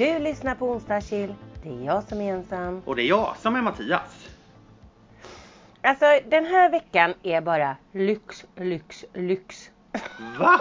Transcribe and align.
Du 0.00 0.18
lyssnar 0.18 0.54
på 0.54 0.70
Onsdagschill. 0.70 1.34
Det 1.62 1.68
är 1.68 1.84
jag 1.84 2.02
som 2.02 2.20
är 2.20 2.32
ensam. 2.32 2.82
Och 2.84 2.96
det 2.96 3.02
är 3.02 3.06
jag 3.06 3.36
som 3.36 3.56
är 3.56 3.62
Mattias. 3.62 4.28
Alltså 5.82 6.04
den 6.28 6.46
här 6.46 6.70
veckan 6.70 7.14
är 7.22 7.40
bara 7.40 7.76
lyx, 7.92 8.44
lyx, 8.56 9.04
lyx. 9.14 9.70
Va? 10.38 10.60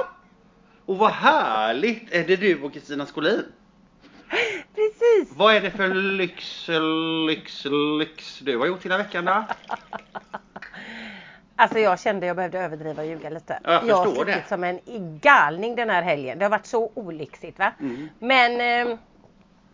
Och 0.86 0.98
vad 0.98 1.12
härligt! 1.12 2.14
Är 2.14 2.24
det 2.24 2.36
du 2.36 2.64
och 2.64 2.74
Kristina 2.74 3.06
Skolin? 3.06 3.44
Precis! 4.76 5.36
Vad 5.36 5.56
är 5.56 5.62
det 5.62 5.72
för 5.72 5.94
lyx, 5.94 6.68
lyx, 7.28 7.66
lyx 8.00 8.40
du 8.40 8.58
har 8.58 8.66
gjort 8.66 8.86
hela 8.86 8.98
veckan 8.98 9.26
då? 9.26 9.44
Alltså 11.56 11.80
jag 11.80 12.00
kände 12.00 12.26
jag 12.26 12.36
behövde 12.36 12.60
överdriva 12.60 13.02
och 13.02 13.08
ljuga 13.08 13.30
lite. 13.30 13.60
Ja, 13.64 13.72
jag 13.72 13.88
jag 13.88 13.96
har 13.96 14.16
suttit 14.16 14.48
som 14.48 14.64
en 14.64 14.80
galning 15.22 15.76
den 15.76 15.90
här 15.90 16.02
helgen. 16.02 16.40
Det 16.40 16.46
har 16.46 16.50
varit 16.50 16.66
så 16.66 16.92
olyxigt 16.94 17.60
va. 17.60 17.72
Mm. 17.80 18.10
Men 18.20 18.88
eh, 18.90 18.98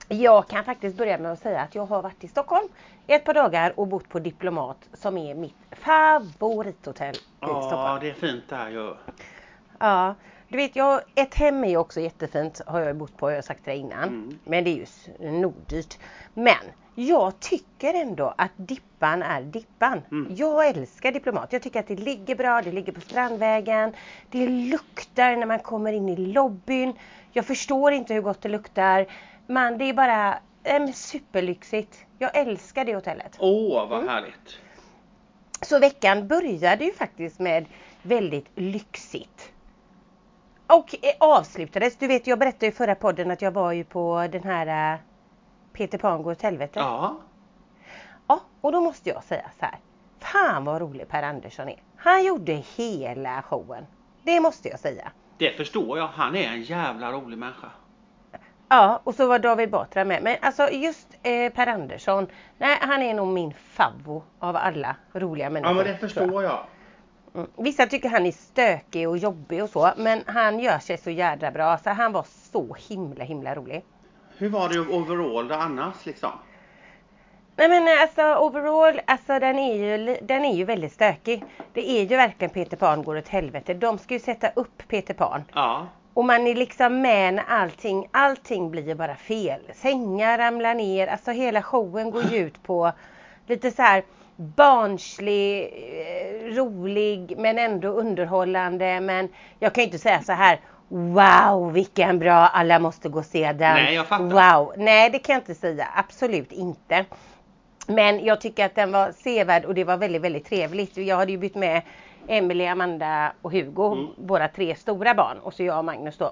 jag 0.08 0.48
kan 0.48 0.64
faktiskt 0.64 0.98
börja 0.98 1.18
med 1.18 1.32
att 1.32 1.40
säga 1.40 1.62
att 1.62 1.76
jag 1.76 1.86
har 1.86 2.02
varit 2.02 2.23
i 2.23 2.27
Stockholm 2.27 2.68
i 3.08 3.13
ett 3.13 3.23
par 3.23 3.34
dagar 3.34 3.80
och 3.80 3.88
bott 3.88 4.09
på 4.09 4.20
Diplomat 4.20 4.77
som 4.94 5.18
är 5.18 5.36
mitt 5.36 5.55
favorithotell 5.72 7.16
i 7.16 7.20
Ja, 7.40 7.62
Stockholm. 7.62 8.00
det 8.02 8.10
är 8.10 8.13
fint 8.13 8.44
där 8.49 8.70
ju. 8.70 8.94
Ja, 9.80 10.16
du 10.48 10.58
vet 10.58 10.76
jag, 10.76 11.02
ett 11.16 11.36
hem 11.36 11.63
är 11.63 11.70
ju 11.70 11.77
också 11.77 11.99
jättefint 11.99 12.62
har 12.68 12.80
jag 12.80 12.96
bott 12.96 13.18
på, 13.18 13.30
jag 13.32 13.38
har 13.38 13.41
sagt 13.41 13.66
det 13.66 13.76
innan. 13.76 14.04
Mm. 14.04 14.40
Men 14.44 14.63
det 14.63 14.70
är 14.70 14.86
ju 15.22 15.32
norddyrt. 15.32 15.98
Men 16.34 16.55
jag 16.96 17.40
tycker 17.40 17.94
ändå 17.94 18.34
att 18.38 18.52
Dippan 18.55 19.24
är 19.24 19.41
Dippan. 19.41 20.02
Mm. 20.12 20.35
Jag 20.35 20.68
älskar 20.68 21.12
Diplomat. 21.12 21.54
Jag 21.54 21.62
tycker 21.62 21.80
att 21.80 21.88
det 21.88 21.96
ligger 21.96 22.35
bra, 22.35 22.62
det 22.62 22.72
ligger 22.72 22.91
på 22.91 23.02
Strandvägen. 23.02 23.94
Det 24.32 24.48
luktar 24.48 25.35
när 25.35 25.46
man 25.46 25.60
kommer 25.60 25.93
in 25.93 26.10
i 26.10 26.15
lobbyn. 26.15 26.93
Jag 27.32 27.46
förstår 27.46 27.91
inte 27.91 28.13
hur 28.13 28.21
gott 28.21 28.41
det 28.41 28.49
luktar. 28.49 29.05
Men 29.48 29.77
det 29.77 29.85
är 29.90 29.93
bara 29.93 30.40
eh, 30.63 30.85
superlyxigt. 30.93 32.05
Jag 32.20 32.38
älskar 32.38 32.85
det 32.85 32.96
hotellet. 32.96 33.35
Åh, 33.40 33.87
vad 33.90 33.99
Mm. 33.99 34.10
härligt. 34.10 34.57
Så 35.62 35.79
veckan 35.79 36.27
började 36.27 36.85
ju 36.85 36.93
faktiskt 36.93 37.40
med 37.40 37.65
väldigt 38.02 38.48
lyxigt. 38.55 39.52
Och 40.68 40.96
eh, 41.02 41.12
avslutades, 41.20 41.98
du 41.98 42.07
vet 42.07 42.27
jag 42.27 42.40
berättade 42.40 42.68
i 42.68 42.71
förra 42.71 42.96
podden 42.96 43.32
att 43.32 43.41
jag 43.41 43.52
var 43.52 43.71
ju 43.71 43.84
på 43.84 44.27
den 44.32 44.43
här 44.43 44.93
eh, 44.93 44.99
Peter 45.74 45.98
Pan 45.98 46.24
går 46.24 46.32
åt 46.32 46.41
helvete. 46.41 46.80
Ja. 46.80 47.18
Ja, 48.27 48.40
och 48.62 48.71
då 48.71 48.82
måste 48.82 49.09
jag 49.09 49.24
säga 49.24 49.52
så 49.59 49.65
här. 49.65 49.76
Fan 50.20 50.65
vad 50.65 50.82
rolig 50.82 51.07
Per 51.07 51.24
Andersson 51.24 51.70
är. 51.70 51.82
Han 51.96 52.26
gjorde 52.26 52.54
hela 52.76 53.41
showen. 53.41 53.85
Det 54.24 54.40
måste 54.40 54.70
jag 54.70 54.80
säga. 54.80 55.12
Det 55.37 55.57
förstår 55.57 55.98
jag. 55.98 56.07
Han 56.07 56.35
är 56.35 56.48
en 56.48 56.62
jävla 56.62 57.12
rolig 57.12 57.37
människa. 57.37 57.70
Ja, 58.70 59.02
och 59.04 59.16
så 59.16 59.27
var 59.27 59.40
David 59.40 59.70
Batra 59.70 60.05
med. 60.05 60.24
Men 60.24 60.38
alltså 60.41 60.70
just 60.70 61.08
eh, 61.24 61.54
Per 61.54 61.68
Andersson, 61.68 62.27
nej 62.58 62.77
han 62.82 63.02
är 63.02 63.13
nog 63.13 63.27
min 63.27 63.54
favvo 63.54 64.24
av 64.40 64.56
alla 64.56 64.96
roliga 65.13 65.50
människor. 65.50 65.75
Ja, 65.75 65.84
men 65.84 65.85
det 65.94 65.97
förstår 65.97 66.44
jag. 66.44 66.59
Mm. 67.36 67.47
Vissa 67.58 67.86
tycker 67.88 68.09
han 68.09 68.25
är 68.25 68.31
stökig 68.31 69.09
och 69.09 69.18
jobbig 69.18 69.63
och 69.63 69.69
så, 69.69 69.91
men 69.97 70.24
han 70.25 70.59
gör 70.59 70.80
sig 70.80 70.97
så 70.97 71.09
jädra 71.09 71.52
bra. 71.52 71.78
Så 71.78 71.90
han 71.90 72.12
var 72.12 72.25
så 72.52 72.75
himla 72.90 73.24
himla 73.24 73.56
rolig. 73.56 73.84
Hur 74.38 74.50
var 74.50 74.69
det 74.69 74.80
overall 74.80 75.47
då 75.47 75.56
annars 75.56 76.06
liksom? 76.06 76.31
Nej 77.58 77.69
men 77.69 77.88
alltså 78.02 78.36
overall, 78.36 79.02
alltså 79.08 79.40
den 79.40 79.59
är 79.59 79.75
ju, 79.75 80.18
den 80.22 80.46
är 80.46 80.56
ju 80.56 80.63
väldigt 80.63 80.94
stökig. 80.94 81.44
Det 81.74 81.90
är 81.90 82.02
ju 82.02 82.18
verkligen 82.18 82.50
Peter 82.50 82.78
Pan 82.78 83.03
går 83.03 83.18
åt 83.18 83.28
helvete. 83.28 83.74
De 83.74 83.97
ska 83.97 84.13
ju 84.13 84.19
sätta 84.19 84.50
upp 84.56 84.88
Peter 84.88 85.13
Pan. 85.13 85.44
Ja. 85.53 85.88
Och 86.16 86.25
man 86.25 86.47
är 86.47 86.56
liksom 86.56 87.02
med 87.02 87.34
när 87.34 87.44
allting, 87.47 88.08
allting 88.12 88.72
blir 88.72 88.88
ju 88.88 88.96
bara 88.96 89.16
fel. 89.16 89.62
Sängar 89.74 90.38
ramlar 90.38 90.74
ner, 90.74 91.08
alltså 91.08 91.31
hela 91.31 91.62
showen 91.62 92.12
går 92.12 92.24
ju 92.24 92.38
ut 92.38 92.64
på 92.64 92.92
lite 93.48 93.72
så 93.72 93.81
här 93.81 94.03
barnslig, 94.36 95.64
eh, 95.64 96.56
rolig 96.56 97.36
men 97.38 97.59
ändå 97.59 97.88
underhållande. 97.88 99.00
Men 99.00 99.30
jag 99.59 99.74
kan 99.74 99.81
ju 99.81 99.86
inte 99.86 100.00
säga 100.00 100.22
så 100.22 100.31
här 100.31 100.59
Wow 100.88 101.74
vilken 101.74 102.20
bra, 102.20 102.34
alla 102.34 102.80
måste 102.80 103.09
gå 103.09 103.20
och 103.20 103.26
se 103.26 103.53
den. 103.53 103.74
Nej, 103.74 103.96
jag 103.96 104.08
fattar. 104.08 104.56
Wow, 104.56 104.74
nej 104.78 105.09
det 105.09 105.20
kan 105.20 105.34
jag 105.34 105.42
inte 105.42 105.56
säga, 105.56 105.88
absolut 105.96 106.52
inte. 106.52 107.06
Men 107.88 108.26
jag 108.26 108.42
tycker 108.42 108.66
att 108.66 108.76
den 108.76 108.92
var 108.92 109.12
sevärd 109.12 109.66
och 109.66 109.74
det 109.74 109.84
var 109.84 109.97
väldigt, 109.97 110.22
väldigt 110.22 110.46
trevligt. 110.46 110.97
Jag 110.97 111.18
hade 111.18 111.32
ju 111.32 111.38
bytt 111.38 111.56
med 111.56 111.82
Emelie, 112.28 112.72
Amanda 112.72 113.34
och 113.41 113.52
Hugo, 113.52 113.94
Mm. 113.94 114.08
våra 114.18 114.47
tre 114.47 114.75
stora 114.75 115.13
barn 115.13 115.38
och 115.40 115.53
så 115.53 115.63
jag 115.63 115.78
och 115.78 115.86
Magnus 115.86 116.18
då. 116.18 116.31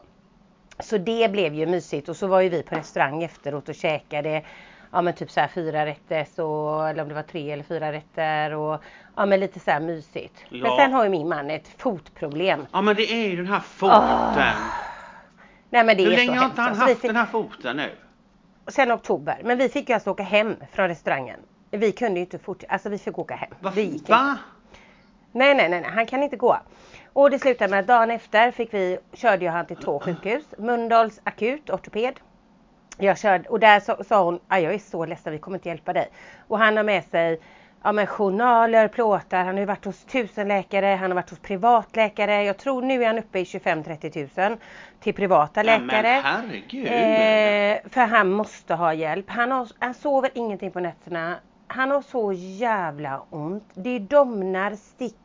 Så 0.79 0.97
det 0.97 1.31
blev 1.31 1.53
ju 1.53 1.65
mysigt 1.65 2.09
och 2.09 2.15
så 2.15 2.27
var 2.27 2.41
ju 2.41 2.49
vi 2.49 2.63
på 2.63 2.75
restaurang 2.75 3.23
efteråt 3.23 3.69
och 3.69 3.75
käkade 3.75 4.43
ja 4.91 5.01
men 5.01 5.13
typ 5.13 5.31
så 5.31 5.39
här 5.39 5.47
fyra 5.47 5.85
rätter 5.85 6.43
och 6.43 6.89
eller 6.89 7.03
om 7.03 7.09
det 7.09 7.15
var 7.15 7.21
tre 7.23 7.51
eller 7.51 7.63
fyra 7.63 7.91
rätter 7.91 8.53
och 8.53 8.83
ja 9.15 9.25
men 9.25 9.39
lite 9.39 9.59
så 9.59 9.71
här 9.71 9.79
mysigt. 9.79 10.33
Men 10.49 10.59
Ja. 10.59 10.77
sen 10.79 10.93
har 10.93 11.03
ju 11.03 11.09
min 11.09 11.29
man 11.29 11.49
ett 11.49 11.67
fotproblem. 11.77 12.65
Ja, 12.71 12.81
men 12.81 12.95
det 12.95 13.11
är 13.11 13.27
ju 13.29 13.35
den 13.35 13.47
här 13.47 13.59
foten. 13.59 14.53
Nej 15.69 15.83
men 15.85 15.97
det 15.97 16.03
Hur 16.03 16.11
är 16.13 16.17
länge 16.17 16.33
så 16.33 16.39
har 16.39 16.45
inte 16.45 16.61
han. 16.61 16.69
Alltså, 16.69 16.83
haft 16.85 16.93
fick- 17.01 17.09
den 17.09 17.15
här 17.15 17.25
foten 17.25 17.77
nu? 17.77 17.89
Sen 18.67 18.91
oktober. 18.91 19.41
Men 19.43 19.57
vi 19.57 19.69
fick 19.69 19.89
ju 19.89 19.93
alltså 19.95 20.09
åka 20.11 20.23
hem 20.23 20.55
från 20.71 20.87
restaurangen. 20.87 21.39
Vi 21.71 21.91
kunde 21.91 22.19
ju 22.19 22.25
inte 22.25 22.39
fortsätta, 22.39 22.73
alltså 22.73 22.89
vi 22.89 22.97
fick 22.97 23.17
åka 23.19 23.35
hem. 23.35 23.49
Va? 23.59 23.71
Det 23.75 23.81
gick 23.83 23.93
inte. 23.93 24.35
Nej, 25.35 25.55
nej, 25.55 25.69
nej, 25.69 25.81
nej, 25.81 25.89
han 25.94 26.05
kan 26.05 26.23
inte 26.23 26.35
gå. 26.38 26.57
Och 27.13 27.29
det 27.31 27.39
slutade 27.39 27.71
med 27.71 27.79
att 27.79 27.88
dagen 27.88 28.11
efter 28.11 28.51
fick 28.51 28.73
vi, 28.73 28.97
körde 29.13 29.45
jag 29.45 29.51
han 29.51 29.66
till 29.66 29.77
två 29.77 29.99
sjukhus. 29.99 30.44
Mölndals 30.57 31.21
akut, 31.23 31.69
ortoped. 31.69 32.19
Jag 32.97 33.17
körde, 33.17 33.49
och 33.49 33.59
där 33.59 33.79
sa, 33.79 34.03
sa 34.03 34.23
hon, 34.23 34.39
"Aj, 34.47 34.63
jag 34.63 34.73
är 34.73 34.79
så 34.79 35.05
ledsen, 35.05 35.33
vi 35.33 35.39
kommer 35.39 35.57
inte 35.57 35.69
hjälpa 35.69 35.94
dig. 35.94 36.09
Och 36.47 36.59
han 36.59 36.77
har 36.77 36.83
med 36.83 37.03
sig 37.03 37.39
ja, 37.83 37.91
men 37.91 38.07
journaler, 38.07 38.88
plåtar, 38.88 39.38
han 39.38 39.47
har 39.53 39.59
ju 39.59 39.66
varit 39.66 39.85
hos 39.85 40.05
tusen 40.05 40.47
läkare, 40.47 40.85
han 40.85 41.11
har 41.11 41.16
varit 41.16 41.29
hos 41.29 41.39
privatläkare. 41.39 42.44
Jag 42.44 42.57
tror 42.57 42.81
nu 42.81 43.03
är 43.03 43.07
han 43.07 43.19
uppe 43.19 43.39
i 43.39 43.44
25-30 43.44 44.09
tusen 44.09 44.57
till 45.00 45.13
privata 45.13 45.63
läkare. 45.63 45.88
men 45.88 46.23
herregud. 46.23 46.85
Eh, 46.88 47.89
för 47.91 48.01
han 48.05 48.31
måste 48.31 48.75
ha 48.75 48.94
hjälp. 48.94 49.25
Han, 49.29 49.51
har, 49.51 49.67
han 49.79 49.94
sover 49.94 50.29
ingenting 50.33 50.71
på 50.71 50.79
nätterna. 50.79 51.35
Han 51.67 51.91
har 51.91 52.01
så 52.01 52.33
jävla 52.33 53.21
ont. 53.29 53.63
Det 53.73 54.00
domnar, 54.00 54.75
sticker. 54.75 55.22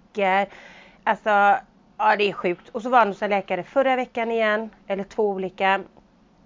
Alltså, 1.04 1.30
ja 1.98 2.16
det 2.18 2.28
är 2.28 2.32
sjukt. 2.32 2.68
Och 2.68 2.82
så 2.82 2.88
var 2.88 2.98
han 2.98 3.08
hos 3.08 3.22
en 3.22 3.30
läkare 3.30 3.62
förra 3.62 3.96
veckan 3.96 4.32
igen. 4.32 4.70
Eller 4.86 5.04
två 5.04 5.30
olika. 5.30 5.80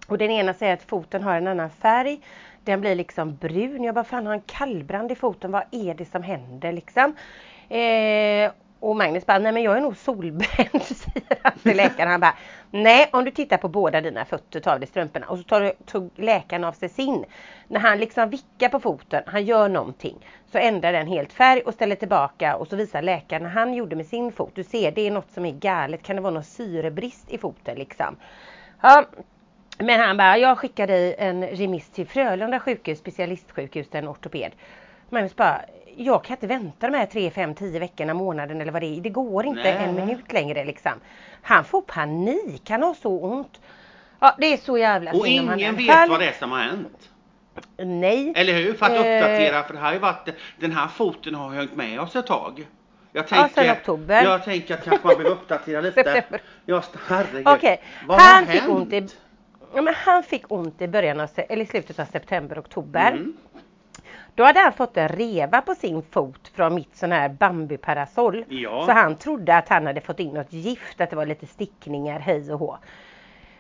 Och 0.07 0.19
den 0.19 0.31
ena 0.31 0.55
säger 0.55 0.75
att 0.75 0.83
foten 0.83 1.23
har 1.23 1.37
en 1.37 1.47
annan 1.47 1.71
färg. 1.71 2.21
Den 2.65 2.81
blir 2.81 2.95
liksom 2.95 3.37
brun. 3.37 3.85
Jag 3.85 3.95
bara, 3.95 4.05
fan 4.05 4.27
har 4.27 4.33
han 4.33 4.43
kallbrand 4.47 5.13
i 5.13 5.15
foten? 5.15 5.53
Vad 5.53 5.65
är 5.71 5.95
det 5.95 6.05
som 6.05 6.23
händer 6.23 6.73
liksom? 6.73 7.17
Eh, 7.69 8.53
och 8.83 8.97
Magnus 8.97 9.27
bara, 9.27 9.39
nej 9.39 9.53
men 9.53 9.63
jag 9.63 9.77
är 9.77 9.81
nog 9.81 9.97
solbränd 9.97 10.83
säger 10.83 11.39
han 11.43 11.59
till 11.63 11.77
läkaren. 11.77 12.11
Han 12.11 12.21
bara, 12.21 12.37
nej 12.71 13.09
om 13.13 13.25
du 13.25 13.31
tittar 13.31 13.57
på 13.57 13.69
båda 13.69 14.01
dina 14.01 14.25
fötter, 14.25 14.61
tar 14.61 14.73
av 14.73 14.81
dig 14.81 14.89
strumporna 14.89 15.27
och 15.27 15.39
så 15.39 15.45
tar, 15.45 15.73
tog 15.87 16.11
läkaren 16.17 16.65
av 16.65 16.73
sig 16.73 16.89
sin. 16.89 17.25
När 17.69 17.81
han 17.81 17.99
liksom 17.99 18.31
vickar 18.31 18.69
på 18.69 18.81
foten, 18.81 19.23
han 19.27 19.45
gör 19.45 19.69
någonting, 19.69 20.27
så 20.53 20.59
ändrar 20.59 20.93
den 20.93 21.07
helt 21.07 21.33
färg 21.33 21.61
och 21.61 21.75
ställer 21.75 21.97
tillbaka 21.97 22.57
och 22.57 22.69
så 22.69 22.77
visar 22.77 23.03
läkaren 23.03 23.43
när 23.43 23.51
han 23.51 23.75
gjorde 23.75 23.97
med 23.97 24.07
sin 24.07 24.33
fot. 24.33 24.53
Du 24.55 24.65
ser, 24.65 24.93
det 24.93 25.07
är 25.07 25.11
något 25.11 25.31
som 25.31 25.47
är 25.47 25.53
galet. 25.53 26.03
Kan 26.03 26.17
det 26.17 26.23
vara 26.23 26.35
någon 26.35 26.45
syrebrist 26.45 27.31
i 27.31 27.39
foten 27.39 27.79
liksom? 27.79 28.17
Ja, 28.81 29.05
men 29.79 30.01
han 30.01 30.17
bara, 30.17 30.39
jag 30.39 30.59
skickar 30.59 30.87
dig 30.87 31.15
en 31.19 31.47
remiss 31.47 31.91
till 31.91 32.07
Frölunda 32.07 32.61
sjukhus, 32.61 32.99
specialistsjukhus, 32.99 33.87
en 33.93 34.09
ortoped. 34.09 34.53
Magnus 35.09 35.37
bara, 35.37 35.61
jag 35.97 36.25
kan 36.25 36.37
inte 36.37 36.47
vänta 36.47 36.91
de 36.91 36.97
här 36.99 37.07
3, 37.07 37.31
5, 37.31 37.55
10 37.55 37.79
veckorna, 37.81 38.15
månaden 38.15 38.61
eller 38.61 38.73
vad 38.73 38.83
det 38.83 38.87
är. 38.99 39.01
Det 39.01 39.09
går 39.11 39.47
inte 39.47 39.63
Nej. 39.63 39.77
en 39.89 39.95
minut 39.95 40.33
längre 40.33 40.65
liksom. 40.65 40.93
Han 41.43 41.65
får 41.65 41.83
panik, 41.83 42.71
han 42.71 42.83
har 42.83 42.95
så 42.95 43.19
ont. 43.21 43.61
Ja, 44.21 44.35
det 44.39 44.47
är 44.53 44.57
så 44.57 44.79
jävla 44.79 45.11
Och 45.13 45.19
han 45.19 45.27
ingen 45.29 45.77
vet 45.77 45.87
fall. 45.95 46.09
vad 46.11 46.21
det 46.21 46.29
är 46.29 46.33
som 46.33 46.51
har 46.51 46.59
hänt. 46.59 47.09
Nej. 47.77 48.33
Eller 48.37 48.53
hur? 48.53 48.75
För 48.75 48.87
att 48.87 48.93
Eh. 48.93 48.97
uppdatera, 48.99 49.63
för 49.63 49.75
det 49.75 49.81
här 49.81 49.93
har 49.93 49.99
varit, 50.01 50.29
den 50.61 50.73
här 50.73 50.89
foten 50.89 51.35
har 51.35 51.51
hängt 51.51 51.77
med 51.77 52.01
oss 52.01 52.17
ett 52.17 52.27
tag. 52.27 52.67
Jag 53.13 53.25
Ja, 53.25 53.29
sen 53.29 53.49
tänker, 53.49 53.73
oktober. 53.73 54.23
jag 54.25 54.45
tänker 54.45 54.75
att 54.75 54.85
kanske 54.85 55.07
man 55.07 55.17
behöver 55.17 55.37
uppdatera 55.37 55.81
lite. 55.81 56.25
Ja, 56.67 56.83
herregud. 57.09 57.49
Okej, 57.49 57.83
Vad 58.07 58.21
han 58.21 58.47
fick 58.47 58.61
hänt? 58.61 58.73
ont 58.73 58.93
i 58.93 59.09
Ja, 59.75 59.83
men 59.83 59.95
han 59.95 60.23
fick 60.23 60.53
ont 60.53 60.83
i 60.83 60.89
början 60.89 61.21
av, 61.21 61.29
eller 61.37 61.65
slutet 61.65 61.99
av 61.99 62.05
september, 62.05 62.59
oktober. 62.61 63.11
Mm. 63.13 63.37
Då 64.35 64.45
hade 64.45 64.61
han 64.61 64.73
fått 64.73 64.97
en 64.97 65.09
reva 65.09 65.61
på 65.61 65.75
sin 65.75 66.03
fot 66.03 66.49
från 66.55 66.75
mitt 66.75 66.97
sån 66.97 67.13
här 67.13 67.29
bambuparasoll. 67.29 68.45
Ja. 68.49 68.87
Så 68.87 68.93
han 68.93 69.17
trodde 69.17 69.57
att 69.57 69.69
han 69.69 69.87
hade 69.87 70.01
fått 70.01 70.21
in 70.21 70.35
något 70.35 70.53
gift, 70.53 71.01
att 71.01 71.11
det 71.11 71.17
var 71.17 71.27
lite 71.27 71.47
stickningar 71.47 72.19
hej 72.21 72.53
och 72.53 72.59
hå. 72.59 72.79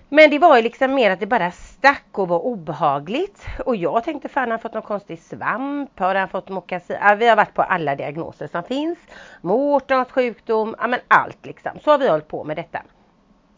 Men 0.08 0.30
det 0.30 0.38
var 0.38 0.56
ju 0.56 0.62
liksom 0.62 0.94
mer 0.94 1.10
att 1.10 1.20
det 1.20 1.26
bara 1.26 1.50
stack 1.50 2.04
och 2.12 2.28
var 2.28 2.38
obehagligt. 2.38 3.46
Och 3.66 3.76
jag 3.76 4.04
tänkte 4.04 4.28
fan 4.28 4.42
har 4.42 4.50
han 4.50 4.58
fått 4.58 4.74
någon 4.74 4.82
konstig 4.82 5.18
svamp? 5.18 5.98
Har 5.98 6.14
han 6.14 6.28
fått 6.28 6.48
mockasin? 6.48 6.96
Ja, 7.00 7.14
vi 7.14 7.28
har 7.28 7.36
varit 7.36 7.54
på 7.54 7.62
alla 7.62 7.96
diagnoser 7.96 8.46
som 8.46 8.62
finns. 8.62 8.98
Mårtons 9.40 10.10
sjukdom, 10.10 10.74
ja 10.78 10.86
men 10.86 11.00
allt 11.08 11.46
liksom. 11.46 11.72
Så 11.84 11.90
har 11.90 11.98
vi 11.98 12.08
hållit 12.08 12.28
på 12.28 12.44
med 12.44 12.56
detta. 12.56 12.82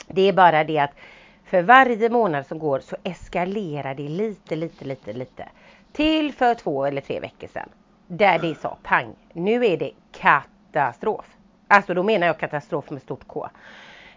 Det 0.06 0.28
är 0.28 0.32
bara 0.32 0.64
det 0.64 0.78
att 0.78 0.92
För 1.44 1.62
varje 1.62 2.10
månad 2.10 2.46
som 2.46 2.58
går 2.58 2.80
så 2.80 2.96
eskalerar 3.02 3.94
det 3.94 4.08
lite, 4.08 4.56
lite, 4.56 4.84
lite, 4.84 5.12
lite. 5.12 5.48
Till 5.94 6.32
för 6.32 6.54
två 6.54 6.84
eller 6.84 7.00
tre 7.00 7.20
veckor 7.20 7.48
sedan. 7.48 7.68
Där 8.06 8.38
det 8.38 8.54
sa 8.54 8.78
pang. 8.82 9.14
Nu 9.32 9.66
är 9.66 9.76
det 9.76 9.90
katastrof. 10.12 11.26
Alltså 11.68 11.94
då 11.94 12.02
menar 12.02 12.26
jag 12.26 12.38
katastrof 12.38 12.90
med 12.90 13.02
stort 13.02 13.26
K. 13.26 13.48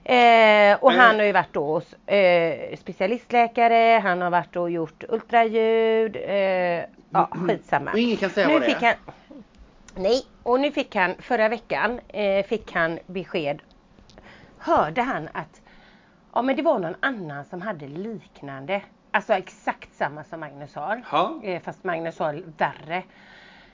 Eh, 0.03 0.77
och 0.79 0.91
han 0.91 1.15
har 1.15 1.23
ju 1.25 1.31
varit 1.31 1.53
då 1.53 1.65
hos 1.65 1.93
eh, 2.09 2.77
specialistläkare, 2.77 3.99
han 4.03 4.21
har 4.21 4.29
varit 4.29 4.55
och 4.55 4.71
gjort 4.71 5.03
ultraljud, 5.09 6.15
eh, 6.15 6.83
ja 7.09 7.29
skitsamma. 7.31 7.91
Och 7.91 7.99
ingen 7.99 8.17
kan 8.17 8.29
säga 8.29 8.47
Nu 8.47 8.53
vad 8.53 8.61
det 8.61 8.65
fick 8.65 8.81
är. 8.83 8.87
han, 8.87 9.13
nej, 9.95 10.25
och 10.43 10.59
nu 10.59 10.71
fick 10.71 10.95
han 10.95 11.15
förra 11.19 11.49
veckan 11.49 11.99
eh, 12.07 12.45
fick 12.45 12.73
han 12.73 12.99
besked. 13.05 13.61
Hörde 14.57 15.01
han 15.01 15.29
att 15.33 15.61
ja, 16.33 16.41
men 16.41 16.55
det 16.55 16.61
var 16.61 16.79
någon 16.79 16.95
annan 16.99 17.45
som 17.45 17.61
hade 17.61 17.87
liknande. 17.87 18.81
Alltså 19.17 19.33
exakt 19.33 19.93
samma 19.93 20.23
som 20.23 20.39
Magnus 20.39 20.75
har. 20.75 21.01
Ja. 21.11 21.39
Eh, 21.43 21.61
fast 21.61 21.83
Magnus 21.83 22.19
har 22.19 22.43
värre. 22.57 23.03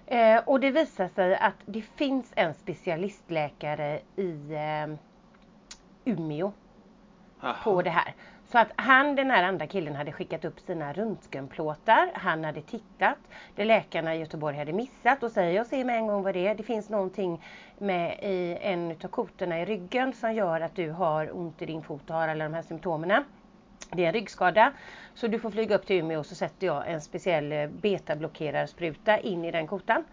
Eh, 0.05 0.41
och 0.45 0.59
det 0.59 0.71
visar 0.71 1.07
sig 1.07 1.35
att 1.35 1.55
det 1.65 1.81
finns 1.81 2.31
en 2.35 2.53
specialistläkare 2.53 3.99
i 4.15 4.53
eh, 4.53 4.95
Umeå 6.05 6.51
Jaha. 7.41 7.55
på 7.63 7.81
det 7.81 7.89
här. 7.89 8.13
Så 8.51 8.57
att 8.57 8.71
han, 8.75 9.15
den 9.15 9.31
här 9.31 9.43
andra 9.43 9.67
killen, 9.67 9.95
hade 9.95 10.11
skickat 10.11 10.45
upp 10.45 10.59
sina 10.59 10.93
röntgenplåtar. 10.93 12.11
Han 12.13 12.43
hade 12.43 12.61
tittat. 12.61 13.17
Det 13.55 13.65
läkarna 13.65 14.15
i 14.15 14.19
Göteborg 14.19 14.57
hade 14.57 14.73
missat 14.73 15.23
och 15.23 15.31
säger 15.31 15.51
jag 15.55 15.67
ser 15.67 15.85
med 15.85 15.97
en 15.97 16.07
gång 16.07 16.23
vad 16.23 16.33
det 16.33 16.47
är. 16.47 16.55
Det 16.55 16.63
finns 16.63 16.89
någonting 16.89 17.45
med 17.77 18.19
i 18.21 18.57
en 18.61 18.91
utav 18.91 19.07
kotorna 19.07 19.61
i 19.61 19.65
ryggen 19.65 20.13
som 20.13 20.33
gör 20.33 20.61
att 20.61 20.75
du 20.75 20.91
har 20.91 21.37
ont 21.37 21.61
i 21.61 21.65
din 21.65 21.83
fot 21.83 22.09
och 22.09 22.15
har 22.15 22.27
alla 22.27 22.43
de 22.43 22.53
här 22.53 22.61
symptomen. 22.61 23.23
Det 23.95 24.03
är 24.03 24.07
en 24.07 24.13
ryggskada. 24.13 24.73
Så 25.13 25.27
du 25.27 25.39
får 25.39 25.51
flyga 25.51 25.75
upp 25.75 25.85
till 25.85 25.95
Umeå 25.95 26.19
och 26.19 26.25
så 26.25 26.35
sätter 26.35 26.67
jag 26.67 26.91
en 26.91 27.01
speciell 27.01 27.51
eh, 27.51 27.67
betablockerarspruta 27.67 29.19
in 29.19 29.45
i 29.45 29.51
den 29.51 29.67
kotan. 29.67 30.03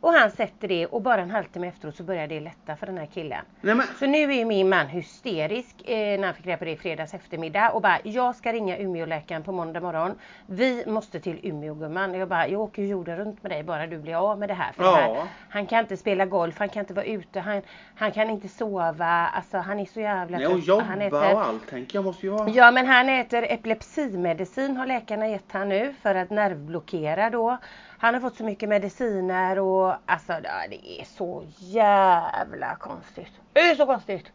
Och 0.00 0.12
han 0.12 0.30
sätter 0.30 0.68
det 0.68 0.86
och 0.86 1.02
bara 1.02 1.20
en 1.22 1.30
halvtimme 1.30 1.68
efteråt 1.68 1.96
så 1.96 2.02
börjar 2.02 2.26
det 2.26 2.40
lätta 2.40 2.76
för 2.76 2.86
den 2.86 2.98
här 2.98 3.06
killen. 3.06 3.44
Nej, 3.60 3.74
men, 3.74 3.86
Så 3.98 4.06
nu 4.06 4.34
är 4.34 4.44
min 4.44 4.68
man 4.68 4.86
hysterisk 4.86 5.88
eh, 5.88 6.20
när 6.20 6.24
han 6.26 6.34
fick 6.34 6.46
reda 6.46 6.56
på 6.58 6.64
det 6.64 6.70
i 6.70 6.76
fredags 6.76 7.14
eftermiddag 7.14 7.70
och 7.70 7.82
bara 7.82 7.98
jag 8.02 8.34
ska 8.36 8.52
ringa 8.52 8.78
Umeåläkaren 8.78 9.42
på 9.42 9.52
måndag 9.52 9.80
morgon. 9.80 10.14
Vi 10.46 10.84
måste 10.86 11.20
till 11.20 11.40
Umeå 11.42 11.74
gumman. 11.74 12.10
Och 12.10 12.16
jag 12.16 12.28
bara 12.28 12.48
jag 12.48 12.60
åker 12.60 12.82
jorden 12.82 13.16
runt 13.16 13.42
med 13.42 13.52
dig 13.52 13.62
bara 13.62 13.86
du 13.86 13.98
blir 13.98 14.14
av 14.30 14.38
med 14.38 14.48
det 14.48 14.54
här. 14.54 14.72
För 14.72 14.82
det 14.82 14.90
här 14.90 15.08
Ja. 15.14 15.26
han 15.48 15.66
kan 15.66 15.78
inte 15.80 15.96
spela 15.96 16.26
golf, 16.26 16.58
han 16.58 16.68
kan 16.68 16.80
inte 16.80 16.94
vara 16.94 17.04
ute, 17.06 17.40
han, 17.40 17.62
han 17.94 18.12
kan 18.12 18.30
inte 18.30 18.48
sova. 18.48 19.06
Alltså 19.34 19.58
han 19.58 19.80
är 19.80 19.84
så 19.84 20.00
jävla 20.00 20.38
nej, 20.38 20.46
och 20.46 20.52
trött. 20.52 20.66
jobba 20.66 20.84
han 20.84 21.02
och 21.12 21.44
allt 21.46 21.68
tänker 21.68 21.96
jag 21.98 22.04
måste 22.04 22.26
ju 22.26 22.32
vara. 22.32 22.48
Ja 22.50 22.70
men 22.70 22.86
han 22.86 23.08
äter 23.08 23.42
epilepsimedicin 23.48 24.76
har 24.76 24.86
läkarna 24.86 25.28
gett 25.28 25.52
han 25.52 25.68
nu 25.68 25.94
för 26.02 26.14
att 26.14 26.30
nervblockera 26.30 27.30
då. 27.30 27.58
Han 27.98 28.14
har 28.14 28.20
fått 28.20 28.36
så 28.36 28.44
mycket 28.44 28.68
mediciner 28.68 29.58
och 29.58 29.94
alltså 30.06 30.32
det 30.70 31.00
är 31.00 31.04
så 31.04 31.44
jävla 31.58 32.76
konstigt. 32.76 33.32
Det 33.52 33.60
är 33.60 33.74
så 33.74 33.86
konstigt. 33.86 34.32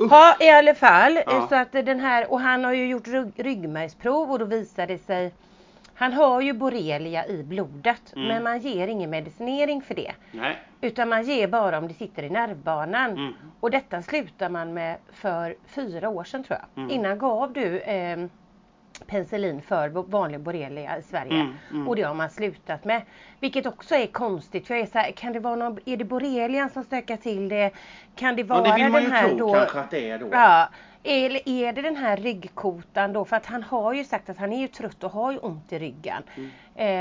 Usch. 0.00 0.12
Ja 0.12 0.36
i 0.40 0.50
alla 0.50 0.74
fall. 0.74 1.18
Ja. 1.26 1.46
Så 1.48 1.54
att 1.54 1.72
den 1.72 2.00
här, 2.00 2.32
och 2.32 2.40
han 2.40 2.64
har 2.64 2.72
ju 2.72 2.86
gjort 2.86 3.08
rygg, 3.08 3.32
ryggmärgsprov 3.36 4.30
och 4.32 4.38
då 4.38 4.44
visar 4.44 4.86
det 4.86 4.98
sig 4.98 5.32
han 5.96 6.12
har 6.12 6.40
ju 6.40 6.52
borrelia 6.52 7.26
i 7.26 7.42
blodet 7.42 8.12
Mm. 8.16 8.28
men 8.28 8.42
man 8.42 8.58
ger 8.58 8.88
ingen 8.88 9.10
medicinering 9.10 9.82
för 9.82 9.94
det. 9.94 10.12
Nej. 10.32 10.58
Utan 10.80 11.08
man 11.08 11.22
ger 11.22 11.48
bara 11.48 11.78
om 11.78 11.88
det 11.88 11.94
sitter 11.94 12.22
i 12.22 12.30
nervbanan. 12.30 13.10
Mm. 13.10 13.32
Och 13.60 13.70
detta 13.70 14.02
slutar 14.02 14.48
man 14.48 14.74
med 14.74 14.96
för 15.12 15.56
fyra 15.66 16.08
år 16.08 16.24
sedan 16.24 16.44
tror 16.44 16.58
jag. 16.58 16.82
Mm. 16.84 16.90
Innan 16.96 17.18
gav 17.18 17.52
du 17.52 17.78
eh, 17.80 18.18
penicillin 19.06 19.62
för 19.62 19.88
vanlig 19.88 20.40
borrelia 20.40 20.98
i 20.98 21.02
Sverige. 21.02 21.40
Mm, 21.40 21.54
mm. 21.70 21.88
Och 21.88 21.96
det 21.96 22.02
har 22.02 22.14
man 22.14 22.30
slutat 22.30 22.84
med. 22.84 23.02
Vilket 23.40 23.66
också 23.66 23.94
är 23.94 24.06
konstigt. 24.06 24.66
För 24.66 24.74
jag 24.74 24.82
är 24.82 24.86
så 24.86 24.98
här, 24.98 25.10
kan 25.12 25.32
det 25.32 25.40
vara 25.40 25.56
någon, 25.56 25.78
är 25.84 25.96
det 25.96 26.04
borrelian 26.04 26.70
som 26.70 26.82
stökar 26.84 27.16
till 27.16 27.48
det? 27.48 27.70
Kan 28.14 28.36
det 28.36 28.42
Ja, 28.42 28.46
vara 28.48 28.62
det 28.62 28.74
vill 28.74 28.92
man 28.92 29.02
den 29.02 29.12
här 29.12 29.28
tro 29.28 29.38
då? 29.38 29.54
kanske 29.54 29.80
att 29.80 29.90
det 29.90 30.10
är 30.10 30.18
då. 30.18 30.28
Ja. 30.32 30.68
Eller 31.06 31.48
är 31.48 31.72
det 31.72 31.82
den 31.82 31.96
här 31.96 32.16
ryggkotan 32.16 33.12
då? 33.12 33.24
För 33.24 33.36
att 33.36 33.46
han 33.46 33.62
har 33.62 33.92
ju 33.92 34.04
sagt 34.04 34.30
att 34.30 34.38
han 34.38 34.52
är 34.52 34.60
ju 34.60 34.68
trött 34.68 35.04
och 35.04 35.10
har 35.10 35.32
ju 35.32 35.38
ont 35.38 35.72
i 35.72 35.78
ryggen. 35.78 36.22
Mm. 36.36 36.50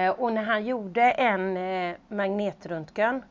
Eh, 0.10 0.20
och 0.20 0.34
när 0.34 0.44
han 0.44 0.66
gjorde 0.66 1.02
en 1.12 1.58
eh, 1.58 1.96
magnetröntgen 2.08 3.22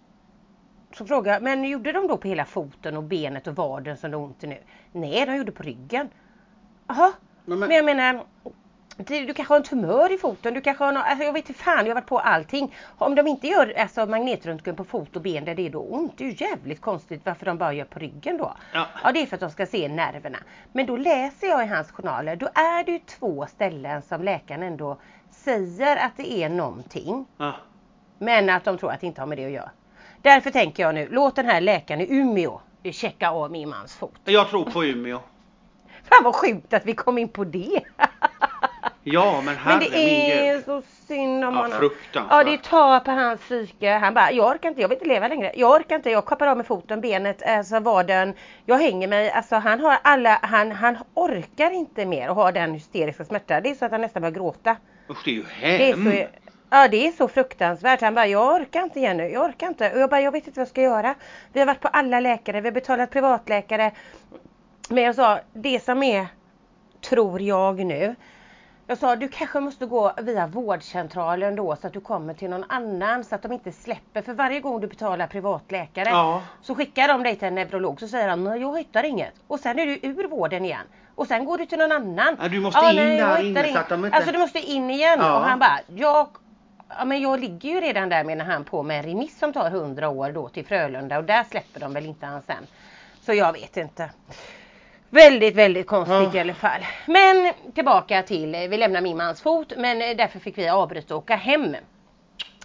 så 0.93 1.06
frågade 1.06 1.37
jag, 1.37 1.43
men 1.43 1.65
gjorde 1.65 1.93
de 1.93 2.06
då 2.08 2.17
på 2.17 2.29
hela 2.29 2.44
foten 2.44 2.97
och 2.97 3.03
benet 3.03 3.47
och 3.47 3.56
vaden 3.56 3.97
som 3.97 4.11
det 4.11 4.17
ont 4.17 4.44
i 4.44 4.47
nu? 4.47 4.58
Nej, 4.93 5.26
de 5.26 5.37
gjorde 5.37 5.53
på 5.53 5.62
ryggen. 5.62 6.08
Jaha, 6.87 7.12
Men, 7.44 7.59
men 7.59 7.69
men, 7.69 7.77
jag 7.77 7.85
menar 7.85 8.25
du 8.97 9.35
kanske 9.35 9.55
har 9.55 9.56
en 9.56 9.62
tumör 9.62 10.12
i 10.12 10.19
foten, 10.19 10.55
du 10.55 10.61
kanske 10.61 10.85
har 10.85 10.93
något, 10.93 11.05
alltså 11.06 11.25
jag 11.25 11.33
vet 11.33 11.49
inte 11.49 11.62
fan, 11.62 11.87
jag 11.87 11.87
har 11.87 11.94
varit 11.94 12.06
på 12.06 12.19
allting. 12.19 12.75
Om 12.99 13.15
de 13.15 13.27
inte 13.27 13.47
gör 13.47 13.75
alltså, 13.79 14.06
magnetröntgen 14.06 14.77
på 14.77 14.85
fot 14.85 15.17
och 15.17 15.23
ben 15.23 15.44
där 15.44 15.55
det 15.55 15.67
är 15.67 15.71
då 15.71 15.81
ont, 15.81 16.19
det 16.19 16.25
är 16.25 16.29
ju 16.29 16.47
jävligt 16.47 16.81
konstigt 16.81 17.21
varför 17.25 17.47
de 17.47 17.59
bara 17.59 17.73
gör 17.73 17.85
på 17.85 17.99
ryggen 17.99 18.37
då. 18.37 18.53
Ja. 18.73 18.87
Ja, 19.05 19.12
det 19.12 19.23
är 19.23 19.27
för 19.27 19.37
att 19.37 19.41
de 19.41 19.50
ska 19.50 19.67
se 19.67 19.89
nerverna. 19.89 20.39
Men 20.73 20.87
då 20.87 20.97
läser 20.97 21.47
jag 21.47 21.65
i 21.65 21.69
hans 21.69 21.91
journaler, 21.91 22.37
då 22.37 22.47
är 22.47 22.85
det 22.85 22.93
ju 22.93 22.99
två 22.99 23.47
ställen 23.47 24.03
som 24.03 24.23
läkaren 24.23 24.62
ändå 24.62 24.99
säger 25.31 25.97
att 25.97 26.17
det 26.17 26.33
är 26.33 26.49
någonting. 26.49 27.27
ja. 27.37 27.53
Men 28.19 28.50
att 28.50 28.65
de 28.65 28.79
tror 28.79 28.93
att 28.93 29.00
det 29.00 29.06
inte 29.06 29.21
har 29.21 29.27
med 29.27 29.39
det 29.39 29.44
att 29.44 29.53
göra. 29.53 29.71
Därför 30.23 30.50
tänker 30.50 30.83
jag 30.83 30.94
nu, 30.94 31.09
låt 31.11 31.37
den 31.37 31.47
här 31.47 31.61
läkaren 31.61 32.00
i 32.00 32.06
Umeå 32.11 32.61
checka 32.91 33.31
av 33.31 33.50
min 33.50 33.69
mans 33.69 33.97
fot. 33.97 34.21
Jag 34.25 34.49
tror 34.49 34.65
på 34.65 34.85
Umeå. 34.85 35.21
Fan 36.09 36.25
vad 36.25 36.35
sjukt 36.35 36.73
att 36.75 36.87
vi 36.87 36.95
kom 36.95 37.19
in 37.19 37.29
på 37.29 37.45
det. 37.45 37.81
Ja 39.05 39.33
men 39.37 39.45
Men 39.45 39.57
herre 39.57 39.79
det 39.85 39.91
min 39.91 40.31
är 40.31 40.55
gud. 40.55 40.65
så 40.65 40.83
synd 41.09 41.45
om 41.45 41.55
Ja, 41.55 41.61
honom. 41.63 41.79
fruktansvärt. 41.79 42.33
Ja 42.33 42.45
det 42.45 42.63
tar 42.63 43.01
på 43.01 43.11
hans 43.11 43.41
psyke. 43.41 43.91
Han 43.91 44.15
bara, 44.15 44.33
jag 44.33 44.47
orkar 44.51 44.69
inte, 44.69 44.81
jag 44.81 44.89
vill 44.89 44.99
inte 44.99 45.09
leva 45.09 45.29
längre. 45.29 45.53
Jag 45.55 45.71
orkar 45.71 45.97
inte, 45.97 46.11
jag 46.11 46.27
kapar 46.27 46.47
av 46.47 46.57
med 46.57 46.67
foten, 46.67 47.01
benet, 47.01 47.43
alltså 47.47 47.81
vaden. 47.81 48.35
Jag 48.67 48.79
hänger 48.79 49.09
mig, 49.09 49.31
alltså 49.31 49.57
han 49.57 49.81
har 49.81 49.99
alla, 50.03 50.39
han, 50.43 50.73
han 50.73 50.97
orkar 51.15 51.71
inte 51.71 52.07
mer 52.07 52.31
och 52.31 52.37
har 52.37 52.53
den 52.53 52.75
hysteriska 52.75 53.25
smärta. 53.25 53.61
Det 53.61 53.71
är 53.71 53.75
så 53.75 53.85
att 53.85 53.91
han 53.93 54.01
nästan 54.01 54.23
börjar 54.23 54.35
gråta. 54.35 54.77
Usch 55.11 55.25
det 55.25 55.31
är 55.31 55.35
ju 55.35 55.45
Det 55.61 55.91
är 55.91 55.97
hem. 55.97 56.13
så, 56.13 56.27
ja 56.71 56.89
det 56.89 57.07
är 57.09 57.13
så 57.13 57.29
fruktansvärt. 57.29 58.01
Han 58.01 58.15
bara, 58.15 58.27
jag 58.27 58.55
orkar 58.55 58.83
inte 58.83 59.01
Jenny, 59.01 59.29
jag 59.33 59.45
orkar 59.45 59.67
inte. 59.67 59.93
Och 59.93 60.01
jag 60.01 60.11
bara, 60.11 60.21
jag 60.21 60.33
vet 60.33 60.47
inte 60.47 60.61
vad 60.61 60.65
jag 60.65 60.69
ska 60.71 60.83
göra. 60.83 61.15
Vi 61.53 61.61
har 61.61 61.67
varit 61.67 61.81
på 61.81 61.89
alla 61.89 62.21
läkare, 62.21 62.61
vi 62.61 62.69
har 62.69 62.75
betalat 62.75 63.11
privatläkare. 63.11 63.91
Men 64.89 65.05
jag 65.05 65.15
sa, 65.15 65.41
det 65.53 65.84
som 65.84 66.03
är, 66.03 66.27
tror 67.01 67.41
jag 67.43 67.79
nu. 67.86 68.15
Jag 68.86 68.98
sa, 68.98 69.17
du 69.17 69.29
kanske 69.29 69.60
måste 69.60 69.86
gå 69.86 70.12
via 70.22 70.46
vårdcentralen 70.46 71.56
då 71.56 71.77
så 71.77 71.86
att 71.86 71.93
du 71.93 72.01
kommer 72.01 72.34
till 72.34 72.51
någon 72.51 72.65
annan 72.69 73.24
så 73.24 73.34
att 73.34 73.43
de 73.43 73.53
inte 73.53 73.72
släpper. 73.72 74.22
För 74.22 74.32
varje 74.34 74.60
gång 74.60 74.81
du 74.81 74.86
betalar 74.86 75.27
privatläkare 75.27 76.08
Ja. 76.08 76.43
så 76.62 76.74
skickar 76.74 77.08
de 77.08 77.22
dig 77.22 77.36
till 77.36 77.48
en 77.48 77.55
neurolog 77.55 78.01
så 78.01 78.08
säger 78.08 78.29
han, 78.29 78.44
"Nej, 78.44 78.60
jag 78.60 78.79
hittar 78.79 79.05
inget. 79.05 79.32
Och 79.46 79.60
sen 79.60 79.79
är 79.79 79.86
du 79.86 79.98
ur 80.03 80.29
vården 80.29 80.65
igen. 80.65 80.86
Och 81.15 81.27
sen 81.27 81.44
går 81.44 81.58
du 81.58 81.67
till 81.67 81.79
någon 81.79 81.93
annan. 81.93 82.36
Ja, 82.41 82.48
du 82.48 82.60
måste 82.60 82.81
in 82.86 82.96
nej, 82.96 83.19
där 83.19 83.43
inne 83.44 83.60
så 83.62 83.67
inget." 83.69 83.81
att 83.81 83.89
de 83.89 84.05
inte- 84.05 84.17
Alltså 84.17 84.32
du 84.32 84.39
måste 84.39 84.58
in 84.58 84.91
igen. 84.91 85.19
Ja. 85.20 85.36
Och 85.39 85.44
han 85.44 85.58
bara, 85.58 85.79
jag, 85.86 86.29
ja, 86.89 87.05
men 87.05 87.20
jag 87.20 87.41
ligger 87.41 87.69
ju 87.70 87.81
redan 87.81 88.08
där 88.08 88.24
menar 88.24 88.44
han 88.44 88.65
på 88.65 88.82
med 88.82 88.96
en 88.98 89.03
remiss 89.03 89.39
som 89.39 89.53
tar 89.53 89.70
100 89.70 90.08
år 90.08 90.31
då 90.32 90.48
till 90.48 90.67
Frölunda 90.67 91.19
och 91.19 91.24
där 91.24 91.44
släpper 91.44 91.81
de 91.81 91.93
väl 91.94 92.06
inte 92.06 92.27
han 92.27 92.43
sen. 92.43 92.67
Så 93.20 93.32
jag 93.34 93.53
vet 93.53 93.77
inte. 93.77 94.10
Väldigt, 95.15 95.55
väldigt 95.55 95.87
konstigt 95.87 96.15
Ja. 96.15 96.35
i 96.35 96.39
alla 96.41 96.55
fall. 96.55 96.81
Men 97.07 97.53
tillbaka 97.75 98.23
till, 98.23 98.55
eh, 98.55 98.61
vi 98.61 98.77
lämnar 98.77 99.01
min 99.01 99.17
mans 99.17 99.43
fot 99.43 99.73
men 99.77 100.03
eh, 100.03 100.17
därför 100.17 100.39
fick 100.39 100.59
vi 100.59 100.69
avbryta 100.69 101.15
och 101.15 101.23
åka 101.23 101.37
hem. 101.37 101.75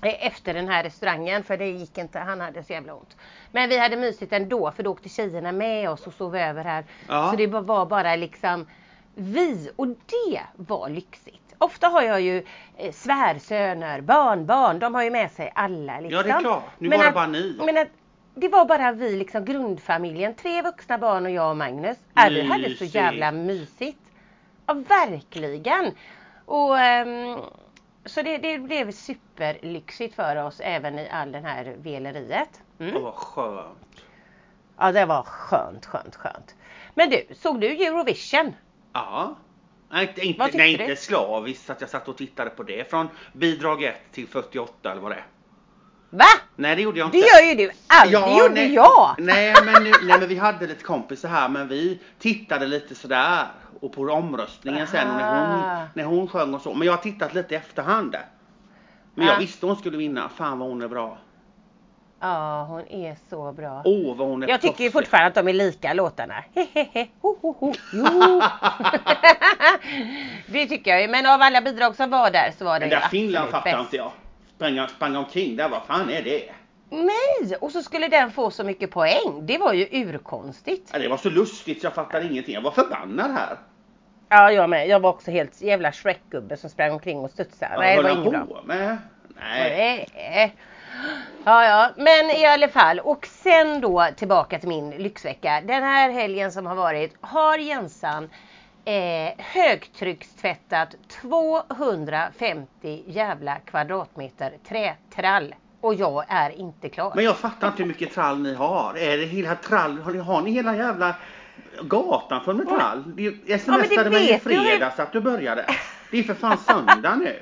eh, 0.02 0.28
Efter 0.28 0.54
den 0.54 0.68
här 0.68 0.84
restaurangen 0.84 1.44
för 1.44 1.58
det 1.58 1.66
gick 1.70 1.98
inte, 1.98 2.20
han 2.20 2.42
hade 2.42 2.64
så 2.64 2.74
jävla 2.74 2.94
ont. 2.94 3.18
Men 3.52 3.70
vi 3.70 3.78
hade 3.78 3.96
mysigt 3.98 4.34
ändå 4.34 4.72
för 4.72 4.84
då 4.84 4.92
åkte 4.92 5.10
tjejerna 5.10 5.52
med 5.52 5.90
oss 5.90 6.08
och 6.08 6.14
sov 6.14 6.36
över 6.36 6.64
här. 6.64 6.86
Ja. 7.08 7.30
Så 7.32 7.36
det 7.38 7.48
var- 7.48 7.86
bara 7.86 8.16
liksom 8.16 8.68
vi 9.16 9.70
och 9.76 9.88
det 9.88 10.42
var 10.56 10.90
lyxigt. 10.90 11.42
Ofta 11.58 11.88
har 11.88 12.02
jag 12.02 12.22
ju 12.22 12.44
svärsöner, 12.92 14.02
barnbarn, 14.02 14.80
de 14.80 14.96
har 14.96 15.04
ju 15.04 15.10
med 15.12 15.32
sig 15.32 15.52
alla. 15.56 16.00
Liksom. 16.00 16.18
Ja, 16.18 16.24
det 16.24 16.30
är 16.30 16.40
klart. 16.40 16.64
Nu 16.78 16.90
Men 16.90 16.98
var 17.00 17.06
det 17.06 17.12
bara 17.12 17.28
ni. 17.28 17.60
Men 17.66 17.78
att, 17.78 17.88
det 18.38 18.48
var 18.48 18.66
bara 18.66 18.92
vi, 18.92 19.16
liksom 19.16 19.46
grundfamiljen, 19.46 20.36
tre 20.36 20.62
vuxna 20.62 20.98
barn 20.98 21.26
och 21.26 21.32
jag 21.32 21.50
och 21.50 21.58
Magnus. 21.58 21.98
Äh, 22.18 22.30
vi 22.30 22.42
hade 22.42 22.76
så 22.76 22.86
jävla 22.86 23.32
mysigt. 23.32 24.00
Ja, 24.66 24.74
verkligen. 24.74 25.92
Och 26.46 26.80
ehm, 26.80 27.38
så 28.06 28.22
det, 28.22 28.38
det 28.38 28.60
blev 28.60 28.92
superlyxigt 28.92 30.16
för 30.16 30.36
oss 30.36 30.60
även 30.60 31.00
i 31.00 31.10
all 31.10 31.32
den 31.32 31.46
här 31.46 31.76
veleriet. 31.78 32.62
Mm. 32.80 33.04
vad 33.04 33.14
skönt. 33.14 34.04
Ja, 34.78 34.92
det 34.92 35.06
var 35.06 35.24
skönt, 35.24 35.86
skönt, 35.86 36.16
skönt. 36.16 36.56
Men 36.94 37.10
du, 37.10 37.28
såg 37.36 37.62
du 37.62 37.68
Eurovision? 37.68 38.56
Ja. 38.94 39.36
Nej, 39.90 40.14
inte, 40.18 40.50
nej, 40.54 40.72
inte 40.72 40.96
slaviskt 40.96 41.70
att 41.70 41.82
jag 41.82 41.90
satt 41.90 42.08
och 42.08 42.18
tittade 42.18 42.50
på 42.50 42.64
det. 42.64 42.90
Från 42.90 43.10
bidrag 43.34 43.84
1 43.84 43.96
till 44.12 44.28
48 44.28 44.92
eller 44.92 45.02
vad 45.02 45.12
det 45.12 45.16
är. 45.16 45.26
Va? 46.10 46.26
Nej 46.56 46.76
det 46.76 46.82
gjorde 46.82 47.00
jag 47.00 47.08
inte. 47.08 47.18
Det 47.18 47.24
gör 47.24 47.50
ju 47.50 47.56
du 47.56 47.72
alltid, 47.88 48.12
det 48.20 48.38
gjorde 48.38 48.54
nej, 48.54 48.74
jag. 48.74 49.16
Nej 49.18 49.56
men, 49.66 49.84
nu, 49.84 49.92
nej 50.04 50.20
men 50.20 50.28
vi 50.28 50.38
hade 50.38 50.68
lite 50.68 50.84
kompisar 50.84 51.30
här 51.30 51.50
men 51.50 51.68
vi 51.68 52.00
tittade 52.20 52.66
lite 52.66 52.96
sådär. 52.96 53.46
Och 53.82 53.94
på 53.94 54.02
omröstningen 54.02 54.88
sen 54.88 55.08
när 55.08 55.30
hon, 55.48 55.60
Aha. 55.64 55.84
när 55.94 56.04
hon 56.04 56.28
sjöng 56.28 56.54
och 56.54 56.62
så. 56.62 56.74
Men 56.74 56.86
jag 56.86 56.94
har 56.94 57.02
tittat 57.04 57.34
lite 57.34 57.54
i 57.54 57.58
efterhand. 57.58 58.16
Men 59.16 59.26
jag 59.26 59.36
Ja. 59.36 59.40
visste 59.40 59.66
hon 59.66 59.76
skulle 59.76 59.98
vinna. 59.98 60.30
Fan 60.30 60.60
vad 60.60 60.70
hon 60.70 60.82
är 60.82 60.88
bra. 60.88 61.18
Ja, 62.20 62.64
hon 62.70 62.88
är 62.88 63.18
så 63.30 63.52
bra. 63.52 63.82
Åh 63.86 64.16
vad 64.16 64.28
hon 64.28 64.44
är 64.44 64.48
Jag 64.48 64.62
tycker 64.62 64.84
ju 64.84 64.92
fortfarande 64.92 65.28
att 65.28 65.36
de 65.36 65.48
är 65.48 65.54
lika 65.54 65.94
låtarna. 65.94 66.44
Hehehe, 66.56 67.08
ho, 67.22 67.38
ho, 67.42 67.52
ho, 67.60 67.74
jo. 67.94 68.04
det 70.48 70.66
tycker 70.68 70.92
jag 70.92 71.02
ju. 71.02 71.08
Men 71.08 71.26
av 71.26 71.42
alla 71.42 71.62
bidrag 71.62 71.96
som 71.96 72.10
var 72.10 72.32
där 72.32 72.54
så 72.58 72.66
var 72.66 72.80
det 72.80 72.86
Den 72.86 73.00
där 73.02 73.08
Finland 73.10 73.50
fattar 73.50 73.72
bäst. 73.72 73.80
inte 73.80 73.98
jag. 73.98 74.12
Sprang, 74.58 74.88
sprang 74.88 75.16
omkring 75.16 75.56
där, 75.56 75.70
vad 75.70 75.84
fan 75.86 76.10
är 76.10 76.22
det? 76.22 76.44
Nej! 76.90 77.56
Och 77.62 77.72
så 77.72 77.84
skulle 77.84 78.08
den 78.08 78.32
få 78.32 78.52
så 78.52 78.64
mycket 78.64 78.92
poäng. 78.92 79.40
Det 79.46 79.58
var 79.58 79.74
ju 79.74 79.88
urkonstigt. 79.92 80.90
Ja, 80.94 81.00
det 81.00 81.08
var 81.08 81.18
så 81.18 81.30
lustigt 81.30 81.82
så 81.82 81.86
jag 81.86 81.94
fattade 81.94 82.26
ingenting. 82.28 82.54
Jag 82.54 82.62
var 82.62 82.72
förbannad 82.72 83.32
här. 83.32 83.58
Ja, 84.30 84.52
jag 84.52 84.70
med. 84.70 84.88
Jag 84.88 85.00
var 85.00 85.10
också 85.10 85.32
helt 85.32 85.62
jävla 85.62 85.92
Shrek-gubbe 85.92 86.56
som 86.56 86.70
sprang 86.70 86.92
omkring 86.92 87.20
och 87.20 87.32
studsade. 87.32 87.76
Vad 87.76 87.86
Nej, 87.86 87.96
det 87.98 88.04
var 88.04 88.10
inget 88.10 88.32
bra. 88.32 88.62
med? 88.66 88.98
Nej. 89.40 90.08
Nej. 90.16 90.56
Ja, 91.46 91.66
ja, 91.66 91.90
men 91.98 92.30
i 92.32 92.46
alla 92.46 92.68
fall. 92.68 93.00
Och 93.00 93.26
sen 93.28 93.82
då 93.82 94.08
tillbaka 94.16 94.60
till 94.60 94.70
min 94.70 94.90
lyxvecka. 94.90 95.62
Den 95.62 95.84
här 95.84 96.10
helgen 96.12 96.52
som 96.52 96.66
har 96.66 96.76
varit 96.76 97.16
har 97.22 97.58
Jensan 97.58 98.30
eh, 98.88 99.34
högtryckstvättat 99.38 100.96
250 101.08 103.04
jävla 103.08 103.56
kvadratmeter 103.56 104.54
trätrall. 104.68 105.56
Och 105.82 105.94
jag 105.94 106.26
är 106.28 106.60
inte 106.60 106.90
klar. 106.90 107.12
Men 107.16 107.26
jag 107.26 107.38
fattar 107.38 107.68
inte 107.68 107.84
hur 107.84 107.88
mycket 107.88 108.14
trall 108.14 108.40
ni 108.40 108.54
har. 108.54 108.98
Är 108.98 109.18
det 109.18 109.26
hela 109.26 109.56
trall? 109.56 110.00
Har 110.00 110.12
ni, 110.12 110.20
har 110.20 110.42
ni 110.42 110.52
hela 110.52 110.76
jävla 110.76 111.16
gatan 111.82 112.44
full 112.44 112.56
med 112.56 112.68
trall? 112.68 113.04
Det 113.46 113.60
smsade 113.60 114.10
mig 114.10 114.30
i 114.30 114.34
du 114.34 114.40
fredags 114.40 115.00
att 115.00 115.12
du 115.12 115.22
började. 115.22 115.66
Det 116.12 116.20
är 116.20 116.24
för 116.24 116.34
fan 116.34 116.58
söndag 116.58 117.16
nu. 117.16 117.40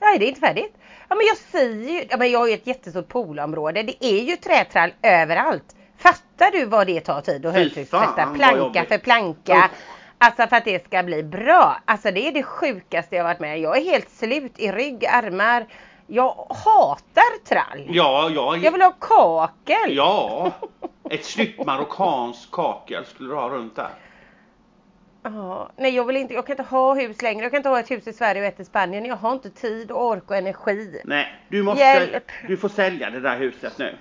Nej, 0.00 0.18
det 0.18 0.24
är 0.24 0.28
inte 0.28 0.40
färdigt. 0.40 0.74
Ja, 1.08 1.16
men 1.16 1.26
jag 1.26 1.36
säger 1.36 1.92
ju, 1.92 2.06
ja, 2.10 2.16
men 2.16 2.30
jag 2.30 2.38
har 2.38 2.46
ju 2.46 2.54
ett 2.54 2.66
jättestort 2.66 3.08
poolområde. 3.08 3.82
Det 3.82 4.04
är 4.04 4.22
ju 4.22 4.36
trätrall 4.36 4.92
överallt. 5.02 5.76
Fattar 5.98 6.50
du 6.50 6.64
vad 6.64 6.86
det 6.86 7.00
tar 7.00 7.20
tid 7.20 7.46
att 7.46 7.54
högtryckstvätta 7.54 8.26
planka 8.34 8.84
för 8.84 8.98
planka? 8.98 9.70
Alltså 10.26 10.46
för 10.46 10.56
att 10.56 10.64
det 10.64 10.84
ska 10.84 11.02
bli 11.02 11.22
bra. 11.22 11.76
Alltså 11.84 12.10
det 12.10 12.28
är 12.28 12.32
det 12.32 12.42
sjukaste 12.42 13.16
jag 13.16 13.24
varit 13.24 13.40
med 13.40 13.60
Jag 13.60 13.76
är 13.76 13.84
helt 13.84 14.10
slut 14.10 14.58
i 14.58 14.72
rygg, 14.72 15.06
armar. 15.06 15.66
Jag 16.06 16.46
hatar 16.64 17.44
trall. 17.44 17.86
Ja, 17.88 18.30
ja. 18.34 18.56
Jag 18.56 18.72
vill 18.72 18.82
ha 18.82 18.92
kakel. 19.00 19.96
Ja. 19.96 20.52
Ett 21.10 21.24
snyggt 21.24 21.66
marockanskt 21.66 22.50
kakel 22.50 23.04
skulle 23.04 23.28
du 23.28 23.34
ha 23.34 23.48
runt 23.48 23.76
där. 23.76 23.88
Ja, 25.22 25.70
nej 25.76 25.94
jag 25.94 26.04
vill 26.04 26.16
inte, 26.16 26.34
jag 26.34 26.46
kan 26.46 26.52
inte 26.52 26.62
ha 26.74 26.94
hus 26.94 27.22
längre. 27.22 27.42
Jag 27.42 27.50
kan 27.52 27.56
inte 27.56 27.68
ha 27.68 27.80
ett 27.80 27.90
hus 27.90 28.06
i 28.06 28.12
Sverige 28.12 28.40
och 28.42 28.46
ett 28.48 28.60
i 28.60 28.64
Spanien. 28.64 29.04
Jag 29.04 29.16
har 29.16 29.32
inte 29.32 29.50
tid 29.50 29.92
ork 29.92 30.30
och 30.30 30.36
energi. 30.36 31.00
Nej, 31.04 31.40
du 31.48 31.62
måste, 31.62 31.80
Hjälp. 31.84 32.24
du 32.48 32.56
får 32.56 32.68
sälja 32.68 33.10
det 33.10 33.20
där 33.20 33.36
huset 33.38 33.78
nu. 33.78 33.96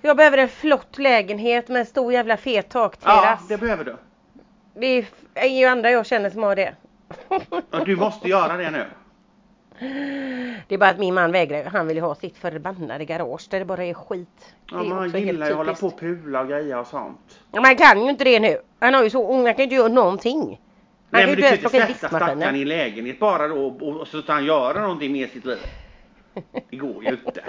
Jag 0.00 0.16
behöver 0.16 0.38
en 0.38 0.48
flott 0.48 0.98
lägenhet 0.98 1.68
med 1.68 1.80
en 1.80 1.86
stor 1.86 2.12
jävla 2.12 2.36
fet 2.36 2.66
Ja, 2.74 2.88
takterrass. 2.88 3.48
det 3.48 3.58
behöver 3.58 3.84
du. 3.84 3.96
Det 4.74 5.06
är 5.34 5.46
ju 5.48 5.64
andra 5.66 5.90
jag 5.90 6.06
känner 6.06 6.30
som 6.30 6.42
har 6.42 6.56
det. 6.56 6.74
Ja, 7.70 7.84
Du 7.84 7.96
måste 7.96 8.28
göra 8.28 8.56
det 8.56 8.70
nu. 8.70 8.84
Det 10.68 10.74
är 10.74 10.78
bara 10.78 10.90
att 10.90 10.98
min 10.98 11.14
man 11.14 11.32
vägrar. 11.32 11.64
Han 11.64 11.86
vill 11.86 11.96
ju 11.96 12.02
ha 12.02 12.14
sitt 12.14 12.38
förbannade 12.38 13.04
garage 13.04 13.46
där 13.50 13.58
det 13.58 13.64
bara 13.64 13.84
är 13.84 13.94
skit. 13.94 14.54
Ja, 14.70 14.78
det 14.78 14.84
är 14.84 14.88
men 14.88 14.98
han 14.98 15.20
gillar 15.20 15.46
ju 15.46 15.52
att 15.52 15.58
hålla 15.58 15.74
på 15.74 15.86
och 15.86 16.00
pula 16.00 16.40
och 16.40 16.48
greja 16.48 16.80
och 16.80 16.86
sånt. 16.86 17.40
Ja, 17.52 17.60
men 17.60 17.64
han 17.64 17.76
kan 17.76 18.04
ju 18.04 18.10
inte 18.10 18.24
det 18.24 18.40
nu. 18.40 18.58
Han 18.80 18.94
har 18.94 19.02
ju 19.04 19.10
så 19.10 19.32
han 19.32 19.44
kan 19.44 19.56
ju 19.56 19.62
inte 19.62 19.74
göra 19.74 19.88
någonting. 19.88 20.40
Han 20.40 20.48
Nej 21.10 21.22
kan 21.22 21.30
men 21.30 21.30
ju 21.30 21.36
du 21.36 21.42
kan 21.42 21.74
ens 21.74 21.74
inte 21.74 21.94
sätta 21.94 22.08
stackaren 22.08 22.56
i 22.56 22.64
lägenhet 22.64 23.18
bara 23.18 23.48
då 23.48 23.66
och, 23.66 23.82
och 24.00 24.08
så 24.08 24.22
ska 24.22 24.32
han 24.32 24.44
göra 24.44 24.80
någonting 24.80 25.12
med 25.12 25.30
sitt 25.30 25.44
liv. 25.44 25.58
Det 26.70 26.76
går 26.76 27.04
ju 27.04 27.10
inte. 27.26 27.42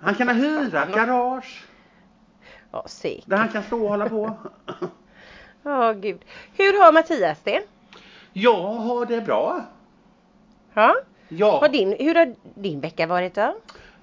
Han 0.00 0.14
kan 0.14 0.28
hyra 0.28 0.82
ett 0.82 0.94
garage 0.94 1.64
Ja, 2.72 2.84
säkert. 2.86 3.24
där 3.26 3.36
han 3.36 3.48
kan 3.48 3.62
stå 3.62 3.82
och 3.82 3.88
hålla 3.88 4.08
på. 4.08 4.36
Ja, 5.62 5.92
gud. 5.92 6.24
Hur 6.56 6.80
har 6.84 6.92
Mattias 6.92 7.38
det? 7.44 7.62
Jag 8.32 8.62
har 8.62 9.06
det 9.06 9.20
bra. 9.20 9.64
Ja. 11.28 11.58
Har 11.60 11.68
din, 11.68 11.96
hur 11.98 12.14
har 12.14 12.34
din 12.54 12.80
vecka 12.80 13.06
varit 13.06 13.34
då? 13.34 13.54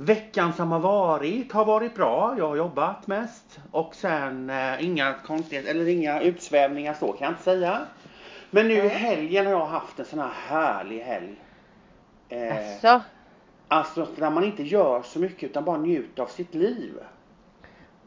veckan 0.01 0.53
som 0.53 0.71
har 0.71 0.79
varit 0.79 1.51
har 1.51 1.65
varit 1.65 1.95
bra. 1.95 2.35
Jag 2.37 2.47
har 2.47 2.55
jobbat 2.55 3.07
mest 3.07 3.59
och 3.71 3.95
sen 3.95 4.49
eh, 4.49 4.85
inga 4.85 5.13
konstigheter 5.25 5.69
eller 5.71 5.87
inga 5.87 6.21
utsvävningar 6.21 6.93
så 6.93 7.11
kan 7.11 7.25
jag 7.25 7.31
inte 7.31 7.43
säga. 7.43 7.81
Men 8.51 8.67
nu 8.67 8.73
i 8.73 8.87
helgen 8.87 9.45
har 9.45 9.53
jag 9.53 9.65
haft 9.65 9.99
en 9.99 10.05
sån 10.05 10.19
här 10.19 10.31
härlig 10.47 10.99
helg. 10.99 11.35
Eh, 12.29 12.57
Alltså, 12.57 13.01
Alltså 13.67 14.07
där 14.15 14.29
man 14.29 14.43
inte 14.43 14.63
gör 14.63 15.01
så 15.01 15.19
mycket 15.19 15.49
utan 15.49 15.65
bara 15.65 15.77
njuter 15.77 16.23
av 16.23 16.27
sitt 16.27 16.55
liv. 16.55 16.93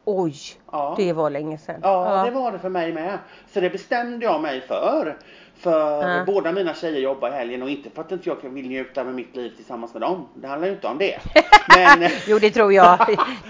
Oj. 0.05 0.35
Ja. 0.73 0.95
Det 0.99 1.13
var 1.13 1.31
länge 1.31 1.59
sedan. 1.59 1.81
Ja, 1.83 2.23
det 2.25 2.31
var 2.31 2.53
det 2.53 2.59
för 2.59 2.69
mig 2.69 2.93
med. 2.93 3.19
Så 3.53 3.61
det 3.61 3.71
bestämde 3.71 4.25
jag 4.27 4.41
mig 4.43 4.61
för. 4.61 5.17
För 5.57 6.09
Ja. 6.17 6.25
båda 6.27 6.53
mina 6.53 6.75
tjejer 6.75 7.01
jobbar 7.01 7.29
i 7.29 7.33
helgen 7.33 7.63
och 7.63 7.71
inte 7.71 7.91
för 7.91 8.01
att 8.03 8.13
inte 8.13 8.29
jag 8.29 8.51
vill 8.51 8.69
njuta 8.69 9.05
med 9.05 9.15
mitt 9.15 9.37
liv 9.37 9.53
tillsammans 9.57 9.93
med 9.95 10.03
dem. 10.03 10.29
Det 10.35 10.47
handlar 10.49 10.69
ju 10.69 10.75
inte 10.75 10.87
om 10.87 10.99
det. 10.99 11.19
Men, 11.77 12.11
Jo, 12.27 12.39
det 12.39 12.51
tror 12.51 12.73
jag. 12.73 12.99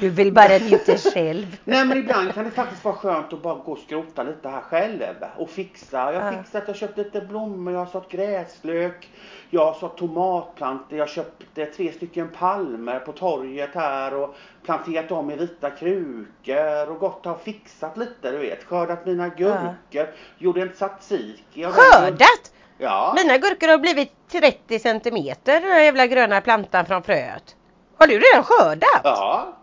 Du 0.00 0.08
vill 0.10 0.32
bara 0.32 0.58
njuta 0.58 0.96
själv. 0.96 1.56
nej 1.64 1.84
men 1.84 1.98
ibland 1.98 2.34
kan 2.34 2.44
det 2.44 2.50
faktiskt 2.50 2.84
vara 2.84 2.94
skönt 2.94 3.32
att 3.32 3.42
bara 3.42 3.54
gå 3.54 3.72
och 3.72 3.78
skrota 3.78 4.22
lite 4.22 4.48
här 4.48 4.60
själv. 4.60 5.02
Och 5.38 5.50
fixa. 5.50 6.12
Jag 6.12 6.20
har 6.20 6.32
Ja. 6.32 6.38
fixat, 6.42 6.62
jag 6.66 6.74
har 6.74 6.78
köpt 6.78 6.98
lite 6.98 7.20
blommor, 7.20 7.72
jag 7.72 7.80
har 7.80 7.86
sått 7.86 8.10
gräslök. 8.10 9.08
Jag 9.50 9.64
har 9.64 9.74
sått 9.74 9.96
tomatplantor, 9.96 10.98
jag 10.98 11.08
köpte 11.08 11.66
tre 11.66 11.92
stycken 11.92 12.28
palmer 12.38 12.98
på 12.98 13.12
torget 13.12 13.70
här 13.74 14.14
och 14.14 14.34
planterat 14.64 15.08
dem 15.08 15.30
i 15.30 15.36
vita 15.36 15.70
krukor 15.70 16.90
och 16.90 16.98
gått 16.98 17.26
och 17.26 17.42
fixat 17.42 17.96
lite 17.96 18.30
du 18.30 18.38
vet. 18.38 18.64
Skördat 18.64 19.06
mina 19.06 19.28
gurkor, 19.28 20.14
gjorde 20.38 20.62
en 20.62 20.72
tzatziki. 20.72 21.64
Skördat? 21.64 22.52
Ja. 22.78 23.14
Mina 23.16 23.38
gurkor 23.38 23.68
har 23.68 23.78
blivit 23.78 24.12
30 24.28 24.78
centimeter 24.78 25.60
den 25.60 25.70
här 25.72 25.80
jävla 25.80 26.06
gröna 26.06 26.40
plantan 26.40 26.86
från 26.86 27.02
fröet. 27.02 27.56
Har 27.96 28.06
du 28.06 28.18
redan 28.18 28.44
skördat? 28.44 29.00
Ja. 29.04 29.56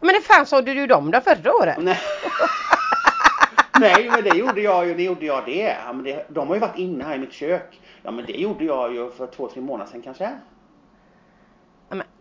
Men 0.00 0.14
det 0.14 0.20
fan 0.20 0.46
sådde 0.46 0.74
du 0.74 0.86
dem 0.86 1.10
då 1.10 1.20
förra 1.20 1.54
året? 1.54 1.76
Nej. 1.78 1.98
Nej 3.80 4.10
men 4.10 4.24
det 4.24 4.36
gjorde 4.36 4.60
jag 4.60 4.86
ju, 4.86 4.94
när 4.94 5.02
gjorde 5.02 5.26
jag 5.26 5.44
det? 5.44 5.76
Ja, 5.86 5.92
men 5.92 6.04
det? 6.04 6.26
De 6.28 6.48
har 6.48 6.54
ju 6.54 6.60
varit 6.60 6.78
inne 6.78 7.04
här 7.04 7.14
i 7.14 7.18
mitt 7.18 7.32
kök. 7.32 7.80
Ja 8.02 8.10
men 8.10 8.24
det 8.26 8.32
gjorde 8.32 8.64
jag 8.64 8.94
ju 8.94 9.10
för 9.10 9.26
två, 9.26 9.48
tre 9.48 9.62
månader 9.62 9.90
sedan 9.90 10.02
kanske. 10.02 10.30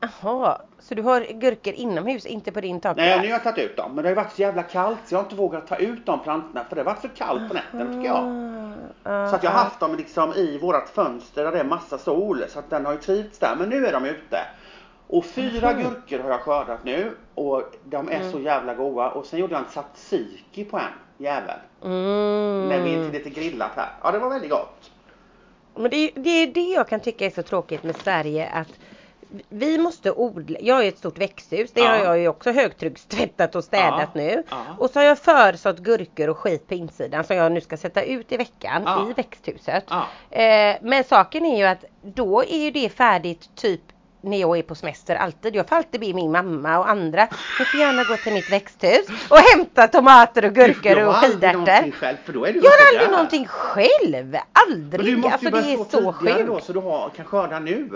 Ja, 0.06 0.10
men, 0.24 0.32
aha, 0.34 0.62
så 0.80 0.96
du 0.96 1.02
har 1.02 1.22
gurkor 1.22 1.74
inomhus, 1.74 2.26
inte 2.26 2.52
på 2.52 2.62
din 2.62 2.80
tak? 2.80 2.98
Nej 2.98 3.20
nu 3.20 3.26
har 3.26 3.32
jag 3.32 3.44
tagit 3.44 3.66
ut 3.72 3.78
dem. 3.78 3.92
Men 3.96 4.04
det 4.04 4.10
har 4.10 4.10
ju 4.12 4.16
varit 4.16 4.32
så 4.32 4.42
jävla 4.42 4.64
kallt 4.64 4.98
så 5.06 5.14
jag 5.16 5.20
har 5.20 5.24
inte 5.24 5.36
vågat 5.36 5.68
ta 5.68 5.76
ut 5.76 6.06
de 6.06 6.20
plantorna 6.20 6.66
för 6.70 6.76
det 6.76 6.82
har 6.82 6.86
varit 6.86 7.02
så 7.02 7.08
kallt 7.10 7.48
på 7.48 7.54
nätterna 7.54 7.86
tycker 7.86 8.06
jag. 8.08 8.24
Ah, 9.04 9.30
Så 9.30 9.36
att 9.36 9.44
jag 9.44 9.52
har 9.52 9.64
haft 9.64 9.80
dem 9.80 9.96
liksom 9.96 10.34
i 10.34 10.58
vårat 10.58 10.90
fönster 10.90 11.44
där 11.44 11.52
det 11.52 11.60
är 11.60 11.64
massa 11.64 11.98
sol. 11.98 12.44
Så 12.50 12.60
att 12.60 12.70
den 12.70 12.86
har 12.86 12.92
ju 12.94 12.98
trivts 13.00 13.40
där. 13.40 13.56
Men 13.60 13.70
nu 13.70 13.86
är 13.88 13.92
de 13.94 14.06
ute. 14.06 14.38
Och 15.08 15.26
fyra 15.26 15.72
Mhm. 15.74 15.84
gurkor 15.84 16.20
har 16.24 16.30
jag 16.30 16.40
skördat 16.42 16.84
nu. 16.84 17.12
Och 17.36 17.64
de 17.84 18.10
är 18.12 18.32
så 18.32 18.40
jävla 18.40 18.74
goda. 18.74 19.10
Och 19.10 19.26
sen 19.26 19.40
gjorde 19.40 19.54
jag 19.54 19.62
en 19.62 19.68
tzatziki 19.70 20.66
på 20.66 20.78
en 20.78 20.84
jävel. 21.18 21.58
Mm. 21.84 22.70
När 22.70 22.80
vi 22.80 23.12
lite 23.12 23.30
grillat 23.30 23.72
här. 23.76 23.90
Ja 24.04 24.12
det 24.12 24.20
var 24.20 24.30
väldigt 24.30 24.52
gott. 24.52 24.92
Men 25.76 25.90
det, 25.90 25.96
är- 25.98 26.12
det 26.16 26.46
det 26.46 26.62
jag 26.70 26.88
kan 26.88 27.00
tycka 27.00 27.26
är 27.26 27.30
så 27.30 27.44
tråkigt 27.44 27.84
med 27.84 27.96
Sverige 27.96 28.50
att 28.54 28.68
vi 29.50 29.78
måste 29.78 30.12
odla, 30.12 30.58
jag 30.62 30.84
ju 30.84 30.90
ett 30.90 30.98
stort 30.98 31.18
växthus, 31.18 31.72
det 31.72 31.82
Ja. 31.82 31.88
har 31.88 31.98
jag 31.98 32.20
ju 32.20 32.28
också 32.28 32.52
högtryckstvättat 32.52 33.56
och 33.56 33.64
städat 33.64 34.00
Ja. 34.14 34.22
nu. 34.22 34.44
Ja. 34.50 34.58
Och 34.80 34.90
så 34.90 35.00
har 35.00 35.04
jag 35.06 35.20
försått 35.20 35.80
gurkor 35.80 36.30
och 36.30 36.38
skit 36.38 36.68
på 36.68 36.74
insidan 36.74 37.24
som 37.24 37.36
jag 37.36 37.52
nu 37.52 37.62
ska 37.62 37.78
sätta 37.78 38.04
ut 38.04 38.32
i 38.32 38.38
veckan 38.38 39.10
i 39.10 39.14
växthuset. 39.14 39.84
Eh, 40.30 40.76
men 40.82 41.04
saken 41.04 41.46
är 41.46 41.58
ju 41.58 41.64
att 41.66 41.84
då 42.02 42.44
är 42.44 42.58
ju 42.58 42.72
det 42.72 42.90
färdigt 42.90 43.50
typ 43.56 43.82
när 44.22 44.38
jag 44.38 44.58
är 44.58 44.62
på 44.62 44.76
semester 44.76 45.16
alltid. 45.16 45.56
Jag 45.56 45.70
får 45.70 45.76
alltid 45.76 46.02
be 46.02 46.14
min 46.14 46.32
mamma 46.32 46.80
och 46.80 46.90
andra, 46.90 47.28
ni 47.60 47.66
får 47.66 47.80
gärna 47.80 48.04
gå 48.04 48.18
till 48.18 48.34
mitt 48.34 48.52
växthus 48.52 49.08
och 49.30 49.38
hämta 49.38 49.88
tomater 49.88 50.46
och 50.46 50.54
gurkor 50.56 51.04
och 51.08 51.16
skidärtor. 51.16 51.70
är 51.70 52.18
du 52.54 52.60
Jag 52.60 52.72
har 52.72 52.88
aldrig 52.94 53.12
någonting 53.12 53.46
själv! 53.48 54.26
Men 54.26 54.42
Aldrig! 54.70 55.06
du 55.06 55.16
måste 55.18 55.34
alltså 55.34 55.46
ju 55.46 55.52
börja 55.52 55.64
det 55.66 55.74
är 55.74 56.02
så 56.02 56.14
sjukt. 56.14 56.48
då 56.48 56.60
så 56.60 56.74
du 56.74 56.80
har, 56.80 57.10
kan 57.10 57.26
skörda 57.26 57.60
nu. 57.60 57.90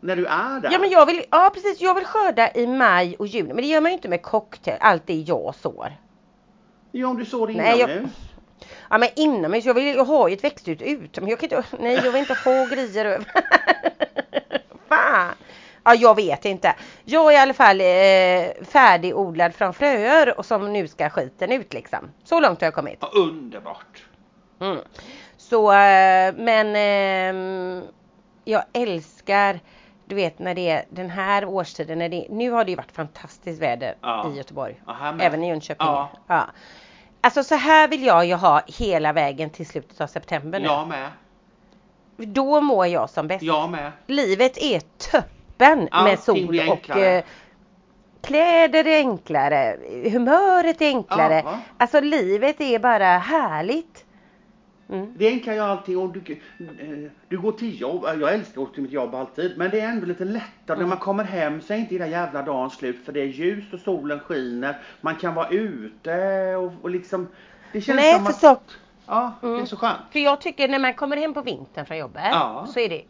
När 0.00 0.16
du 0.16 0.26
är 0.26 0.60
där. 0.60 0.70
Ja 0.72 0.78
men 0.78 0.90
jag 0.90 1.06
vill, 1.06 1.24
ja 1.30 1.50
precis, 1.54 1.80
jag 1.80 1.94
vill 1.94 2.04
skörda 2.04 2.50
i 2.54 2.66
maj 2.66 3.16
och 3.18 3.26
juni. 3.26 3.48
Men 3.48 3.56
det 3.56 3.68
gör 3.68 3.80
man 3.80 3.90
ju 3.90 3.96
inte 3.96 4.08
med 4.08 4.22
cocktail, 4.22 4.76
allt 4.80 5.06
det 5.06 5.14
jag 5.14 5.54
sår. 5.54 5.92
Ja 6.92 7.06
om 7.08 7.18
du 7.18 7.24
sår 7.24 7.48
Nej, 7.48 7.78
jag- 7.78 7.90
inomhus. 7.90 8.10
Ja 8.90 8.98
men 8.98 9.08
inomhus, 9.16 9.64
jag, 9.64 9.74
vill, 9.74 9.96
jag 9.96 10.04
har 10.04 10.28
ju 10.28 10.34
ett 10.34 10.44
växthus 10.44 10.78
men 11.20 11.28
jag 11.28 11.38
kan 11.40 11.44
inte, 11.52 11.64
nej 11.80 11.94
jag 12.04 12.12
vill 12.12 12.16
inte 12.20 12.34
ha 12.44 12.64
grejer 12.66 13.04
över. 13.04 13.26
Fan! 14.88 15.34
Ja, 15.84 15.94
jag 15.94 16.16
vet 16.16 16.44
inte. 16.44 16.74
Jag 17.04 17.26
är 17.26 17.32
i 17.32 17.36
alla 17.36 17.54
fall 17.54 17.80
eh, 17.80 18.64
färdigodlad 18.64 19.54
från 19.54 19.74
fröer 19.74 20.38
och 20.38 20.46
som 20.46 20.72
nu 20.72 20.88
ska 20.88 21.10
skiten 21.10 21.52
ut 21.52 21.74
liksom. 21.74 21.98
Så 22.24 22.40
långt 22.40 22.60
har 22.60 22.66
jag 22.66 22.74
kommit. 22.74 22.98
Ja, 23.00 23.10
underbart. 23.14 24.04
Mm. 24.60 24.78
Så, 25.36 25.72
eh, 25.72 26.34
men 26.36 26.76
eh, 26.76 27.84
jag 28.44 28.64
älskar, 28.72 29.60
du 30.08 30.14
vet 30.14 30.38
när 30.38 30.54
det 30.54 30.70
är 30.70 30.84
den 30.90 31.10
här 31.10 31.44
årstiden, 31.44 31.98
när 31.98 32.08
det, 32.08 32.26
nu 32.30 32.50
har 32.50 32.64
det 32.64 32.70
ju 32.70 32.76
varit 32.76 32.92
fantastiskt 32.92 33.62
väder 33.62 33.94
Ja. 34.00 34.30
i 34.32 34.36
Göteborg. 34.36 34.80
Med. 34.86 35.20
Även 35.20 35.44
i 35.44 35.48
Jönköping. 35.48 35.86
Ja. 35.86 36.08
Ja. 36.26 36.46
Alltså 37.20 37.42
så 37.44 37.54
här 37.54 37.88
vill 37.88 38.04
jag 38.04 38.26
ju 38.26 38.34
ha 38.34 38.62
hela 38.66 39.12
vägen 39.12 39.50
till 39.50 39.66
slutet 39.66 40.00
av 40.00 40.06
september 40.06 40.60
nu. 40.60 40.66
Jag 40.66 40.88
med. 40.88 41.08
Då 42.16 42.60
mår 42.60 42.86
jag 42.86 43.10
som 43.10 43.28
bäst. 43.28 43.42
Jag 43.42 43.70
med. 43.70 43.92
Livet 44.06 44.58
är 44.58 44.80
toppen 45.10 45.78
med 45.78 45.88
Allting 45.92 46.16
sol 46.18 46.46
blir 46.46 46.72
och 46.72 46.90
eh, 46.90 47.24
kläder 48.22 48.86
är 48.86 48.98
enklare, 48.98 49.76
humöret 50.10 50.82
är 50.82 50.86
enklare. 50.86 51.42
Ja. 51.44 51.58
Alltså 51.78 52.00
livet 52.00 52.60
är 52.60 52.78
bara 52.78 53.18
härligt. 53.18 54.04
Mm. 54.90 55.14
Det 55.16 55.28
enkla 55.28 55.52
är 55.54 55.60
allting 55.60 55.98
och 55.98 56.12
du, 56.12 56.20
eh, 56.58 57.10
du 57.28 57.38
går 57.40 57.52
till 57.52 57.80
jobb, 57.80 58.04
jag 58.20 58.34
älskar 58.34 58.62
att 58.62 58.68
gå 58.68 58.74
till 58.74 58.82
mitt 58.82 58.92
jobb 58.92 59.14
alltid, 59.14 59.58
men 59.58 59.70
det 59.70 59.80
är 59.80 59.88
ändå 59.88 60.06
lite 60.06 60.24
lättare 60.24 60.76
Mm. 60.76 60.78
när 60.80 60.86
man 60.86 60.98
kommer 60.98 61.24
hem 61.24 61.60
så 61.60 61.72
är 61.72 61.76
inte 61.78 61.94
hela 61.94 62.06
jävla 62.06 62.42
dagen 62.42 62.70
slut 62.70 63.04
för 63.04 63.12
det 63.12 63.20
är 63.20 63.24
ljust 63.26 63.74
och 63.74 63.80
solen 63.80 64.20
skiner, 64.20 64.78
man 65.00 65.14
kan 65.16 65.34
vara 65.34 65.48
ute 65.48 66.54
och, 66.56 66.72
och 66.82 66.90
liksom, 66.90 67.28
det 67.72 67.80
känns 67.80 67.96
Nej, 67.96 68.14
som 68.14 68.26
att, 68.26 68.40
så, 68.40 68.56
ja, 69.06 69.32
det 69.40 69.46
är 69.46 69.54
Mm. 69.54 69.66
så 69.66 69.76
skönt. 69.76 69.98
för 70.10 70.18
jag 70.18 70.40
tycker 70.40 70.68
när 70.68 70.78
man 70.78 70.94
kommer 70.94 71.16
hem 71.16 71.34
på 71.34 71.42
vintern 71.42 71.86
från 71.86 71.98
jobbet 71.98 72.22
Ja. 72.32 72.66
så 72.74 72.80
är 72.80 72.88
det 72.88 73.02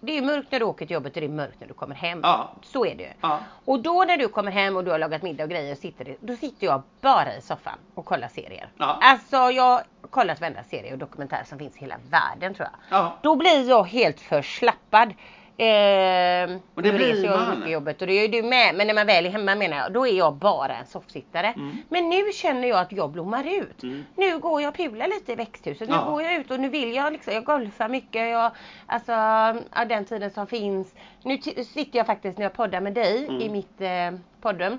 det 0.00 0.18
är 0.18 0.22
mörkt 0.22 0.52
när 0.52 0.58
du 0.58 0.64
åker 0.64 0.86
till 0.86 0.94
jobbet 0.94 1.14
och 1.14 1.20
det 1.20 1.26
är 1.26 1.30
mörkt 1.30 1.60
när 1.60 1.68
du 1.68 1.74
kommer 1.74 1.94
hem. 1.94 2.20
Ja. 2.22 2.50
Så 2.62 2.86
är 2.86 2.94
det 2.94 3.02
ju. 3.02 3.08
Ja. 3.20 3.40
Och 3.64 3.80
då 3.80 4.04
när 4.04 4.18
du 4.18 4.28
kommer 4.28 4.50
hem 4.50 4.76
och 4.76 4.84
du 4.84 4.90
har 4.90 4.98
lagat 4.98 5.22
middag 5.22 5.44
och 5.44 5.50
grejer, 5.50 5.74
sitter, 5.74 6.16
då 6.20 6.36
sitter 6.36 6.66
jag 6.66 6.82
bara 7.00 7.36
i 7.36 7.40
soffan 7.40 7.78
och 7.94 8.04
kollar 8.04 8.28
serier. 8.28 8.68
Ja. 8.76 8.98
Alltså 9.02 9.36
jag 9.36 9.62
har 9.62 9.82
kollat 10.10 10.40
varenda 10.40 10.64
serie 10.64 10.92
och 10.92 10.98
dokumentär 10.98 11.42
som 11.46 11.58
finns 11.58 11.76
i 11.76 11.80
hela 11.80 11.96
världen 12.10 12.54
tror 12.54 12.68
jag. 12.72 12.98
Ja. 12.98 13.18
Då 13.22 13.36
blir 13.36 13.68
jag 13.68 13.84
helt 13.84 14.20
förslappad. 14.20 15.14
Eh, 15.60 16.56
Och 16.74 16.82
det 16.82 16.92
blir 16.92 17.24
jag 17.24 17.38
man. 17.40 17.50
mycket 17.54 17.68
i 17.68 17.72
jobbet 17.72 18.00
och 18.00 18.06
det 18.06 18.12
är 18.12 18.22
ju 18.22 18.28
du 18.28 18.48
med. 18.48 18.74
Men 18.74 18.86
när 18.86 18.94
man 18.94 19.06
väl 19.06 19.26
är 19.26 19.30
hemma 19.30 19.54
menar 19.54 19.76
jag, 19.76 19.92
då 19.92 20.06
är 20.06 20.12
jag 20.18 20.34
bara 20.34 20.76
en 20.76 20.86
soffsittare. 20.86 21.46
Mm. 21.56 21.76
Men 21.88 22.08
nu 22.08 22.32
känner 22.32 22.68
jag 22.68 22.78
att 22.80 22.92
jag 22.92 23.10
blommar 23.10 23.44
ut. 23.60 23.82
Mm. 23.82 24.04
Nu 24.16 24.38
går 24.38 24.62
jag 24.62 24.68
och 24.68 24.76
pular 24.76 25.08
lite 25.08 25.32
i 25.32 25.34
växthuset. 25.34 25.88
Nu 25.88 25.94
Ja. 25.94 26.04
går 26.10 26.22
jag 26.22 26.34
ut 26.34 26.50
och 26.50 26.60
nu 26.60 26.68
vill 26.68 26.94
jag 26.94 27.12
liksom, 27.12 27.34
jag 27.34 27.44
golfar 27.44 27.88
mycket. 27.88 28.30
Jag, 28.30 28.52
alltså 28.86 29.12
ja, 29.12 29.84
den 29.88 30.04
tiden 30.04 30.30
som 30.30 30.46
finns. 30.46 30.94
Nu 31.22 31.38
sitter 31.64 31.98
jag 31.98 32.06
faktiskt 32.06 32.38
när 32.38 32.44
jag 32.44 32.52
poddar 32.52 32.80
med 32.80 32.92
dig 32.94 33.24
Mm. 33.26 33.40
i 33.42 33.48
mitt 33.48 33.80
eh, 33.80 34.20
poddrum. 34.40 34.78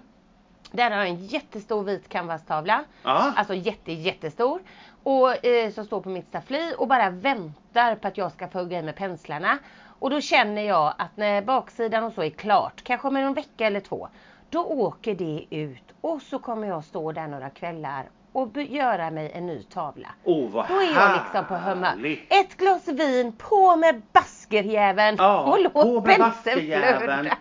Där 0.71 0.91
har 0.91 0.98
jag 0.98 1.07
en 1.07 1.25
jättestor 1.25 1.83
vit 1.83 2.09
canvastavla. 2.09 2.83
Ja. 3.03 3.33
Alltså 3.36 3.53
jätte, 3.53 3.91
jättestor. 3.91 4.62
Och 5.03 5.45
eh, 5.45 5.71
som 5.71 5.86
står 5.86 6.01
på 6.01 6.09
mitt 6.09 6.27
staffli 6.27 6.74
och 6.77 6.88
bara 6.88 7.09
väntar 7.09 7.95
på 7.95 8.07
att 8.07 8.17
jag 8.17 8.31
ska 8.31 8.48
få 8.48 8.59
hugga 8.59 8.79
i 8.79 8.81
med 8.81 8.95
penslarna. 8.95 9.57
Och 10.00 10.10
då 10.10 10.22
känner 10.22 10.62
jag 10.62 10.94
att 10.98 11.18
när 11.18 11.41
baksidan 11.41 12.03
och 12.03 12.13
så 12.13 12.24
är 12.24 12.29
klart, 12.29 12.84
kanske 12.84 13.08
om 13.08 13.15
en 13.15 13.34
vecka 13.34 13.68
eller 13.68 13.79
två. 13.79 14.10
Då 14.50 14.63
åker 14.63 15.15
det 15.15 15.46
ut 15.50 15.84
och 16.01 16.22
så 16.22 16.39
kommer 16.39 16.68
jag 16.68 16.84
stå 16.84 17.12
där 17.12 17.27
några 17.27 17.50
kvällar 17.50 18.10
och 18.32 18.58
göra 18.58 19.12
mig 19.12 19.32
en 19.34 19.48
ny 19.48 19.63
tavla. 19.63 20.08
Åh 20.24 20.51
vad 20.51 20.68
Då 20.68 20.74
är 20.74 20.94
jag 20.94 21.12
liksom 21.13 21.46
på 21.46 21.56
humör. 21.56 22.18
Ett 22.29 22.58
glas 22.58 22.88
vin, 22.88 23.34
på 23.38 23.75
med 23.75 24.01
baskerjäveln 24.12 25.15
Ja, 25.20 25.44
och 25.44 25.60
låt 25.63 26.06
penseln 26.06 26.60
flöda. 26.60 27.38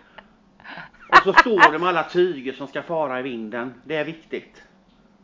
Och 1.09 1.17
så 1.23 1.33
står 1.33 1.71
det 1.71 1.79
med 1.79 1.89
alla 1.89 2.03
tyger 2.03 2.53
som 2.53 2.67
ska 2.67 2.81
fara 2.81 3.19
i 3.19 3.23
vinden. 3.23 3.81
Det 3.83 3.95
är 3.95 4.05
viktigt. 4.05 4.63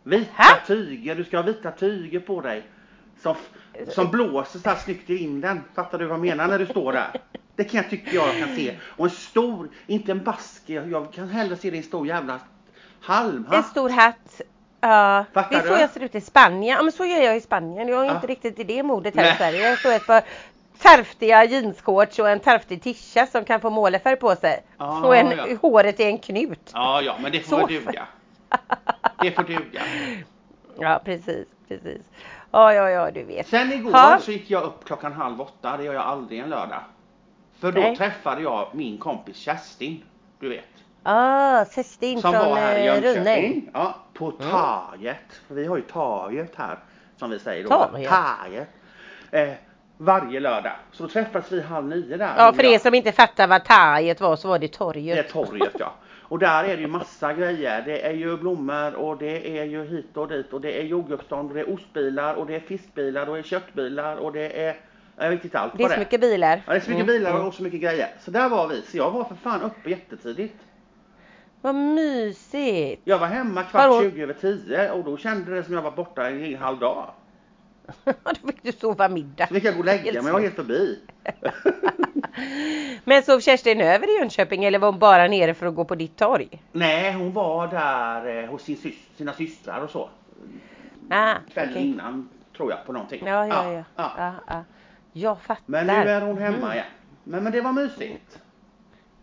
Vita 0.03 0.31
Ha? 0.37 0.55
tyger, 0.67 1.15
du 1.15 1.23
ska 1.23 1.37
ha 1.37 1.43
vita 1.43 1.71
tyger 1.71 2.19
på 2.19 2.41
dig. 2.41 2.63
Som, 3.21 3.35
som 3.89 4.11
blåser 4.11 4.59
så 4.59 4.69
här 4.69 4.75
snyggt 4.77 5.09
i 5.09 5.13
vinden. 5.17 5.63
Fattar 5.75 5.97
du 5.97 6.05
vad 6.05 6.13
jag 6.13 6.25
menar 6.25 6.47
när 6.47 6.59
du 6.59 6.65
står 6.65 6.93
där? 6.93 7.07
Det 7.55 7.63
kan 7.63 7.81
jag 7.81 7.89
tycka 7.89 8.11
jag 8.15 8.37
kan 8.39 8.55
se. 8.55 8.75
Och 8.97 9.05
en 9.05 9.11
stor, 9.11 9.69
inte 9.87 10.11
en 10.11 10.23
basker, 10.23 10.87
jag 10.91 11.13
kan 11.13 11.29
hellre 11.29 11.55
se 11.57 11.69
det 11.69 11.75
i 11.75 11.79
en 11.79 11.83
stor 11.85 12.07
jävla 12.07 12.33
En 12.33 12.39
halmhatt. 13.01 13.65
stor 13.67 13.89
hatt. 13.89 14.41
Ja, 14.81 15.25
det 15.33 15.33
Fattar 15.33 15.59
är 15.59 15.67
så 15.67 15.81
jag 15.81 15.89
ser 15.89 16.03
ut 16.03 16.15
i 16.15 16.21
Spanien. 16.21 16.75
Ja 16.77 16.83
men 16.83 16.91
så 16.91 17.05
gör 17.05 17.21
jag 17.21 17.37
i 17.37 17.41
Spanien. 17.41 17.87
Jag 17.87 18.01
är 18.01 18.05
Ja. 18.09 18.15
inte 18.15 18.27
riktigt 18.27 18.59
i 18.59 18.63
det 18.63 18.83
modet 18.83 19.15
här 19.15 19.23
i 19.23 19.27
Nej. 19.27 19.37
Sverige. 19.37 19.69
Jag 19.69 19.79
står 19.79 19.91
ett 19.91 20.07
par 20.07 20.23
tarftiga 20.81 21.45
jeansshorts 21.45 22.19
och 22.19 22.29
en 22.29 22.39
tarftig 22.39 22.81
tisha 22.83 23.27
som 23.27 23.45
kan 23.45 23.61
få 23.61 23.69
målarfärg 23.69 24.15
på 24.15 24.35
sig. 24.35 24.63
Ja, 24.77 25.05
och 25.05 25.15
en, 25.15 25.31
ja. 25.37 25.45
håret 25.61 25.99
i 25.99 26.03
en 26.03 26.17
knut. 26.17 26.71
Ja, 26.73 27.01
ja, 27.01 27.15
men 27.21 27.31
det 27.31 27.39
får 27.39 27.59
Så- 27.59 27.67
duga. 27.67 28.07
Det 29.21 29.31
får 29.31 29.43
duga. 29.43 29.81
Ja 30.79 31.01
precis, 31.05 31.47
precis. 31.67 32.01
Ja, 32.51 32.73
ja, 32.73 32.89
ja 32.89 33.11
du 33.11 33.23
vet. 33.23 33.47
Sen 33.47 33.71
igår 33.73 33.91
Ja. 33.93 34.17
så 34.21 34.31
gick 34.31 34.49
jag 34.49 34.63
upp 34.63 34.85
klockan 34.85 35.13
halv 35.13 35.41
åtta. 35.41 35.77
Det 35.77 35.83
gör 35.83 35.93
jag 35.93 36.03
aldrig 36.03 36.39
en 36.39 36.49
lördag. 36.49 36.81
För 37.59 37.71
då 37.71 37.81
Nej. 37.81 37.95
träffade 37.95 38.41
jag 38.41 38.67
min 38.71 38.97
kompis 38.97 39.37
Kerstin. 39.37 40.03
Du 40.39 40.49
vet. 40.49 40.63
Ah, 41.03 41.65
Kerstin 41.65 42.21
Som 42.21 42.33
från 42.33 42.45
var 42.49 42.55
här 42.55 42.77
i 42.77 42.87
eh. 42.87 43.03
Jönköping. 43.03 43.69
Ja, 43.73 43.95
på 44.13 44.25
Mm. 44.39 44.51
Taget. 44.51 45.17
För 45.47 45.55
vi 45.55 45.65
har 45.67 45.75
ju 45.77 45.81
Taget 45.83 46.55
här. 46.55 46.79
Som 47.17 47.29
vi 47.29 47.39
säger 47.39 47.63
då. 47.63 47.69
Taget. 47.69 48.09
Taget. 48.09 48.67
Eh, 49.31 49.49
varje 49.97 50.39
lördag. 50.39 50.71
Så 50.91 51.03
då 51.03 51.09
träffades 51.09 51.51
vi 51.51 51.61
halv 51.61 51.87
nio 51.87 52.17
där. 52.17 52.33
Ja, 52.37 52.53
för 52.53 52.65
er 52.65 52.79
som 52.79 52.93
inte 52.93 53.11
fattar 53.11 53.47
vad 53.47 53.63
taget 53.65 54.21
var 54.21 54.35
så 54.35 54.47
var 54.47 54.59
det 54.59 54.67
Det 54.67 54.73
är 54.75 54.77
torget. 54.77 55.29
torget 55.29 55.75
ja. 55.79 55.91
Och 56.27 56.39
där 56.39 56.63
är 56.63 56.75
det 56.75 56.81
ju 56.81 56.87
massa 56.87 57.33
grejer. 57.33 57.81
Det 57.85 58.05
är 58.05 58.13
ju 58.13 58.37
blommor 58.37 58.95
och 58.95 59.17
det 59.17 59.59
är 59.59 59.63
ju 59.63 59.85
hit 59.85 60.17
och 60.17 60.27
dit 60.27 60.53
och 60.53 60.61
det 60.61 60.79
är 60.81 60.83
jordgubbsstånd 60.83 61.49
och 61.49 61.55
det 61.55 61.61
är 61.61 61.73
ostbilar 61.73 62.35
och 62.35 62.45
det 62.47 62.55
är 62.55 62.59
fiskbilar 62.59 63.27
och 63.27 63.33
det 63.33 63.39
är 63.39 63.43
köttbilar 63.43 64.15
och 64.15 64.31
det 64.33 64.65
är 64.65 64.75
jag 65.17 65.29
vet 65.29 65.43
inte 65.43 65.59
allt 65.59 65.77
Det 65.77 65.83
är 65.83 65.89
så 65.89 65.99
mycket 65.99 66.21
bilar. 66.21 66.61
Ja, 66.67 66.73
det 66.73 66.79
är 66.79 66.81
så 66.81 66.89
mycket 66.89 67.03
Mm, 67.03 67.17
bilar 67.17 67.31
mm. 67.31 67.47
och 67.47 67.53
så 67.53 67.63
mycket 67.63 67.81
grejer. 67.81 68.07
Så 68.19 68.31
där 68.31 68.49
var 68.49 68.67
vi. 68.67 68.81
Så 68.81 68.97
jag 68.97 69.11
var 69.11 69.23
för 69.23 69.35
fan 69.35 69.61
uppe 69.61 69.89
jättetidigt. 69.89 70.55
Vad 71.61 71.75
mysigt. 71.75 73.01
Jag 73.05 73.19
var 73.19 73.27
hemma 73.27 73.63
kvart 73.63 73.89
hon- 73.91 74.01
20 74.01 74.23
över 74.23 74.33
10 74.33 74.91
och 74.91 75.03
då 75.03 75.17
kände 75.17 75.55
det 75.55 75.63
som 75.63 75.73
jag 75.73 75.81
var 75.81 75.91
borta 75.91 76.29
en 76.29 76.55
halv 76.55 76.79
dag. 76.79 77.09
Då 78.23 78.47
fick 78.47 78.63
du 78.63 78.71
sova 78.71 79.09
middag. 79.09 79.47
Fick 79.47 79.63
jag 79.63 79.73
gå 79.73 79.79
och 79.79 79.85
lägga 79.85 80.03
mig, 80.03 80.15
jag 80.25 80.33
var 80.33 80.39
helt 80.39 80.55
förbi. 80.55 80.99
Men 83.03 83.23
sov 83.23 83.39
Kerstin 83.39 83.81
över 83.81 84.15
i 84.15 84.19
Jönköping 84.19 84.63
eller 84.65 84.79
var 84.79 84.91
hon 84.91 84.99
bara 84.99 85.27
nere 85.27 85.53
för 85.53 85.65
att 85.65 85.75
gå 85.75 85.85
på 85.85 85.95
ditt 85.95 86.15
torg? 86.17 86.63
Nej, 86.71 87.13
hon 87.13 87.33
var 87.33 87.67
där 87.67 88.43
eh, 88.43 88.49
hos 88.49 88.61
sin 88.63 88.75
sys- 88.77 89.17
sina 89.17 89.33
systrar 89.33 89.81
och 89.81 89.89
så. 89.89 90.09
Ah, 91.09 91.35
Kvällen 91.53 91.71
okej. 91.73 91.87
innan 91.89 92.29
tror 92.57 92.71
jag 92.71 92.85
på 92.85 92.91
någonting. 92.93 93.23
Ja, 93.27 93.47
ja, 93.47 93.73
ja. 93.73 93.83
ja. 93.95 94.11
ja, 94.17 94.33
ja. 94.47 94.63
Jag 95.13 95.41
fattar. 95.41 95.63
Men 95.65 95.87
nu 95.87 95.93
är 95.93 96.21
hon 96.21 96.37
hemma 96.37 96.57
Mm. 96.57 96.71
igen. 96.71 96.85
Men, 97.23 97.43
men 97.43 97.51
det 97.51 97.61
var 97.61 97.71
mysigt. 97.71 98.39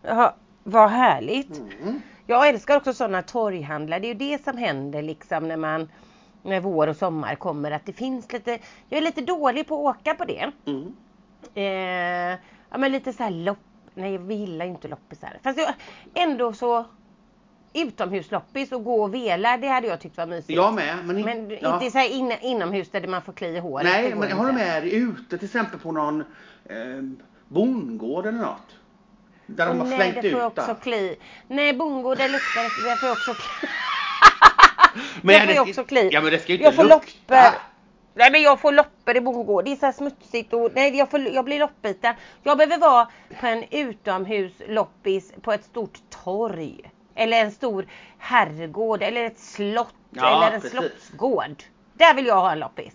Ja, 0.01 0.35
vad 0.63 0.89
härligt. 0.89 1.57
Mm. 1.81 2.01
Jag 2.27 2.47
älskar 2.49 2.77
också 2.77 2.93
sådana 2.93 3.21
torghandlar. 3.21 3.99
Det 3.99 4.07
är 4.07 4.13
ju 4.13 4.31
det 4.37 4.43
som 4.43 4.57
händer 4.57 5.01
liksom 5.01 5.47
när 5.47 5.57
man 5.57 5.89
när 6.43 6.59
vår 6.59 6.87
och 6.87 6.95
sommar 6.95 7.35
kommer 7.35 7.71
att 7.71 7.85
det 7.85 7.93
finns 7.93 8.31
lite 8.31 8.59
Jag 8.89 8.97
är 8.97 9.01
lite 9.01 9.21
dålig 9.21 9.67
på 9.67 9.89
att 9.89 9.97
åka 9.97 10.15
på 10.15 10.25
det. 10.25 10.51
Mm. 10.65 10.95
Eh, 11.53 12.39
ja 12.69 12.77
men 12.77 12.91
lite 12.91 13.13
så 13.13 13.23
här 13.23 13.31
lopp. 13.31 13.57
Nej 13.93 14.17
vi 14.17 14.35
gillar 14.35 14.65
ju 14.65 14.71
inte 14.71 14.87
loppisar. 14.87 15.37
Fast 15.43 15.59
jag, 15.59 15.73
ändå 16.13 16.53
så 16.53 16.85
utomhusloppis 17.73 18.71
och 18.71 18.83
gå 18.83 19.03
och 19.03 19.13
vela 19.13 19.57
det 19.57 19.67
hade 19.67 19.87
jag 19.87 19.99
tyckt 19.99 20.17
var 20.17 20.25
mysigt. 20.25 20.49
Jag 20.57 20.73
med. 20.73 21.05
Men, 21.05 21.17
in, 21.17 21.25
Men 21.25 21.57
ja. 21.61 21.73
inte 21.73 21.91
så 21.91 21.97
här 21.97 22.09
in, 22.09 22.31
inomhus 22.41 22.89
där 22.89 23.07
man 23.07 23.21
får 23.21 23.33
kli 23.33 23.47
i 23.47 23.59
håret. 23.59 23.85
Nej, 23.85 24.15
men 24.15 24.29
jag 24.29 24.35
håller 24.35 24.53
med. 24.53 24.85
Ute 24.85 25.37
till 25.37 25.45
exempel 25.45 25.79
på 25.79 25.91
någon 25.91 26.21
eh, 26.65 26.75
bondgård 27.47 28.25
eller 28.25 28.39
något. 28.39 28.75
Där 29.45 29.67
de 29.67 29.79
har 29.79 29.87
Nej, 29.87 29.97
slängt 29.97 30.21
det 30.21 30.31
får 30.31 30.39
jag 30.39 30.51
ut 30.51 30.59
också 30.59 30.75
kli. 30.75 31.15
Nej, 31.47 31.73
bondgård 31.73 32.17
det 32.17 32.27
luktar 32.27 32.63
det. 32.63 32.97
Får 32.97 33.09
jag 33.09 33.13
också 33.13 33.33
kli. 33.33 33.69
Men 35.23 35.33
det 35.33 35.45
får 35.47 35.55
jag 35.55 35.69
ska- 35.69 35.81
också 35.81 35.83
kli. 35.83 36.09
Ja, 36.11 36.21
men 36.21 36.31
det 36.31 36.39
ska 36.39 36.47
ju 36.47 36.53
inte 36.53 36.63
jag 36.65 36.75
får 36.75 36.83
lukta. 36.83 37.53
Nej 38.15 38.31
men 38.31 38.41
jag 38.41 38.59
får 38.59 38.71
loppor 38.71 39.15
i 39.17 39.21
bondgård. 39.21 39.65
Det 39.65 39.71
är 39.71 39.75
så 39.75 39.97
smutsigt 39.97 40.53
och 40.53 40.71
nej 40.75 40.97
jag, 40.97 41.09
får, 41.11 41.19
jag 41.19 41.45
blir 41.45 41.59
loppbiten. 41.59 42.15
Jag 42.43 42.57
behöver 42.57 42.77
vara 42.77 43.07
på 43.39 43.47
en 43.47 43.63
utomhusloppis 43.71 45.33
på 45.41 45.51
ett 45.53 45.63
stort 45.63 45.99
torg. 46.23 46.91
Eller 47.15 47.37
en 47.41 47.51
stor 47.51 47.85
herrgård 48.17 49.01
eller 49.03 49.23
ett 49.25 49.39
slott 49.39 49.93
Ja, 50.09 50.37
eller 50.45 50.55
en 50.55 50.61
precis. 50.61 50.79
slottsgård. 50.79 51.63
Där 51.93 52.13
vill 52.13 52.25
jag 52.25 52.35
ha 52.41 52.51
en 52.51 52.59
loppis. 52.59 52.93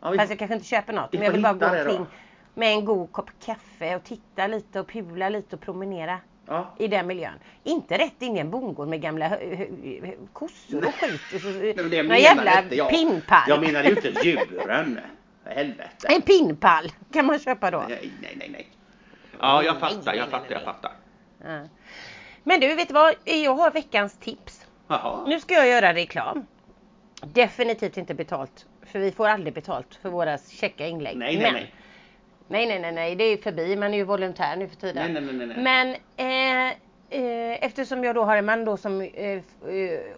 Ja, 0.00 0.10
vi, 0.10 0.18
Fast 0.18 0.30
jag 0.30 0.38
kanske 0.38 0.54
inte 0.54 0.66
köper 0.66 0.92
något. 0.92 1.08
vi 1.12 1.18
Men 1.18 1.24
jag 1.24 1.32
vill 1.32 1.42
bara 1.42 1.52
gå 1.52 1.66
omkring 1.66 2.06
med 2.54 2.68
en 2.72 2.84
god 2.84 3.12
kopp 3.12 3.30
kaffe 3.44 3.96
och 3.96 4.04
titta 4.04 4.46
lite 4.46 4.80
och 4.80 4.88
pula 4.88 5.28
lite 5.28 5.56
och 5.56 5.62
promenera 5.62 6.18
ja. 6.50 6.74
i 6.78 6.88
den 6.88 7.06
miljön. 7.06 7.32
Inte 7.64 7.98
rätt 7.98 8.22
in 8.22 8.36
i 8.36 8.40
en 8.40 8.50
bondgård 8.50 8.88
med 8.88 9.00
gamla 9.00 9.38
kossor 10.32 10.86
och 10.86 10.94
skit. 10.94 11.20
Och 11.34 11.40
så, 11.40 11.48
menar 11.48 12.16
jävla 12.16 12.62
inte 12.62 12.76
jag. 12.76 12.90
pinnpall. 12.90 13.42
Jag 13.48 13.60
menar 13.60 13.82
ju 13.82 13.90
inte 13.90 14.12
djuren. 14.24 15.00
Helvete. 15.44 16.08
En 16.08 16.22
pinnpall 16.22 16.92
kan 17.12 17.26
man 17.26 17.38
köpa 17.38 17.70
då. 17.70 17.84
Nej, 17.88 18.10
nej, 18.22 18.34
nej, 18.36 18.48
nej. 18.52 18.68
Ja, 19.40 19.62
jag 19.62 19.80
fattar, 19.80 20.14
jag 20.14 20.28
fattar, 20.28 20.50
jag 20.50 20.62
fattar. 20.62 20.92
Ja. 21.44 21.60
Men 22.42 22.60
du, 22.60 22.74
vet 22.74 22.88
du 22.88 22.94
vad? 22.94 23.14
Jag 23.24 23.54
har 23.54 23.70
veckans 23.70 24.16
tips. 24.18 24.66
Jaha. 24.88 25.24
Nu 25.26 25.40
ska 25.40 25.54
jag 25.54 25.68
göra 25.68 25.94
reklam. 25.94 26.46
Definitivt 27.22 27.96
inte 27.96 28.14
betalt. 28.14 28.66
För 28.86 28.98
vi 28.98 29.12
får 29.12 29.28
aldrig 29.28 29.54
betalt 29.54 29.98
för 30.02 30.10
våra 30.10 30.38
käcka 30.38 30.86
inlägg. 30.86 31.16
Nej, 31.16 31.34
nej, 31.36 31.42
Men- 31.42 31.54
nej. 31.54 31.74
Nej, 32.50 32.66
nej, 32.66 32.78
nej, 32.80 32.92
nej, 32.92 33.14
det 33.16 33.24
är 33.24 33.36
förbi. 33.36 33.76
Man 33.76 33.94
är 33.94 33.98
ju 33.98 34.04
volontär 34.04 34.56
nu 34.56 34.68
för 34.68 34.76
tiden. 34.76 35.12
Nej, 35.12 35.22
nej, 35.22 35.34
nej, 35.34 35.46
nej. 35.46 35.56
Men 35.56 35.88
eh, 36.16 36.76
eh, 37.20 37.64
eftersom 37.64 38.04
jag 38.04 38.14
då 38.14 38.24
har 38.24 38.36
en 38.36 38.44
man 38.44 38.64
då 38.64 38.76
som 38.76 39.00
eh, 39.00 39.08
eh, 39.30 39.40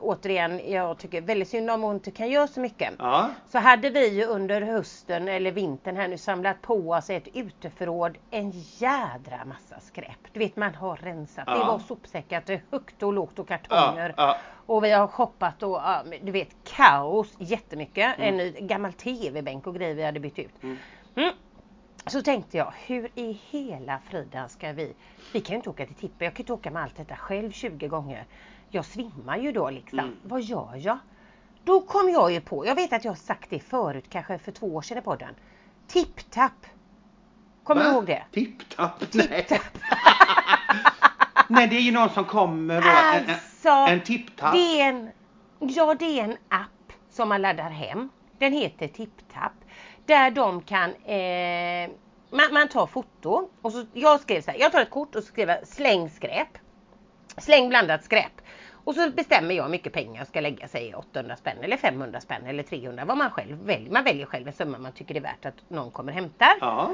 återigen 0.01 0.61
jag 0.73 0.99
tycker 0.99 1.21
väldigt 1.21 1.49
synd 1.49 1.71
om 1.71 1.85
och 1.85 1.95
inte 1.95 2.11
kan 2.11 2.31
göra 2.31 2.47
så 2.47 2.61
mycket. 2.61 2.91
Ja. 2.99 3.31
Så 3.49 3.59
hade 3.59 3.91
vi 3.91 4.09
ju 4.09 4.25
under 4.25 4.61
hösten 4.63 5.29
eller 5.29 5.53
vintern 5.53 5.97
här 5.97 6.09
nu 6.09 6.19
samlat 6.19 6.63
på 6.63 6.75
oss 6.91 7.11
ett 7.11 7.29
uteförråd 7.35 8.19
en 8.31 8.51
jädra 8.79 9.45
massa 9.47 9.81
skräp. 9.81 10.19
Du 10.33 10.39
vet 10.39 10.57
man 10.57 10.75
har 10.75 10.97
rensat. 10.97 11.47
Det 11.47 11.53
Ja. 11.53 11.65
var 11.65 11.79
sopsäckar 11.79 12.41
till 12.41 12.61
högt 12.71 13.03
och 13.03 13.13
lågt 13.13 13.39
och 13.39 13.49
kartonger. 13.49 14.15
Ja. 14.17 14.37
Och 14.67 14.85
vi 14.85 14.91
har 14.91 15.07
shoppat 15.07 15.63
och 15.63 15.81
du 16.23 16.33
vet 16.33 16.49
kaos 16.65 17.35
jättemycket. 17.39 18.19
Mm. 18.19 18.41
En 18.41 18.67
gammal 18.67 18.93
TV-bänk 18.93 19.67
och 19.67 19.75
grejer 19.75 19.95
vi 19.95 20.03
hade 20.05 20.21
bytt 20.21 20.39
ut. 20.39 20.63
Mm. 20.63 20.77
Mm. 21.17 21.33
Så 22.07 22.23
tänkte 22.23 22.57
jag, 22.57 22.73
hur 22.87 23.09
i 23.15 23.41
hela 23.51 23.99
friden 24.11 24.49
ska 24.49 24.73
vi... 24.73 24.95
Vi 25.33 25.41
kan 25.41 25.53
ju 25.53 25.57
inte 25.57 25.71
åka 25.71 25.87
till 25.87 25.95
Tippe, 25.95 26.25
jag 26.25 26.35
kan 26.35 26.43
inte 26.43 26.53
åka 26.53 26.71
med 26.71 26.83
allt 26.83 26.97
detta 26.97 27.17
själv 27.17 27.53
20 27.53 27.89
gånger. 27.89 28.25
Jag 28.71 28.85
svimmar 28.85 29.37
ju 29.39 29.53
då 29.53 29.71
liksom. 29.71 29.99
Mm. 29.99 30.17
Vad 30.23 30.43
gör 30.43 30.77
jag? 30.79 30.99
Då 31.65 31.81
kom 31.81 32.09
jag 32.11 32.33
ju 32.33 32.41
på, 32.41 32.67
jag 32.67 32.75
vet 32.75 32.93
att 32.93 33.05
jag 33.05 33.13
har 33.13 33.17
sagt 33.17 33.51
det 33.51 33.59
förut, 33.61 34.05
kanske 34.11 34.39
för 34.39 34.53
två 34.53 34.75
år 34.75 34.83
sedan 34.83 34.99
i 34.99 35.01
podden. 35.01 35.35
Tipp-tapp. 35.87 36.67
Kommer 37.65 37.83
du 37.85 37.89
Va? 37.89 37.95
ihåg 37.95 38.07
det? 38.07 38.25
Tipp-tapp? 38.33 39.05
Nej. 39.13 39.47
Nej, 41.49 41.69
det 41.69 41.77
är 41.77 41.81
ju 41.81 41.93
någon 41.93 42.11
som 42.11 42.25
kommer 42.25 42.83
då. 42.83 42.89
En, 42.89 43.25
en, 43.25 43.31
Alltså, 43.31 43.93
en 43.93 44.01
tipp-tapp. 44.01 44.53
det 44.53 44.81
är 44.81 44.89
en, 44.89 45.11
ja 45.59 45.95
det 45.95 46.21
är 46.21 46.25
en 46.25 46.37
app 46.49 46.93
som 47.11 47.29
man 47.29 47.43
laddar 47.43 47.71
hem. 47.71 48.09
Den 48.39 48.53
heter 48.53 48.89
TippTapp. 48.89 49.53
Där 50.13 50.31
de 50.31 50.63
kan, 50.63 50.91
eh, 50.91 51.91
man, 52.31 52.55
man 52.55 52.69
tar 52.69 52.87
foto 52.87 53.49
och 53.63 53.73
så, 53.73 53.85
jag 53.93 54.21
skrev 54.21 54.43
så 54.43 54.51
här, 54.51 54.59
jag 54.59 54.73
tar 54.73 54.81
ett 54.81 54.91
kort 54.91 55.17
och 55.17 55.23
så 55.23 55.29
skriver 55.29 55.57
jag 55.57 55.69
släng 55.69 56.11
skräp. 56.11 56.49
Släng 57.37 57.69
blandat 57.69 58.05
skräp. 58.05 58.33
Och 58.85 58.95
så 58.95 59.11
bestämmer 59.11 59.55
jag 59.55 59.63
hur 59.63 59.71
mycket 59.71 59.93
pengar 59.93 60.21
jag 60.21 60.27
ska 60.29 60.41
lägga 60.41 60.69
sig 60.69 60.95
800 60.95 61.37
spänn 61.37 61.57
eller 61.63 61.77
500 61.77 62.21
spänn 62.21 62.47
eller 62.47 62.63
300 62.63 63.05
vad 63.05 63.17
man 63.17 63.31
själv 63.31 63.65
väljer. 63.65 63.91
Man 63.91 64.05
väljer 64.05 64.27
själv 64.27 64.47
en 64.47 64.53
summa 64.53 64.79
man 64.79 64.93
tycker 64.93 65.15
det 65.15 65.21
är 65.21 65.23
värt 65.23 65.47
att 65.47 65.71
någon 65.71 65.91
kommer 65.91 66.13
och 66.13 66.19
hämtar. 66.19 66.55
Ja. 66.61 66.91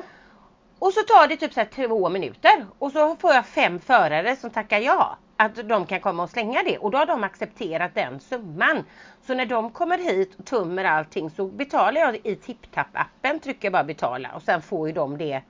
Och 0.79 0.93
så 0.93 1.01
tar 1.01 1.29
det 1.29 1.37
typ 1.37 1.53
så 1.53 1.61
här 1.61 1.69
två 1.87 2.09
minuter 2.09 2.67
och 2.79 2.93
så 2.93 3.17
får 3.17 3.35
jag 3.35 3.47
fem 3.47 3.81
förare 3.81 4.37
som 4.37 4.51
tackar 4.51 4.79
ja. 4.79 5.19
Att 5.41 5.69
de 5.69 5.87
kan 5.87 6.01
komma 6.01 6.23
och 6.23 6.31
slänga 6.31 6.63
det 6.63 6.79
och 6.79 6.91
då 6.91 6.99
har 6.99 7.07
de 7.07 7.25
accepterat 7.25 7.95
den 7.95 8.21
summan. 8.21 8.85
Så 9.27 9.35
när 9.35 9.47
de 9.47 9.71
kommer 9.71 9.99
hit 9.99 10.35
och 10.39 10.45
tömmer 10.45 10.85
allting 10.85 11.31
så 11.31 11.47
betalar 11.47 12.01
jag 12.01 12.17
i 12.17 12.35
TippTapp-appen, 12.35 13.39
trycker 13.41 13.71
bara 13.71 13.85
betala 13.85 14.31
och 14.35 14.43
sen 14.43 14.63
får 14.63 14.89
ju 14.89 14.95
de 14.95 15.19
det 15.19 15.43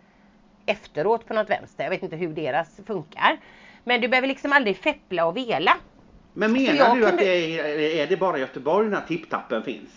efteråt 0.67 1.27
på 1.27 1.35
något 1.35 1.51
vänster. 1.51 1.85
Jag 1.85 1.91
vet 1.91 2.03
inte 2.03 2.17
hur 2.17 2.29
deras 2.29 2.81
funkar. 2.87 3.39
Men 3.85 4.01
du 4.01 4.09
behöver 4.09 4.29
liksom 4.29 4.53
aldrig 4.53 4.77
feppla 4.77 5.27
och 5.27 5.37
vela. 5.37 5.73
Men 6.33 6.53
menar 6.53 6.75
du 6.97 7.05
att 7.05 7.11
kunde- 7.11 7.25
det 7.25 7.61
är, 7.61 7.79
är 8.03 8.07
det 8.07 8.17
bara 8.17 8.37
i 8.37 8.41
Göteborg 8.41 8.85
den 8.89 8.95
här 8.99 9.07
tipptappen 9.09 9.63
finns? 9.63 9.91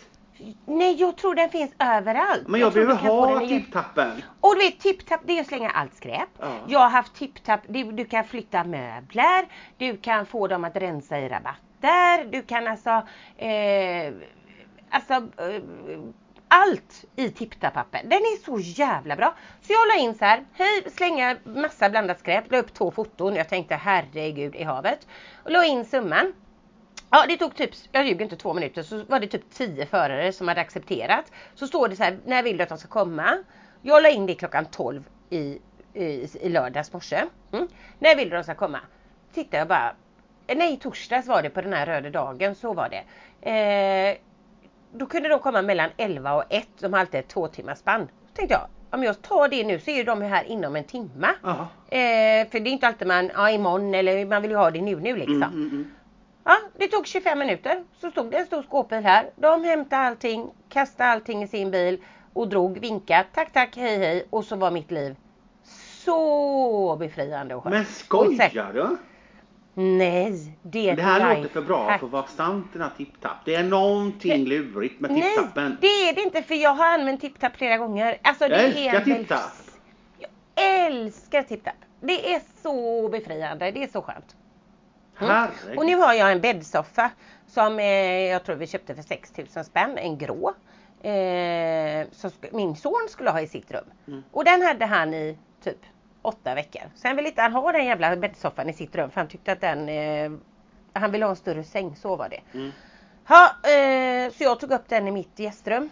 Nej, 0.66 0.96
jag 0.96 1.18
tror 1.18 1.36
den 1.36 1.50
finns 1.50 1.72
överallt. 1.80 2.48
Men 2.48 2.62
jag, 2.62 2.74
tror 2.74 2.86
behöver 2.86 3.40
ha 3.40 3.48
tipptappen. 3.48 4.24
Och 4.42 4.56
du 4.56 4.62
vet 4.62 4.80
tipptapp 4.80 5.22
det 5.24 5.38
är 5.38 5.42
att 5.42 5.48
slänga 5.48 5.70
allt 5.70 5.96
skräp. 5.96 6.30
Ja. 6.40 6.56
Jag 6.68 6.80
har 6.80 6.90
haft 6.90 7.16
tipptapp, 7.16 7.62
du, 7.68 7.84
du 7.84 8.06
kan 8.06 8.24
flytta 8.24 8.64
möbler, 8.64 9.46
du 9.78 9.98
kan 9.98 10.26
få 10.26 10.48
dem 10.48 10.64
att 10.64 10.76
rensa 10.76 11.20
i 11.20 11.30
rabatter, 11.30 12.32
du 12.32 12.42
kan 12.42 12.68
alltså, 12.68 12.90
eh, 13.38 14.14
alltså 14.90 15.14
eh, 15.14 15.62
allt 16.48 17.06
i 17.16 17.30
tipptappappen. 17.30 18.10
Den 18.10 18.20
är 18.20 18.44
så 18.44 18.60
jävla 18.60 19.16
bra. 19.16 19.36
Så 19.62 19.74
jag 19.74 19.88
la 19.88 20.04
in 20.04 20.16
så 20.16 20.26
här, 20.26 20.44
hej 20.54 20.92
slänga 20.96 21.38
massa 21.44 21.90
blandat 21.90 22.20
skräp, 22.20 22.52
la 22.52 22.58
upp 22.58 22.74
två 22.74 22.92
foton, 22.92 23.36
jag 23.36 23.50
tänkte 23.50 23.76
herregud 23.76 24.56
i 24.56 24.64
havet. 24.64 25.08
Och 25.44 25.52
la 25.52 25.66
in 25.66 25.86
summan. 25.86 26.34
Ja 27.12 27.26
det 27.28 27.38
tog 27.38 27.56
typ, 27.56 27.72
jag 27.92 28.08
ljuger 28.08 28.24
inte, 28.24 28.36
två 28.36 28.54
minuter 28.54 28.84
så 28.84 29.04
var 29.04 29.20
det 29.20 29.28
typ 29.28 29.50
tio 29.50 29.86
förare 29.86 30.34
som 30.34 30.48
hade 30.48 30.62
accepterat. 30.62 31.32
Så 31.56 31.68
står 31.68 31.88
det 31.88 31.96
så 31.96 32.04
här, 32.04 32.18
när 32.26 32.44
vill 32.44 32.58
du 32.58 32.64
att 32.64 32.70
de 32.70 32.78
ska 32.78 32.88
komma? 32.88 33.38
Jag 33.82 34.04
la 34.04 34.10
in 34.10 34.26
det 34.26 34.36
klockan 34.36 34.66
12 34.66 35.04
i, 35.30 35.60
i, 35.94 36.28
i 36.42 36.50
lördags 36.50 36.94
morse. 36.94 37.24
Mm. 37.52 37.68
När 38.00 38.16
vill 38.16 38.30
du 38.30 38.38
att 38.38 38.46
de 38.46 38.54
ska 38.54 38.66
komma? 38.66 38.80
Tittar 39.34 39.58
jag 39.58 39.68
bara, 39.68 39.96
nej 40.48 40.78
torsdags 40.78 41.28
var 41.28 41.42
det 41.42 41.50
på 41.50 41.62
den 41.62 41.74
här 41.74 41.86
röda 41.86 42.10
dagen, 42.10 42.56
så 42.56 42.74
var 42.74 42.90
det. 42.90 43.04
Eh, 43.52 44.18
då 44.94 45.06
kunde 45.06 45.30
de 45.30 45.40
komma 45.40 45.62
mellan 45.62 45.90
11 45.98 46.34
och 46.34 46.44
1, 46.50 46.68
de 46.80 46.94
har 46.94 47.00
alltid 47.00 47.20
ett 47.20 47.28
två 47.28 47.48
timmars 47.48 47.78
spann. 47.78 48.02
Då 48.02 48.36
tänkte 48.36 48.54
jag, 48.54 48.68
om 48.90 49.04
jag 49.04 49.22
tar 49.22 49.48
det 49.48 49.64
nu 49.64 49.80
så 49.80 49.92
är 49.92 49.96
ju 49.96 50.04
de 50.04 50.22
här 50.22 50.44
inom 50.44 50.76
en. 50.76 50.84
Jaha. 51.44 51.68
Eh, 51.88 52.50
för 52.50 52.60
det 52.60 52.70
är 52.70 52.72
inte 52.72 52.88
alltid 52.88 53.08
man, 53.08 53.32
ja 53.34 53.50
imorgon 53.50 53.94
eller 53.94 54.26
man 54.26 54.42
vill 54.42 54.52
ju 54.52 54.58
ha 54.58 54.72
det 54.72 54.82
nu 54.82 54.96
nu 54.96 55.16
liksom. 55.16 55.44
Mm, 55.44 55.54
mm, 55.54 55.70
mm. 55.70 55.92
Ja, 56.44 56.58
det 56.78 56.88
tog 56.88 57.08
25 57.08 57.40
minuter. 57.40 57.84
Så 58.02 58.12
stod 58.12 58.32
det 58.32 58.38
en 58.38 58.46
stor 58.46 58.64
skåpbil 58.64 59.04
här. 59.04 59.30
De 59.36 59.64
hämtade 59.64 60.02
allting, 60.02 60.50
kastade 60.70 61.10
allting 61.10 61.44
i 61.44 61.48
sin 61.48 61.72
bil 61.72 62.04
och 62.34 62.48
drog, 62.48 62.80
vinkade, 62.80 63.26
tack 63.34 63.54
tack, 63.54 63.78
hej 63.78 63.98
hej. 63.98 64.28
Och 64.30 64.46
så 64.46 64.56
var 64.56 64.72
mitt 64.72 64.92
liv 64.92 65.16
så 66.06 66.96
befriande 67.00 67.56
och 67.56 67.64
skönt. 67.64 67.76
Men 67.76 67.86
skojar 67.86 68.74
du? 68.74 68.98
Nej, 69.74 70.58
det 70.62 70.90
är 70.90 70.96
Det 70.96 71.02
här 71.02 71.36
låter 71.36 71.50
för 71.50 71.62
bra 71.62 71.98
för 71.98 72.06
att 72.06 72.12
vara 72.12 72.28
sant 72.28 72.68
den 72.74 72.82
här 72.82 72.92
tipptapp. 72.98 73.38
Det 73.46 73.56
är 73.56 73.64
någonting 73.64 74.46
lurigt 74.46 75.00
med 75.00 75.12
Nej, 75.12 75.22
tipptappen. 75.22 75.78
det 75.82 75.88
är 75.88 76.16
det 76.16 76.22
inte 76.22 76.44
för 76.44 76.56
jag 76.56 76.74
har 76.74 76.86
använt 76.86 77.22
TippTapp 77.22 77.58
flera 77.58 77.78
gånger. 77.78 78.18
Alltså, 78.22 78.48
det 78.48 78.56
Jag 78.56 78.96
älskar 78.96 79.16
TippTapp. 79.16 79.52
Jag 80.20 80.30
älskar 80.86 81.44
TippTapp. 81.44 81.76
Det 82.02 82.34
är 82.34 82.42
så 82.64 83.10
befriande, 83.10 83.72
det 83.72 83.84
är 83.84 83.88
så 83.88 84.02
skönt. 84.02 84.36
Mm. 85.22 85.78
Och 85.78 85.86
nu 85.86 85.96
har 85.96 86.14
jag 86.14 86.32
en 86.32 86.42
bäddsoffa 86.42 87.12
som 87.48 87.80
eh, 87.80 87.86
jag 88.30 88.44
tror 88.44 88.56
vi 88.56 88.68
köpte 88.68 88.96
för 88.96 89.04
6000 89.04 89.66
spänn, 89.66 89.98
en 89.98 90.18
grå. 90.18 90.54
Eh, 91.04 92.08
som 92.12 92.32
min 92.52 92.76
son 92.76 93.08
skulle 93.10 93.30
ha 93.30 93.42
i 93.42 93.48
sitt 93.48 93.72
rum. 93.72 93.86
Mm. 94.08 94.24
Och 94.32 94.46
den 94.46 94.62
hade 94.62 94.86
han 94.86 95.14
i 95.14 95.38
typ 95.64 95.78
åtta 96.22 96.56
veckor. 96.56 96.82
Sen 96.96 97.16
ville 97.16 97.30
inte 97.30 97.42
han 97.42 97.54
ha 97.54 97.72
den 97.72 97.86
jävla 97.86 98.16
bäddsoffan 98.16 98.70
i 98.70 98.74
sitt 98.74 98.96
rum 98.96 99.10
för 99.10 99.22
han 99.22 99.28
tyckte 99.28 99.52
att 99.52 99.62
den 99.62 99.90
eh, 99.90 100.32
han 100.94 101.12
ville 101.12 101.26
ha 101.26 101.30
en 101.30 101.36
större 101.36 101.64
säng, 101.64 101.96
så 101.96 102.16
var 102.16 102.30
det. 102.30 102.42
Mm. 102.54 102.72
Ja, 103.28 103.70
eh, 103.70 104.32
så 104.32 104.44
jag 104.44 104.60
tog 104.60 104.72
upp 104.72 104.90
den 104.90 105.08
i 105.08 105.12
mitt 105.12 105.40
gästrum. 105.40 105.90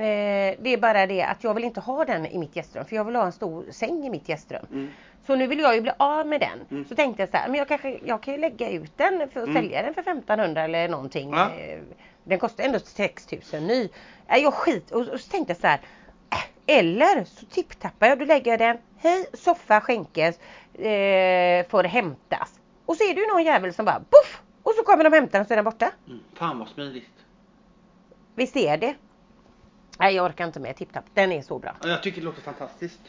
Eh, 0.00 0.56
det 0.60 0.70
är 0.72 0.76
bara 0.78 1.06
det 1.06 1.22
att 1.22 1.44
jag 1.44 1.54
vill 1.54 1.64
inte 1.64 1.80
ha 1.80 2.04
den 2.04 2.26
i 2.26 2.38
mitt 2.38 2.56
gästrum 2.56 2.84
för 2.84 2.96
jag 2.96 3.04
vill 3.04 3.16
ha 3.16 3.24
en 3.26 3.32
stor 3.32 3.64
säng 3.70 4.06
i 4.06 4.10
mitt 4.10 4.28
gästrum. 4.28 4.66
Mm. 4.72 4.88
Så 5.26 5.36
nu 5.36 5.46
vill 5.46 5.58
jag 5.60 5.74
ju 5.74 5.80
bli 5.80 5.92
av 5.96 6.26
med 6.26 6.40
den. 6.40 6.60
Mm. 6.70 6.84
Så 6.88 6.94
tänkte 6.94 7.22
jag 7.22 7.28
så 7.30 7.36
här, 7.36 7.48
men 7.48 7.58
jag, 7.58 7.68
kanske, 7.68 8.00
jag 8.04 8.22
kan 8.22 8.34
ju 8.34 8.40
lägga 8.40 8.70
ut 8.70 8.92
den 8.96 9.30
för 9.30 9.40
att 9.40 9.48
Mm. 9.48 9.62
sälja 9.62 9.82
den 9.82 9.94
för 9.94 10.00
1500 10.00 10.62
eller 10.64 10.88
någonting. 10.88 11.30
Ja. 11.30 11.50
Eh, 11.54 11.78
Den 12.24 12.38
kostar 12.38 12.64
ändå 12.64 12.78
6000 12.78 13.66
ny. 13.66 13.88
Äh, 14.28 14.36
jag 14.36 14.54
skit 14.54 14.90
och, 14.90 15.00
och 15.08 15.20
så 15.20 15.30
tänkte 15.30 15.50
jag 15.52 15.60
så 15.60 15.66
här. 15.66 15.80
äh, 16.30 16.76
Eller 16.78 17.24
så 17.24 17.46
tipptappar 17.46 18.06
jag, 18.06 18.18
då 18.18 18.24
lägger 18.24 18.50
jag 18.50 18.58
den. 18.58 18.78
Hej, 18.98 19.26
soffa 19.32 19.80
skänkes, 19.80 20.38
eh, 20.74 21.66
får 21.68 21.84
hämtas. 21.84 22.60
Och 22.86 22.96
så 22.96 23.04
är 23.04 23.14
det 23.14 23.20
ju 23.20 23.26
någon 23.26 23.44
jävel 23.44 23.74
som 23.74 23.84
bara 23.84 23.98
poff! 24.10 24.42
Och 24.62 24.72
så 24.76 24.82
kommer 24.82 25.04
de 25.04 25.12
hämta 25.12 25.38
den 25.38 25.46
så 25.46 25.54
är 25.54 25.56
den 25.56 25.64
borta. 25.64 25.90
Mm. 26.06 26.20
Fan 26.34 26.58
vad 26.58 26.68
smidigt. 26.68 27.08
Visst 28.34 28.56
är 28.56 28.76
det? 28.76 28.94
Nej 30.00 30.14
jag 30.14 30.26
orkar 30.26 30.46
inte 30.46 30.60
med 30.60 30.76
tipptapp. 30.76 31.04
Den 31.14 31.32
är 31.32 31.42
så 31.42 31.58
bra. 31.58 31.76
Ja, 31.82 31.88
Jag 31.88 32.02
tycker 32.02 32.20
det 32.20 32.24
låter 32.24 32.42
fantastiskt. 32.42 33.00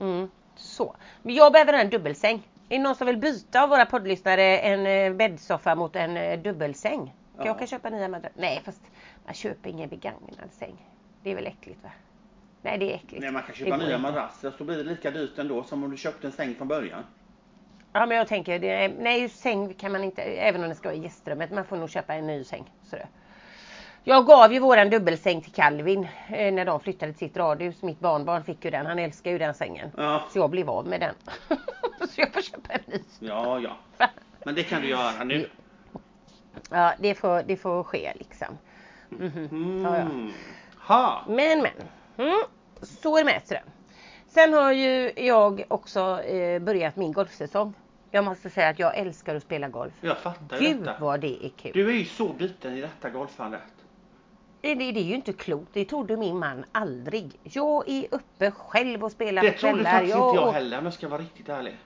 Mm, 0.00 0.30
så. 0.56 0.96
Men 1.22 1.34
jag 1.34 1.52
behöver 1.52 1.72
en 1.72 1.90
dubbelsäng. 1.90 2.48
Är 2.68 2.76
det 2.76 2.82
någon 2.82 2.94
som 2.94 3.06
vill 3.06 3.16
byta 3.16 3.62
av 3.62 3.68
våra 3.68 3.86
poddlyssnare 3.86 4.58
en 4.58 4.86
eh, 4.86 5.16
bäddsoffa 5.16 5.74
mot 5.74 5.96
en 5.96 6.16
eh, 6.16 6.38
dubbelsäng? 6.40 7.14
Ja. 7.38 7.46
Jag 7.46 7.58
kan 7.58 7.66
köpa 7.66 7.90
nya 7.90 8.08
madrasser. 8.08 8.40
Nej 8.40 8.62
fast 8.64 8.82
man 9.24 9.34
köper 9.34 9.70
ingen 9.70 9.88
begagnad 9.88 10.50
säng. 10.50 10.76
Det 11.22 11.30
är 11.30 11.34
väl 11.34 11.46
äckligt 11.46 11.82
va? 11.82 11.90
Nej 12.62 12.78
det 12.78 12.92
är 12.92 12.94
äckligt. 12.94 13.20
Nej, 13.22 13.30
man 13.32 13.42
kan 13.42 13.54
köpa 13.54 13.76
nya 13.76 13.98
madrasser 13.98 14.52
så 14.58 14.64
blir 14.64 14.76
det 14.76 14.84
lika 14.84 15.10
dyrt 15.10 15.38
ändå 15.38 15.64
som 15.64 15.84
om 15.84 15.90
du 15.90 15.96
köpte 15.96 16.26
en 16.26 16.32
säng 16.32 16.54
från 16.54 16.68
början. 16.68 17.02
Ja 17.92 18.06
men 18.06 18.16
jag 18.16 18.28
tänker, 18.28 18.58
det 18.58 18.88
nej 18.98 19.28
säng 19.28 19.74
kan 19.74 19.92
man 19.92 20.04
inte, 20.04 20.22
även 20.22 20.62
om 20.62 20.68
det 20.68 20.74
ska 20.74 20.88
vara 20.88 20.96
i 20.98 21.02
gästrummet, 21.02 21.50
man 21.50 21.64
får 21.64 21.76
nog 21.76 21.90
köpa 21.90 22.14
en 22.14 22.26
ny 22.26 22.44
säng. 22.44 22.72
Sådär. 22.82 23.06
Jag 24.08 24.26
gav 24.26 24.52
ju 24.52 24.58
våran 24.58 24.90
dubbelsäng 24.90 25.40
till 25.42 25.52
Calvin 25.52 26.08
eh, 26.28 26.52
när 26.52 26.64
de 26.64 26.80
flyttade 26.80 27.12
till 27.12 27.28
sitt 27.28 27.36
radhus. 27.36 27.82
Mitt 27.82 28.00
barnbarn 28.00 28.44
fick 28.44 28.64
ju 28.64 28.70
den, 28.70 28.86
han 28.86 28.98
älskar 28.98 29.30
ju 29.30 29.38
den 29.38 29.54
sängen. 29.54 29.90
Ja, 29.96 30.22
Så 30.32 30.38
jag 30.38 30.50
blev 30.50 30.70
av 30.70 30.86
med 30.86 31.00
den. 31.00 31.14
så 32.08 32.20
jag 32.20 32.32
får 32.32 32.40
köpa 32.42 32.72
en 32.72 32.80
ny. 32.86 33.00
ja, 33.18 33.60
ja. 33.60 33.76
Men 34.44 34.54
det 34.54 34.62
kan 34.62 34.82
du 34.82 34.88
göra 34.88 35.24
nu. 35.24 35.48
Ja 36.70 36.92
det 36.98 37.14
får, 37.14 37.42
det 37.42 37.56
får 37.56 37.82
ske 37.84 38.12
liksom. 38.14 38.58
Mhm. 39.08 39.82
Ja, 39.84 39.96
ja. 39.96 40.02
Mm. 40.02 40.32
Ha. 40.78 41.24
Men 41.28 41.62
men. 41.62 41.72
Mm. 42.26 42.42
Så 42.82 43.16
är 43.16 43.20
det 43.20 43.24
med 43.24 43.42
det. 43.48 43.62
Sen 44.28 44.52
har 44.52 44.72
ju 44.72 45.12
jag 45.16 45.64
också 45.68 46.22
eh, 46.22 46.62
börjat 46.62 46.96
min 46.96 47.12
golfsäsong. 47.12 47.74
Jag 48.10 48.24
måste 48.24 48.50
säga 48.50 48.68
att 48.68 48.78
jag 48.78 48.96
älskar 48.96 49.34
att 49.34 49.42
spela 49.42 49.68
golf. 49.68 49.92
Jag 50.00 50.18
fattar 50.18 50.58
Gud 50.58 50.78
detta. 50.78 50.96
vad 51.00 51.20
det 51.20 51.44
är 51.46 51.48
kul. 51.48 51.70
Du 51.74 51.88
är 51.88 51.92
ju 51.94 52.04
så 52.04 52.28
biten 52.28 52.76
i 52.76 52.80
detta 52.80 53.10
golfandet. 53.10 53.60
Det, 54.66 54.74
det, 54.74 54.92
det 54.92 55.00
är 55.00 55.04
ju 55.04 55.14
inte 55.14 55.32
klokt. 55.32 55.68
Det 55.72 55.84
trodde 55.84 56.16
min 56.16 56.38
man 56.38 56.64
aldrig. 56.72 57.38
Jag 57.42 57.88
är 57.88 58.06
uppe 58.10 58.50
själv 58.50 59.04
och 59.04 59.12
spelar 59.12 59.42
Det 59.42 59.50
på 59.52 59.58
trodde 59.58 59.74
kvällar. 59.74 59.90
faktiskt 59.90 60.16
inte 60.16 60.36
jag 60.36 60.46
och- 60.48 60.52
heller 60.54 60.78
om 60.78 60.84
jag 60.84 60.94
ska 60.94 61.08
vara 61.08 61.20
riktigt 61.22 61.48
ärlig. 61.48 61.76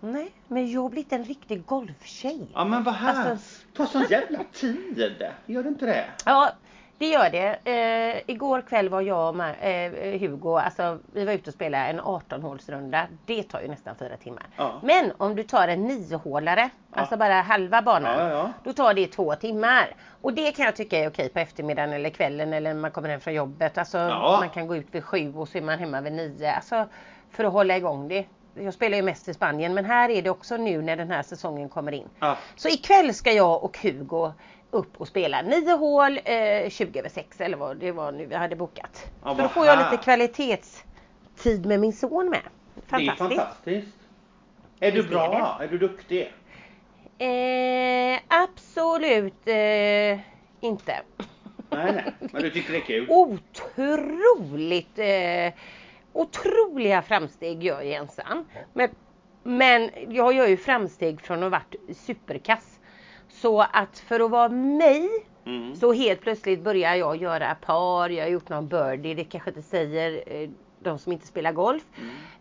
Nej, 0.00 0.30
men 0.48 0.70
jag 0.70 0.82
har 0.82 0.90
blivit 0.90 1.12
en 1.12 1.24
riktig 1.24 1.66
golftjej. 1.66 2.50
Ja 2.54 2.64
men 2.64 2.82
vad 2.84 2.94
här. 2.94 3.30
Alltså- 3.30 3.66
Ta 3.76 3.86
sån 3.86 4.04
jävla 4.10 4.38
tid. 4.52 5.12
Gör 5.46 5.62
det 5.62 5.68
inte 5.68 5.86
det? 5.86 6.04
Ja, 6.24 6.50
det 7.02 7.08
gör 7.08 7.30
det. 7.30 7.58
Eh, 7.64 8.22
igår 8.34 8.60
kväll 8.60 8.88
var 8.88 9.00
jag 9.00 9.34
och 9.36 9.44
eh, 9.64 10.20
Hugo, 10.20 10.56
alltså 10.58 10.98
vi 11.12 11.24
var 11.24 11.32
ute 11.32 11.50
och 11.50 11.54
spelade 11.54 11.84
en 11.84 12.00
18-hålsrunda. 12.00 13.06
Det 13.26 13.42
tar 13.42 13.60
ju 13.60 13.68
nästan 13.68 13.94
fyra 13.96 14.16
timmar. 14.16 14.46
Ja. 14.56 14.72
Men 14.82 15.12
om 15.18 15.34
du 15.36 15.42
tar 15.42 15.68
en 15.68 15.90
9-hålare, 15.90 16.70
alltså 16.92 17.16
bara 17.16 17.34
halva 17.40 17.82
banan, 17.82 18.18
Ja, 18.18 18.28
ja, 18.28 18.34
ja. 18.34 18.52
då 18.64 18.72
tar 18.72 18.94
det 18.94 19.06
två 19.06 19.34
timmar. 19.34 19.94
Och 20.22 20.32
det 20.32 20.52
kan 20.52 20.64
jag 20.64 20.76
tycka 20.76 20.98
är 20.98 21.08
okej 21.08 21.28
på 21.28 21.38
eftermiddagen 21.38 21.92
eller 21.92 22.10
kvällen 22.10 22.52
eller 22.52 22.74
när 22.74 22.80
man 22.80 22.90
kommer 22.90 23.08
hem 23.08 23.20
från 23.20 23.34
jobbet. 23.34 23.78
Alltså 23.78 23.98
Ja. 23.98 24.36
man 24.40 24.50
kan 24.50 24.66
gå 24.66 24.76
ut 24.76 24.86
vid 24.90 25.04
sju 25.04 25.34
och 25.36 25.48
så 25.48 25.58
är 25.58 25.62
man 25.62 25.78
hemma 25.78 26.00
vid 26.00 26.12
nio. 26.12 26.52
Alltså 26.52 26.86
för 27.30 27.44
att 27.44 27.52
hålla 27.52 27.76
igång 27.76 28.08
det. 28.08 28.24
Jag 28.54 28.74
spelar 28.74 28.96
ju 28.96 29.02
mest 29.02 29.28
i 29.28 29.34
Spanien 29.34 29.74
men 29.74 29.84
här 29.84 30.08
är 30.08 30.22
det 30.22 30.30
också 30.30 30.56
nu 30.56 30.82
när 30.82 30.96
den 30.96 31.10
här 31.10 31.22
säsongen 31.22 31.68
kommer 31.68 31.92
in. 31.92 32.08
Ja. 32.20 32.36
Så 32.56 32.68
ikväll 32.68 33.14
ska 33.14 33.32
jag 33.32 33.64
och 33.64 33.78
Hugo 33.82 34.32
upp 34.72 35.00
och 35.00 35.08
spela 35.08 35.42
nio 35.42 35.72
hål, 35.76 36.20
eh, 36.24 36.68
20 36.70 36.98
över 36.98 37.08
6 37.08 37.40
eller 37.40 37.56
vad 37.56 37.76
det 37.76 37.92
var 37.92 38.12
nu 38.12 38.26
vi 38.26 38.34
hade 38.34 38.56
bokat. 38.56 39.06
Ja, 39.24 39.36
Så 39.36 39.42
då 39.42 39.48
får 39.48 39.66
jag 39.66 39.76
här- 39.76 39.90
lite 39.90 40.02
kvalitetstid 40.04 41.66
med 41.66 41.80
min 41.80 41.92
son 41.92 42.30
med. 42.30 42.40
Det 42.74 42.80
är 42.80 42.86
Fantastiskt. 43.06 43.18
fantastiskt. 43.40 43.96
Är 44.80 44.92
du 44.92 45.02
bra? 45.02 45.58
Är 45.62 45.68
du 45.68 45.78
duktig? 45.78 46.32
Eh, 47.18 48.20
absolut 48.28 49.48
eh, 49.48 50.18
inte. 50.60 51.00
Nej, 51.70 51.92
nej. 51.92 52.12
Men 52.32 52.42
du 52.42 52.50
tycker 52.50 52.72
det 52.72 52.78
är 52.78 52.80
kul? 52.80 53.06
Otroligt 53.10 54.98
eh, 54.98 55.52
otroliga 56.12 57.02
framsteg 57.02 57.62
gör 57.62 57.82
Jensan. 57.82 58.44
Men, 58.72 58.88
men 59.42 59.90
jag 60.08 60.32
gör 60.34 60.46
ju 60.46 60.56
framsteg 60.56 61.20
från 61.20 61.36
att 61.36 61.42
ha 61.42 61.48
varit 61.50 61.96
superkass. 61.96 62.71
Så 63.32 63.60
att 63.60 63.98
för 63.98 64.20
att 64.20 64.30
vara 64.30 64.48
mig 64.48 65.08
Mm. 65.44 65.76
så 65.76 65.92
helt 65.92 66.20
plötsligt 66.20 66.60
börjar 66.60 66.94
jag 66.94 67.16
göra 67.16 67.54
par, 67.54 68.08
jag 68.10 68.24
har 68.24 68.30
gjort 68.30 68.48
någon 68.48 68.68
birdie, 68.68 69.14
det 69.14 69.24
kanske 69.24 69.50
inte 69.50 69.62
säger 69.62 70.22
eh, 70.26 70.50
de 70.78 70.98
som 70.98 71.12
inte 71.12 71.26
spelar 71.26 71.52
golf. 71.52 71.82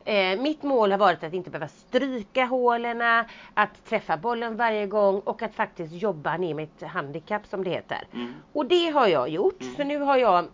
Mm. 0.06 0.38
Eh, 0.38 0.44
mitt 0.44 0.64
mål 0.64 0.92
har 0.92 0.98
varit 0.98 1.24
att 1.24 1.34
inte 1.34 1.50
behöva 1.50 1.68
stryka 1.68 2.46
hålen, 2.46 3.26
att 3.54 3.86
träffa 3.86 4.18
bollen 4.18 4.58
varje 4.58 4.88
gång 4.88 5.20
och 5.20 5.42
att 5.42 5.56
faktiskt 5.56 5.94
jobba 5.94 6.38
ner 6.38 6.54
mitt 6.54 6.84
handikapp 6.84 7.48
som 7.48 7.64
det 7.64 7.70
heter. 7.70 8.08
Mm. 8.14 8.34
Och 8.54 8.66
det 8.66 8.90
har 8.90 9.08
jag 9.08 9.30
gjort. 9.30 9.64
Så 9.78 9.84
nu 9.84 10.00
har 10.00 10.18
jag 10.18 10.46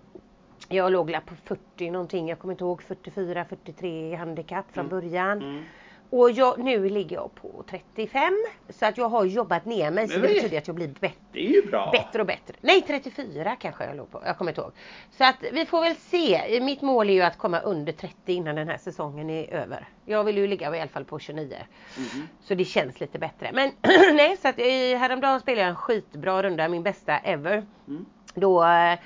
jag 0.69 0.91
låg 0.91 1.17
på 1.26 1.36
40 1.45 1.91
någonting, 1.91 2.30
jag 2.30 2.39
kommer 2.39 2.54
inte 2.54 2.63
ihåg 2.63 2.82
44, 2.84 3.45
43 3.45 4.12
i 4.12 4.15
handikapp 4.15 4.65
från 4.71 4.88
början. 4.88 5.65
Mm. 6.12 6.22
Och 6.22 6.32
jag, 6.32 6.60
nu 6.60 6.89
ligger 6.89 7.15
jag 7.15 7.36
på 7.36 7.63
35 7.70 8.34
så 8.70 8.86
att 8.86 8.98
jag 8.98 9.10
har 9.10 9.26
jobbat 9.26 9.65
ner 9.65 9.91
mig 9.91 10.08
så 10.08 10.20
det 10.20 10.28
betyder 10.28 10.58
att 10.58 10.67
jag 10.67 10.76
blir 10.76 10.88
bättre. 10.88 11.17
Det 11.32 11.39
är 11.39 11.52
ju 11.52 11.65
bra. 11.65 11.89
Bättre 11.91 12.22
och 12.22 12.28
bättre. 12.28 12.54
Nej 12.62 12.82
34 12.82 13.56
kanske 13.56 13.86
jag 13.86 13.98
låg 13.98 14.12
på. 14.12 14.22
Jag 14.26 14.38
kommer 14.38 14.52
inte 14.52 14.62
ihåg. 14.62 14.72
Så 15.12 15.24
att 15.24 15.36
vi 15.52 15.65
får 15.65 15.82
väl 15.82 15.96
se. 15.96 16.60
Mitt 16.62 16.82
mål 16.82 17.10
är 17.10 17.13
ju 17.13 17.22
att 17.22 17.38
komma 17.38 17.60
under 17.60 17.93
30 17.93 18.15
innan 18.26 18.56
den 18.56 18.67
här 18.67 18.78
säsongen 18.78 19.30
är 19.30 19.54
över. 19.54 19.88
Jag 20.06 20.24
vill 20.24 20.38
ju 20.38 20.48
ligga 20.48 20.76
i 20.76 20.80
alla 20.80 20.89
fall 20.89 21.06
på 21.06 21.20
29. 21.20 21.58
Mhm. 21.98 22.28
Så 22.41 22.56
det 22.56 22.65
känns 22.65 23.00
lite 23.00 23.20
bättre. 23.20 23.52
Men 23.54 23.72
nej 24.15 24.38
så 24.38 24.48
att 24.48 24.60
eh, 24.60 24.98
häromdagen 25.00 25.39
spelade 25.39 25.62
jag 25.62 25.70
en 25.70 25.76
skitbra 25.76 26.43
runda. 26.43 26.67
Min 26.67 26.84
bästa 26.84 27.17
ever. 27.17 27.65
Mm. 27.88 28.06
Då 28.34 28.63
eh, 28.63 29.00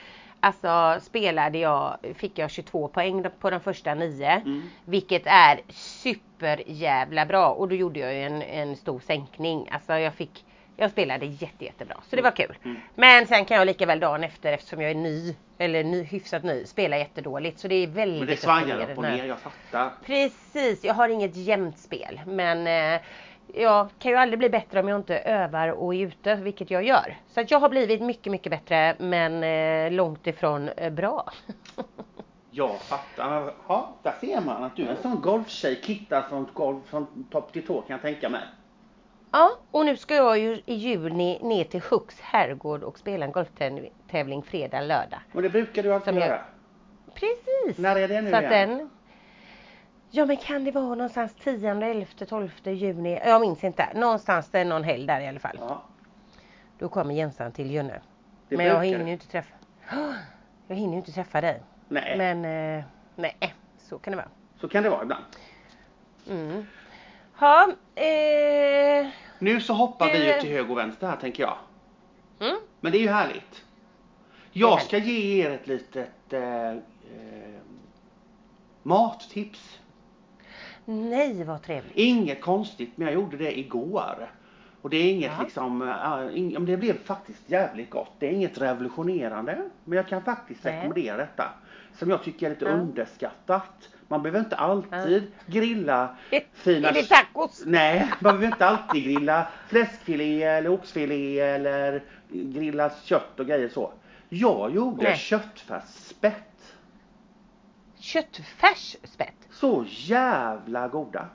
Alltså 0.44 1.00
spelade 1.02 1.58
jag, 1.58 1.98
fick 2.16 2.38
jag 2.38 2.52
22 2.52 2.88
poäng 2.88 3.26
på 3.40 3.50
de 3.50 3.60
första 3.60 3.94
nio. 3.94 4.32
Mm. 4.32 4.62
Vilket 4.86 5.24
är 5.26 5.62
super 5.70 6.64
jävla 6.66 7.26
bra. 7.26 7.50
Och 7.50 7.68
då 7.68 7.76
gjorde 7.76 8.00
jag 8.00 8.14
ju 8.14 8.24
en, 8.24 8.42
en 8.42 8.76
stor 8.76 9.00
sänkning. 9.00 9.70
Alltså 9.72 9.94
jag 9.94 10.14
fick 10.14 10.46
jag 10.82 10.92
spelade 10.92 11.26
jätte, 11.26 11.66
jättebra. 11.66 11.98
Så 12.10 12.16
det 12.16 12.22
var 12.22 12.32
kul. 12.32 12.58
Mm. 12.64 12.78
Men 12.96 13.28
sen 13.28 13.46
kan 13.46 13.58
jag 13.58 13.66
lika 13.66 13.86
väl 13.86 14.00
dagen 14.00 14.24
efter 14.24 14.54
eftersom 14.54 14.82
jag 14.82 14.92
är 14.92 14.96
ny, 14.96 15.36
eller 15.58 15.84
ny, 15.84 16.04
hyfsat 16.04 16.44
ny, 16.44 16.66
spela 16.66 16.98
jättedåligt. 16.98 17.60
Så 17.60 17.68
det 17.68 17.76
är 17.76 17.88
väldigt 17.88 18.20
Men 18.20 18.28
det 18.28 18.38
svajar 18.38 18.92
upp 18.92 18.98
och 18.98 19.04
ner, 19.04 19.26
jag 19.26 19.40
fattar. 19.40 19.90
Precis, 20.06 20.84
jag 20.84 20.94
har 20.94 21.10
inget 21.10 21.36
jämnt 21.36 21.80
spel. 21.80 22.22
Men 22.26 22.68
eh, 22.68 23.02
jag 23.54 23.90
kan 24.00 24.12
ju 24.12 24.18
aldrig 24.18 24.40
bli 24.40 24.50
bättre 24.50 24.80
om 24.80 24.88
jag 24.88 25.00
inte 25.00 25.18
övar 25.20 25.68
och 25.68 25.96
är 25.96 26.00
ute, 26.08 26.36
vilket 26.36 26.72
jag 26.72 26.84
gör. 26.84 27.18
Så 27.28 27.42
att 27.42 27.52
jag 27.52 27.60
har 27.60 27.70
blivit 27.70 28.02
mycket, 28.02 28.32
mycket 28.32 28.50
bättre 28.52 28.96
men 29.00 29.44
eh, 29.44 29.92
långt 29.92 30.28
ifrån 30.28 30.70
eh, 30.70 30.90
bra. 30.94 31.32
Jag 32.54 32.80
fattar. 32.82 33.54
Ja, 33.68 33.90
där 34.04 34.14
ser 34.22 34.42
man 34.42 34.64
att 34.64 34.76
du 34.76 34.84
är 34.84 34.90
en 34.90 34.98
sån 35.02 35.22
golftjej, 35.22 35.80
kittad 35.84 36.24
från 36.30 36.48
golf 36.54 36.86
från 36.86 37.26
topp 37.32 37.54
till 37.54 37.68
tå 37.68 37.82
kan 37.82 37.92
jag 37.94 38.02
tänka 38.02 38.30
mig. 38.30 38.42
ja, 39.32 39.52
och 39.72 39.86
nu 39.86 39.98
ska 39.98 40.16
jag 40.16 40.40
ju 40.40 40.62
i 40.66 40.74
juni 40.74 41.40
ner 41.42 41.64
till 41.64 41.82
Hooks 41.90 42.20
herrgård 42.22 42.84
och 42.84 43.00
spela 43.00 43.26
en 43.26 43.32
golftävling 43.32 44.44
fredag, 44.44 44.82
lördag. 44.82 45.20
Och 45.34 45.42
det 45.42 45.50
brukar 45.50 45.84
du 45.84 45.94
alltid 45.94 46.14
Som 46.14 46.18
jag- 46.18 46.28
göra. 46.28 46.42
Precis! 47.14 47.78
När 47.78 47.96
är 47.96 48.08
det 48.08 48.22
nu 48.22 48.32
Så 48.32 48.38
igen? 48.42 48.90
Ja 50.13 50.26
men 50.26 50.38
kan 50.38 50.63
det 50.63 50.71
vara 50.71 50.86
någonstans 50.95 51.36
10, 51.43 51.71
11, 51.86 52.06
12 52.28 52.52
juni? 52.63 53.19
Jag 53.26 53.41
minns 53.41 53.63
inte. 53.63 53.89
Någonstans 53.95 54.50
det 54.50 54.60
är 54.60 54.65
någon 54.65 54.84
helg 54.84 55.08
där 55.08 55.21
i 55.21 55.28
alla 55.28 55.39
fall. 55.39 55.58
Ja, 55.60 55.84
Då 56.80 56.89
kommer 56.89 57.13
Jensan 57.15 57.52
till 57.52 57.71
Jönne. 57.71 58.02
det 58.50 58.58
men 58.58 58.65
jag 58.65 58.86
hinner 58.86 59.06
ju 59.06 59.12
inte 59.13 59.28
träffa... 59.28 59.54
Jag 60.67 60.76
hinner 60.76 60.93
ju 60.93 60.97
inte 61.00 61.12
träffa 61.12 61.41
dig. 61.41 61.62
Nej, 61.88 62.17
Men 62.17 62.45
eh, 62.78 62.84
nej, 63.15 63.54
så 63.78 64.00
kan 64.00 64.12
det 64.12 64.17
vara. 64.17 64.28
så 64.62 64.67
kan 64.67 64.84
det 64.84 64.89
vara 64.89 65.04
ibland. 65.04 65.24
Mm. 66.30 66.65
Ja, 67.39 67.71
eh, 67.95 69.08
Nu 69.39 69.62
så 69.62 69.74
hoppar 69.74 70.06
vi 70.12 70.34
ju 70.34 70.39
till 70.41 70.50
höger 70.50 70.71
och 70.71 70.78
vänster 70.78 71.08
här 71.08 71.15
tänker 71.15 71.43
jag. 71.43 71.58
mm. 72.39 72.56
Men 72.80 72.91
det 72.91 72.97
är 72.97 73.02
ju 73.02 73.10
härligt. 73.10 73.65
är 74.54 74.60
Jag 74.60 74.82
ska 74.82 74.97
ge 74.97 75.45
er 75.45 75.52
ett 75.52 75.67
litet 75.67 76.34
eh, 76.34 76.69
eh, 76.69 76.76
mattips. 78.84 79.80
Nej 80.92 81.44
vad 81.44 81.62
trevligt. 81.64 81.92
Inget 81.96 82.42
konstigt, 82.42 82.92
men 82.96 83.08
jag 83.08 83.14
gjorde 83.14 83.38
det 83.38 83.60
igår. 83.60 84.32
Och 84.82 84.90
det 84.90 84.98
är 84.98 85.12
inget 85.12 85.32
Ja. 85.38 85.44
liksom, 85.44 85.82
äh, 85.82 85.88
ing- 85.88 86.54
men 86.54 86.66
det 86.66 86.78
blev 86.78 87.04
faktiskt 87.04 87.42
jävligt 87.50 87.90
gott. 87.90 88.12
Det 88.20 88.28
är 88.28 88.32
inget 88.32 88.58
revolutionerande, 88.62 89.70
men 89.86 89.96
jag 89.98 90.08
kan 90.08 90.24
faktiskt 90.24 90.64
Nej. 90.64 90.76
rekommendera 90.76 91.18
detta. 91.18 91.50
Som 91.94 92.10
jag 92.10 92.24
tycker 92.24 92.46
är 92.46 92.50
lite 92.50 92.66
Ja. 92.66 92.72
underskattat. 92.72 93.90
Man 94.08 94.24
behöver 94.24 94.40
inte 94.40 94.56
alltid 94.56 95.32
grilla 95.46 96.16
Är 96.32 96.44
fina... 96.54 96.92
det 96.92 97.04
tacos? 97.04 97.64
Nej, 97.66 98.00
man 98.20 98.38
behöver 98.40 98.46
inte 98.46 98.66
alltid 98.66 99.04
grilla 99.04 99.48
fläskfilé 99.68 100.44
eller 100.44 100.70
oxfilé 100.70 101.40
eller 101.40 102.04
grilla 102.30 102.92
kött 103.04 103.40
och 103.40 103.46
grejer 103.48 103.70
så. 103.70 103.94
Jag 104.30 104.76
gjorde 104.76 105.04
Nej. 105.04 105.18
köttfärsspett. 105.18 106.74
Köttfärsspett. 108.00 109.41
Så 109.62 109.86
jävla 109.88 110.88
goda. 110.88 111.26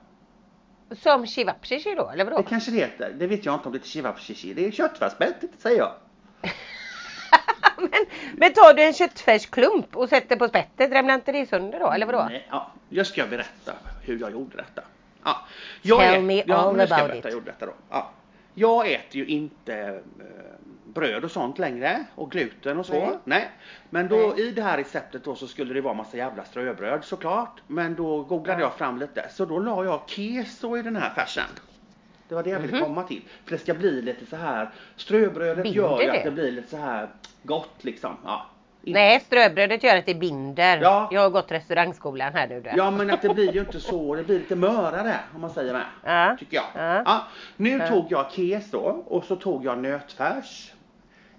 Som 1.03 1.27
chivapchichi 1.27 1.95
då, 1.95 2.11
eller 2.11 2.25
vadå? 2.25 2.37
Det 2.37 2.43
kanske 2.43 2.71
det 2.71 2.77
heter. 2.77 3.13
Det 3.19 3.27
vet 3.27 3.45
jag 3.47 3.55
inte 3.55 3.67
om 3.69 3.73
det 3.73 3.79
heter 3.79 3.89
chivapchichi. 3.91 4.55
Det 4.55 4.67
är 4.67 4.71
köttfärsspett, 4.71 5.41
det 5.41 5.49
säger 5.59 5.79
jag. 5.79 5.93
men, 7.79 7.91
men 8.37 8.53
tar 8.53 8.75
du 8.75 8.83
en 8.83 8.93
köttfärsklump 8.93 9.97
och 9.97 10.09
sätter 10.09 10.37
på 10.37 10.49
spettet, 10.49 10.93
ramlar 10.93 11.15
inte 11.15 11.33
det 11.33 11.47
sönder 11.49 11.81
då, 11.81 11.91
eller 11.91 12.07
vadå? 12.07 12.27
Nej, 12.31 12.47
ja, 12.51 12.71
jag 12.89 13.07
ska 13.07 13.27
berätta 13.27 13.73
hur 14.03 14.19
jag 14.21 14.33
gjorde 14.33 14.57
detta. 14.57 14.83
Ja, 15.25 15.37
jag 15.83 15.99
Tell 16.01 16.15
ät- 16.15 16.25
me 16.25 16.43
ja, 16.47 16.57
all 16.57 16.79
jag 16.79 16.93
about 16.93 17.09
berätta 17.09 17.19
it. 17.19 17.25
jag 17.25 17.33
gjorde 17.33 17.47
detta 17.47 17.67
då. 17.67 17.73
Ja. 17.91 18.11
Jag 18.59 18.93
äter 18.93 19.17
ju 19.17 19.27
inte 19.27 19.75
eh, 20.19 20.59
bröd 20.85 21.25
och 21.25 21.31
sånt 21.31 21.59
längre 21.59 22.05
och 22.15 22.31
gluten 22.31 22.79
och 22.79 22.87
så. 22.87 22.93
Nej. 22.93 23.19
Nej. 23.25 23.49
Men 23.91 24.09
då 24.09 24.17
Nej. 24.37 24.49
i 24.49 24.51
det 24.51 24.63
här 24.63 24.77
receptet 24.79 25.25
då 25.25 25.35
så 25.35 25.47
skulle 25.47 25.75
det 25.75 25.81
vara 25.81 25.95
massa 25.95 26.17
jävla 26.17 26.45
ströbröd 26.45 27.05
såklart. 27.05 27.61
Men 27.67 27.95
då 27.95 28.23
googlade 28.23 28.61
Ja. 28.61 28.67
jag 28.67 28.75
fram 28.79 28.99
lite. 28.99 29.29
Så 29.31 29.45
då 29.45 29.59
la 29.59 29.85
jag 29.85 30.01
keso 30.07 30.77
i 30.77 30.83
den 30.83 30.97
här 30.97 31.11
färsen. 31.15 31.45
Det 32.29 32.35
var 32.35 32.43
det 32.43 32.51
jag 32.51 32.61
ville 32.61 32.73
Mhm. 32.77 32.83
komma 32.85 33.03
till. 33.03 33.23
För 33.45 33.51
det 33.51 33.59
ska 33.59 33.75
bli 33.75 34.03
lite 34.03 34.27
så 34.27 34.37
här. 34.37 34.71
Ströbrödet 34.97 35.63
Binder 35.63 35.81
gör 35.83 36.03
ju 36.03 36.09
att 36.11 36.25
det 36.25 36.31
blir 36.31 36.53
lite 36.53 36.69
så 36.71 36.77
här 36.77 37.09
gott 37.43 37.85
liksom. 37.85 38.17
Ja. 38.25 38.47
Nej, 38.93 39.21
ströbrödet 39.21 39.83
gör 39.83 39.97
att 39.97 40.07
det 40.07 40.15
binder. 40.15 40.79
Ja. 40.83 41.09
Jag 41.13 41.21
har 41.21 41.31
gått 41.31 41.51
restaurangskolan 41.53 42.33
här 42.33 42.47
nu. 42.49 42.63
Ja 42.77 42.91
men 42.91 43.11
att 43.11 43.23
det 43.23 43.35
blir 43.35 43.53
ju 43.53 43.61
inte 43.61 43.81
så, 43.81 44.15
det 44.15 44.23
blir 44.23 44.39
lite 44.39 44.57
mörare 44.57 45.15
om 45.35 45.41
man 45.41 45.51
säger 45.51 45.73
med. 45.73 45.85
Ja. 46.05 46.37
Tycker 46.39 46.57
jag. 46.57 46.65
Ja. 46.75 47.03
Ja. 47.07 47.23
Nu 47.57 47.71
Ja. 47.79 47.89
tog 47.89 48.07
jag 48.09 48.33
keso 48.33 48.79
och 49.07 49.25
så 49.25 49.37
tog 49.37 49.65
jag 49.65 49.79
nötfärs. 49.79 50.73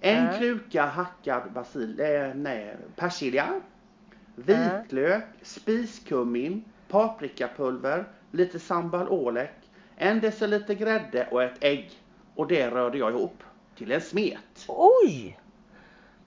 En 0.02 0.34
kruka 0.40 0.86
hackad 0.86 1.52
basil, 1.54 2.00
eh, 2.00 2.34
nej, 2.36 2.76
persilja. 2.96 3.46
Vitlök, 4.36 5.24
spiskummin, 5.42 6.64
paprikapulver, 6.90 8.06
lite 8.32 8.60
sambal 8.60 9.10
olek, 9.10 9.54
en 9.98 10.20
deciliter 10.20 10.74
grädde 10.74 11.28
och 11.32 11.44
ett 11.44 11.64
ägg. 11.64 11.92
Och 12.36 12.48
det 12.48 12.70
rörde 12.70 12.98
jag 12.98 13.12
ihop 13.12 13.44
till 13.78 13.92
en 13.92 14.02
smet. 14.02 14.66
Oj! 14.68 15.40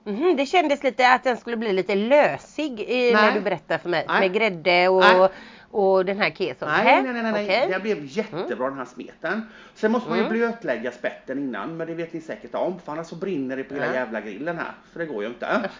Mhm, 0.05 0.37
det 0.37 0.47
kändes 0.47 0.83
lite 0.83 1.13
att 1.13 1.25
den 1.25 1.37
skulle 1.37 1.57
bli 1.57 1.73
lite 1.73 1.95
lösig 1.95 2.81
eh, 2.89 3.15
när 3.15 3.33
du 3.35 3.41
berättade 3.41 3.79
för 3.79 3.89
mig. 3.89 4.05
Nej. 4.09 4.21
Med 4.21 4.33
grädde 4.33 4.89
och, 4.89 5.01
Nej. 5.01 5.29
och 5.71 6.05
den 6.05 6.19
här 6.19 6.31
keson. 6.31 6.69
Nej, 6.69 7.03
nej, 7.03 7.13
nej, 7.13 7.23
nej. 7.33 7.45
Okej. 7.45 7.69
det 7.73 7.81
blev 7.81 7.99
jättebra 8.05 8.69
den 8.69 8.79
här 8.79 8.85
smeten. 8.85 9.47
Sen 9.75 9.93
måste 9.93 10.09
man 10.09 10.19
ju 10.19 10.25
Mm. 10.25 10.37
blötlägga 10.39 10.91
spetten 10.93 11.39
innan, 11.39 11.77
men 11.77 11.87
det 11.87 11.95
vet 11.95 12.13
ni 12.13 12.21
säkert 12.21 12.55
om, 12.55 12.79
för 12.85 12.93
annars 12.93 13.07
så 13.07 13.17
brinner 13.17 13.57
det 13.57 13.63
på 13.65 13.75
hela 13.75 13.87
Ja. 13.87 13.93
jävla 13.95 14.21
grillen 14.21 14.57
här. 14.59 14.73
Så 14.93 14.99
det 14.99 15.07
går 15.07 15.23
ju 15.23 15.29
inte. 15.29 15.71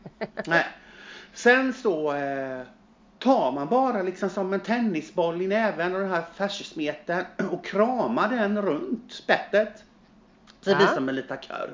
nej. 0.46 0.66
Sen 1.32 1.72
så 1.72 2.14
eh, 2.14 2.60
tar 3.18 3.52
man 3.52 3.68
bara 3.68 4.02
liksom 4.02 4.30
som 4.30 4.52
en 4.52 4.60
tennisboll 4.60 5.42
i 5.42 5.46
näven 5.46 5.94
och 5.94 6.00
den 6.00 6.10
här 6.10 6.22
färssmeten 6.34 7.24
och 7.50 7.64
kramar 7.64 8.28
den 8.28 8.62
runt 8.62 9.12
spettet. 9.12 9.84
Så 10.60 10.70
det 10.70 10.76
blir 10.76 10.86
som 10.86 11.08
en 11.08 11.14
liten 11.14 11.36
korv. 11.48 11.70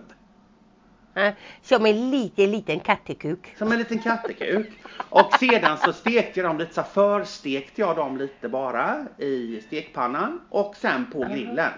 Som 1.63 1.87
en 1.87 2.11
liten, 2.11 2.51
liten 2.51 2.81
kattekuk. 2.81 3.55
Som 3.59 3.73
en 3.73 3.79
liten 3.79 3.99
kattekuk. 3.99 4.71
Och 5.11 5.33
sedan 5.41 5.79
så 5.79 5.93
stekte 5.93 6.41
jag 6.41 6.49
dem 6.51 6.59
lite 6.59 6.75
så 6.75 6.83
förstekte 6.83 7.81
jag 7.81 7.97
dem 7.97 8.17
lite 8.17 8.49
bara 8.49 9.07
i 9.19 9.61
stekpannan 9.67 10.41
och 10.51 10.77
sen 10.77 11.11
på 11.13 11.19
grillen. 11.19 11.73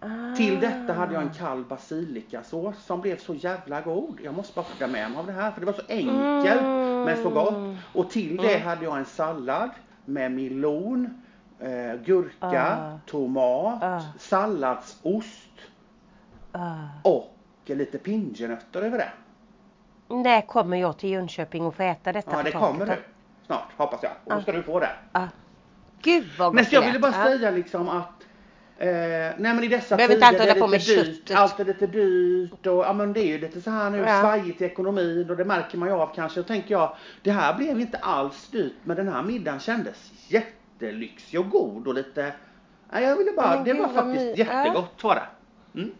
Ah. 0.00 0.36
Till 0.36 0.60
detta 0.60 0.92
hade 0.92 1.14
jag 1.14 1.22
en 1.22 1.30
kall 1.34 1.64
basilikasås 1.64 2.84
som 2.84 3.00
blev 3.00 3.18
så 3.18 3.34
jävla 3.34 3.80
god. 3.80 4.20
Jag 4.22 4.34
måste 4.34 4.54
bara 4.54 4.64
skicka 4.64 4.86
med 4.86 5.10
mig 5.10 5.18
av 5.18 5.26
det 5.26 5.32
här 5.32 5.50
för 5.50 5.60
det 5.60 5.66
var 5.66 5.72
så 5.72 5.82
enkelt 5.88 6.62
men 7.06 7.22
så 7.22 7.30
gott. 7.30 7.54
Och 7.92 8.10
till 8.10 8.36
det 8.36 8.58
hade 8.58 8.84
jag 8.84 8.98
en 8.98 9.04
sallad 9.04 9.70
med 10.04 10.32
melon, 10.32 11.22
eh, 11.60 11.94
gurka, 12.04 12.76
Ah. 12.76 12.98
tomat, 13.06 13.82
Ah. 13.82 14.00
salladsost 14.18 15.50
Ah. 16.52 16.74
och 17.04 17.36
lite 17.64 17.98
pinjenötter 17.98 18.82
över 18.82 18.98
det. 18.98 19.12
När 20.14 20.40
kommer 20.46 20.76
jag 20.76 20.98
till 20.98 21.10
Jönköping 21.10 21.66
och 21.66 21.74
får 21.74 21.84
äta 21.84 22.12
detta 22.12 22.30
Ja 22.36 22.42
det 22.42 22.52
kommer 22.52 22.86
du 22.86 22.92
snart 23.46 23.68
hoppas 23.76 24.02
jag. 24.02 24.12
Och 24.24 24.34
då 24.34 24.40
ska 24.42 24.52
du 24.52 24.62
få 24.62 24.80
det. 24.80 24.90
Ah. 25.12 25.26
Gud 26.02 26.26
vad 26.38 26.48
gott 26.48 26.54
Men 26.54 26.64
så 26.64 26.74
jag 26.74 26.82
det 26.82 26.86
ville 26.86 26.98
lät. 26.98 27.14
bara 27.14 27.30
Ja. 27.30 27.38
säga 27.38 27.50
liksom 27.50 27.88
att 27.88 28.06
Eh, 28.78 28.86
nej 28.88 29.34
men 29.38 29.64
i 29.64 29.68
dessa 29.68 29.96
Behöver 29.96 30.14
tider 30.14 30.26
inte 30.26 30.26
alltid 30.26 30.40
det 30.40 30.50
är 30.50 30.60
hålla 30.60 30.66
på 30.66 30.72
lite 30.72 30.96
med 30.96 31.06
dyrt, 31.06 31.16
köttet. 31.28 31.36
allt 31.36 31.60
är 31.60 31.64
lite 31.64 31.86
dyrt 31.86 32.66
och 32.66 32.84
ja 32.84 32.92
men 32.92 33.12
det 33.12 33.20
är 33.20 33.26
ju 33.26 33.38
lite 33.38 33.60
så 33.60 33.70
här 33.70 33.90
nu 33.90 33.98
Ja. 33.98 34.20
svajigt 34.20 34.60
i 34.60 34.64
ekonomin 34.64 35.30
och 35.30 35.36
det 35.36 35.44
märker 35.44 35.78
man 35.78 35.88
ju 35.88 35.94
av 35.94 36.10
kanske. 36.14 36.40
Då 36.40 36.44
tänker 36.44 36.70
jag, 36.70 36.96
det 37.22 37.30
här 37.30 37.54
blev 37.54 37.80
inte 37.80 37.98
alls 37.98 38.48
dyrt 38.48 38.72
men 38.84 38.96
den 38.96 39.08
här 39.08 39.22
middagen 39.22 39.60
kändes 39.60 40.12
jättelyxig 40.28 41.40
och 41.40 41.50
god 41.50 41.86
och 41.88 41.94
lite, 41.94 42.32
nej 42.92 43.04
jag 43.04 43.16
ville 43.16 43.32
bara, 43.32 43.54
Men 43.54 43.64
det 43.64 43.70
gud, 43.72 43.80
var 43.80 43.86
vad 43.88 43.94
faktiskt 44.04 44.24
my- 44.38 44.44
jättegott 44.44 45.04
var 45.04 45.14
det. 45.14 45.78
Mm. 45.80 45.90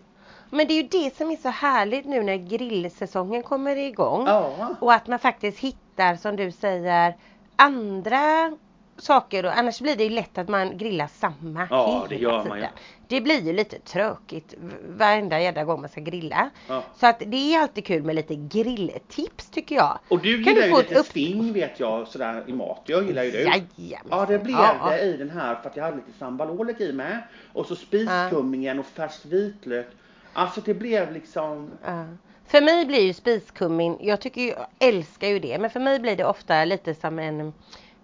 Men 0.51 0.67
det 0.67 0.73
är 0.73 0.83
ju 0.83 0.89
det 0.89 1.17
som 1.17 1.31
är 1.31 1.37
så 1.37 1.49
härligt 1.49 2.05
nu 2.07 2.23
när 2.23 2.37
grillsäsongen 2.37 3.43
kommer 3.43 3.77
igång. 3.77 4.25
Ja. 4.27 4.77
Och 4.81 4.93
att 4.93 5.07
man 5.07 5.19
faktiskt 5.19 5.59
hittar, 5.59 6.17
som 6.17 6.37
du 6.37 6.53
säger, 6.53 7.17
andra 7.57 8.53
saker. 8.97 9.47
Och 9.47 9.59
annars 9.59 9.81
blir 9.81 9.97
det 9.97 10.05
ju 10.05 10.11
lätt 10.11 10.39
att 10.39 10.49
man 10.49 10.79
grillar 10.79 11.07
samma 11.07 11.67
Ja, 11.71 11.93
hela 11.93 12.07
det 12.09 12.17
gör 12.17 12.33
man 12.45 12.45
ju. 12.59 12.63
tiden. 12.65 12.71
Det 13.09 13.21
blir 13.21 13.41
ju 13.41 13.53
lite 13.53 13.79
tråkigt 13.79 14.55
varenda 14.89 15.41
jävla 15.41 15.65
gång 15.65 15.81
man 15.81 15.91
ska 15.91 16.01
grilla. 16.01 16.51
Ja. 16.69 16.83
Så 16.97 17.07
att 17.07 17.23
det 17.27 17.55
är 17.55 17.61
alltid 17.61 17.85
kul 17.85 18.03
med 18.03 18.15
lite 18.17 18.35
grilltips 18.35 19.51
tycker 19.51 19.75
jag. 19.75 19.99
Och 20.09 20.21
du 20.21 20.45
Kan 20.45 20.55
gillar 20.55 20.63
du 20.63 20.69
ju 20.69 20.75
få 20.75 20.81
ett 20.81 20.89
lite 20.89 21.01
upp- 21.01 21.07
sting 21.07 21.53
vet 21.53 21.81
jag 21.81 22.09
sådär 22.09 22.45
i 22.47 22.53
mat. 22.53 22.83
Jag 22.87 23.07
gillar 23.07 23.23
ju 23.23 23.31
du. 23.31 23.39
Jajamensan. 23.39 24.07
Ja 24.11 24.27
det 24.29 24.39
blev 24.39 24.57
Ja, 24.57 24.91
det 24.91 25.01
i 25.01 25.17
den 25.17 25.31
här 25.31 25.55
för 25.55 25.71
att 25.71 25.77
jag 25.77 25.85
hade 25.85 25.97
lite 25.97 26.19
sambalolek 26.19 26.81
i 26.81 26.93
med. 26.93 27.23
Och 27.53 27.67
så 27.67 27.77
spiskummingen 27.77 28.79
och 28.79 28.87
färsk 28.87 29.21
vitlök. 29.25 29.87
Alltså 30.33 30.61
det 30.61 30.75
blev 30.75 31.12
liksom 31.12 31.71
Ja. 31.85 32.05
För 32.47 32.61
mig 32.61 32.87
blir 32.87 33.01
ju 33.01 33.12
spiskummin, 33.12 33.97
jag 34.01 34.21
tycker 34.21 34.40
ju, 34.40 34.49
jag 34.49 34.66
älskar 34.79 35.29
ju 35.29 35.38
det, 35.38 35.59
men 35.59 35.71
för 35.71 35.81
mig 35.81 35.99
blir 36.01 36.16
det 36.16 36.25
ofta 36.25 36.64
lite 36.64 36.95
som 36.95 37.19
en 37.19 37.53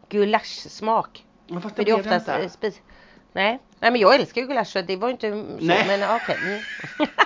gulaschsmak. 0.09 1.27
Ja, 1.47 1.61
fast 1.61 1.77
det 1.77 1.85
det 1.85 1.91
är 1.91 1.95
oftast 2.01 2.29
inte. 2.29 2.43
eh, 2.43 2.49
spis... 2.49 2.81
Nej. 3.33 3.59
Nej 3.81 3.91
men 3.91 4.01
jag 4.01 4.15
älskar 4.15 4.41
ju 4.41 4.47
gulasch 4.47 4.69
så 4.69 4.83
det 4.83 4.97
var 4.97 5.11
inte 5.11 5.31
så 5.31 5.37
Nej. 5.61 5.85
men 5.87 6.17
okej. 6.17 6.37
Mm. 6.45 6.61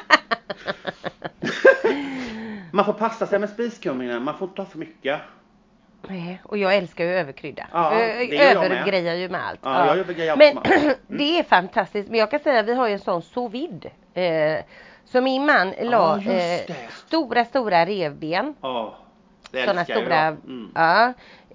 Man 2.73 2.85
får 2.85 2.93
passa 2.93 3.27
sig 3.27 3.39
med 3.39 3.51
spiskummingen, 3.51 4.25
man 4.25 4.39
får 4.39 4.49
inte 4.49 4.57
ta 4.57 4.65
för 4.65 4.79
mycket. 4.79 5.21
Nej, 6.09 6.41
och 6.45 6.59
jag 6.59 6.77
älskar 6.77 7.05
ju 7.05 7.11
överkrydda. 7.11 7.67
Ja, 7.73 8.01
jag. 8.01 8.65
Övergrejar 8.65 9.15
ju 9.15 9.29
med 9.29 9.47
allt. 9.47 9.61
Ja, 9.63 9.87
jag 9.87 9.99
övergrejar 9.99 10.37
Men 10.37 10.59
allt. 10.59 10.99
det 11.07 11.39
är 11.39 11.43
fantastiskt. 11.43 12.11
Men 12.11 12.19
jag 12.21 12.31
kan 12.31 12.41
säga 12.41 12.61
att 12.61 12.67
vi 12.67 12.75
har 12.75 12.87
ju 12.87 12.93
en 12.93 12.99
sån 12.99 13.23
sous 13.23 13.53
vide. 13.53 13.91
Eh, 14.15 14.65
så 15.05 15.21
min 15.21 15.47
man 15.47 15.75
la 15.83 16.19
eh, 16.23 16.61
stora, 17.07 17.45
stora 17.45 17.87
revben. 17.87 18.55
Ja, 18.61 18.95
det 19.51 19.65
Sådana 19.65 19.85
stora 19.85 20.25
jag. 20.25 20.37
Mm. 20.45 20.71
ja, 20.75 21.13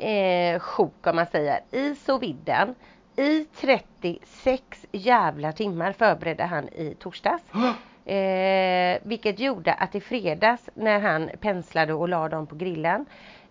eh, 0.08 0.60
sjok 0.60 1.08
om 1.08 1.16
man 1.16 1.26
säger. 1.26 1.60
I 1.72 1.96
sous 1.96 2.22
viden. 2.22 2.76
I 3.18 3.46
36 3.46 4.86
jävla 4.92 5.52
timmar 5.52 5.92
förberedde 5.92 6.44
han 6.44 6.70
i 6.70 6.96
torsdags. 7.00 7.44
Eh, 8.06 8.98
vilket 9.04 9.40
gjorde 9.40 9.74
att 9.74 9.96
i 9.96 10.02
fredags 10.02 10.70
när 10.74 11.00
han 11.00 11.30
penslade 11.40 11.94
och 11.94 12.10
la 12.10 12.30
dem 12.30 12.48
på 12.48 12.56
grillen. 12.56 13.06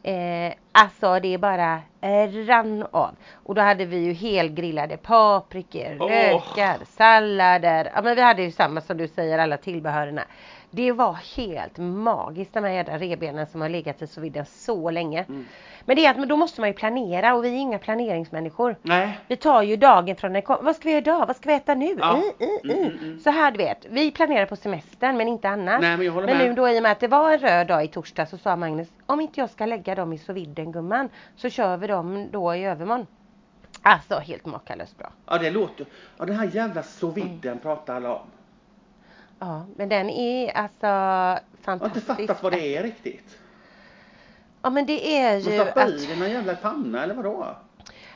Eh, 0.06 0.52
alltså 0.72 1.20
det 1.20 1.38
bara 1.38 1.82
eh, 2.00 2.28
rann 2.46 2.86
av. 2.90 3.16
Och 3.32 3.54
då 3.54 3.62
hade 3.62 3.84
vi 3.84 3.96
ju 3.96 4.12
helgrillade 4.12 4.96
paprikor, 4.96 5.96
Åh. 6.00 6.08
lökar, 6.08 6.78
sallader. 6.84 7.90
Ja 7.94 8.02
men 8.02 8.16
vi 8.16 8.22
hade 8.22 8.42
ju 8.42 8.50
samma 8.50 8.80
som 8.80 8.96
du 8.96 9.08
säger 9.08 9.38
alla 9.38 9.56
tillbehörerna. 9.56 10.22
Det 10.74 10.92
var 10.92 11.12
helt 11.36 11.78
magiskt 11.78 12.54
de 12.54 12.64
här 12.64 12.70
jädra 12.70 12.98
revbenen 12.98 13.46
som 13.46 13.60
har 13.60 13.68
legat 13.68 14.02
i 14.02 14.06
sous 14.06 14.64
så 14.64 14.90
länge. 14.90 15.24
Mm. 15.28 15.44
Men 15.84 15.96
det 15.96 16.06
är 16.06 16.10
att 16.10 16.28
då 16.28 16.36
måste 16.36 16.60
man 16.60 16.70
ju 16.70 16.74
planera 16.74 17.34
och 17.34 17.44
vi 17.44 17.48
är 17.48 17.58
inga 17.58 17.78
planeringsmänniskor. 17.78 18.76
Nej. 18.82 19.18
Vi 19.28 19.36
tar 19.36 19.62
ju 19.62 19.76
dagen 19.76 20.16
från 20.16 20.32
den 20.32 20.42
kom. 20.42 20.56
Vad 20.60 20.76
ska 20.76 20.84
vi 20.84 20.90
göra 20.90 20.98
idag? 20.98 21.26
Vad 21.26 21.36
ska 21.36 21.48
vi 21.48 21.54
äta 21.54 21.74
nu? 21.74 21.96
Ja. 22.00 22.22
I, 22.38 22.44
i, 22.44 22.46
i. 22.46 22.72
Mm, 22.72 22.86
mm, 22.86 22.98
mm. 22.98 23.20
Så 23.20 23.30
här 23.30 23.50
du 23.50 23.58
vet. 23.58 23.86
Vi 23.90 24.10
planerar 24.10 24.46
på 24.46 24.56
semestern 24.56 25.16
men 25.16 25.28
inte 25.28 25.48
annars. 25.48 25.80
Nej, 25.80 25.96
men 25.96 26.06
jag 26.06 26.12
håller 26.12 26.26
men 26.26 26.38
med. 26.38 26.46
nu 26.48 26.54
då 26.54 26.68
i 26.68 26.78
och 26.78 26.82
med 26.82 26.92
att 26.92 27.00
det 27.00 27.08
var 27.08 27.32
en 27.32 27.38
röd 27.38 27.66
dag 27.66 27.84
i 27.84 27.88
torsdag 27.88 28.26
så 28.26 28.38
sa 28.38 28.56
Magnus 28.56 28.88
om 29.06 29.20
inte 29.20 29.40
jag 29.40 29.50
ska 29.50 29.66
lägga 29.66 29.94
dem 29.94 30.12
i 30.12 30.18
sous 30.18 30.46
gumman 30.56 31.08
så 31.36 31.48
kör 31.50 31.76
vi 31.76 31.86
dem 31.86 32.28
då 32.30 32.54
i 32.54 32.64
övermorgon. 32.64 33.06
Alltså 33.82 34.18
helt 34.18 34.46
makalöst 34.46 34.98
bra. 34.98 35.10
Ja 35.26 35.38
det 35.38 35.50
låter, 35.50 35.86
ja 36.18 36.24
den 36.24 36.36
här 36.36 36.50
jävla 36.52 36.82
sous 36.82 37.16
Mm. 37.16 37.58
pratar 37.58 37.96
alla 37.96 38.14
om. 38.14 38.26
Ja 39.38 39.66
men 39.76 39.88
den 39.88 40.10
är 40.10 40.52
alltså 40.56 40.86
Jag 40.86 40.92
har 40.92 41.34
inte 41.36 41.62
fantastisk. 41.62 42.06
fattat 42.06 42.42
vad 42.42 42.52
det 42.52 42.76
är 42.76 42.82
riktigt. 42.82 43.38
Ja 44.62 44.70
men 44.70 44.86
det 44.86 45.16
är 45.18 45.32
Man 45.44 45.52
ju 45.54 45.60
att 45.60 45.88
i 46.02 46.06
den 46.06 46.18
någon 46.18 46.30
jävla 46.30 46.54
panna 46.54 47.02
eller 47.02 47.14
vadå? 47.14 47.46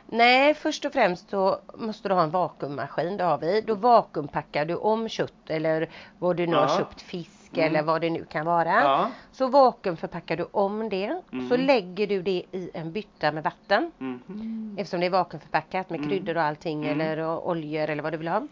Nej, 0.07 0.55
först 0.55 0.85
och 0.85 0.93
främst 0.93 1.31
så 1.31 1.59
måste 1.75 2.09
du 2.09 2.15
ha 2.15 2.23
en 2.23 2.31
vakuummaskin, 2.31 3.17
det 3.17 3.25
har 3.25 3.39
vi. 3.39 3.61
Då 3.61 3.75
vakuumpackar 3.75 4.65
du 4.65 4.75
om 4.75 5.09
kött 5.09 5.33
eller 5.51 5.89
vad 6.19 6.37
du 6.37 6.47
nu 6.47 6.53
Ja. 6.53 6.61
har 6.67 6.79
köpt 6.79 7.01
fisk 7.01 7.35
Mm. 7.53 7.67
eller 7.67 7.83
vad 7.83 8.01
det 8.01 8.11
nu 8.11 8.25
kan 8.25 8.47
vara. 8.47 8.69
Ja. 8.83 9.11
Så 9.33 9.47
vakuumförpackar 9.47 10.37
du 10.37 10.47
om 10.51 10.89
det. 10.89 11.21
Så 11.31 11.55
Mm. 11.55 11.67
lägger 11.67 12.07
du 12.07 12.23
det 12.23 12.43
i 12.53 12.71
en 12.75 12.93
bytta 12.93 13.33
med 13.33 13.43
vatten. 13.45 13.93
Mhm. 13.99 14.77
Eftersom 14.79 15.01
det 15.01 15.07
är 15.07 15.11
vakuumförpackat 15.11 15.91
med 15.91 15.99
Mm. 15.99 16.11
kryddor 16.11 16.37
och 16.37 16.43
allting 16.43 16.87
Mm. 16.87 17.01
eller 17.01 17.19
och 17.19 17.49
oljor 17.49 17.91
eller 17.91 18.03
vad 18.03 18.13
du 18.13 18.17
vill 18.17 18.29
ha. 18.29 18.47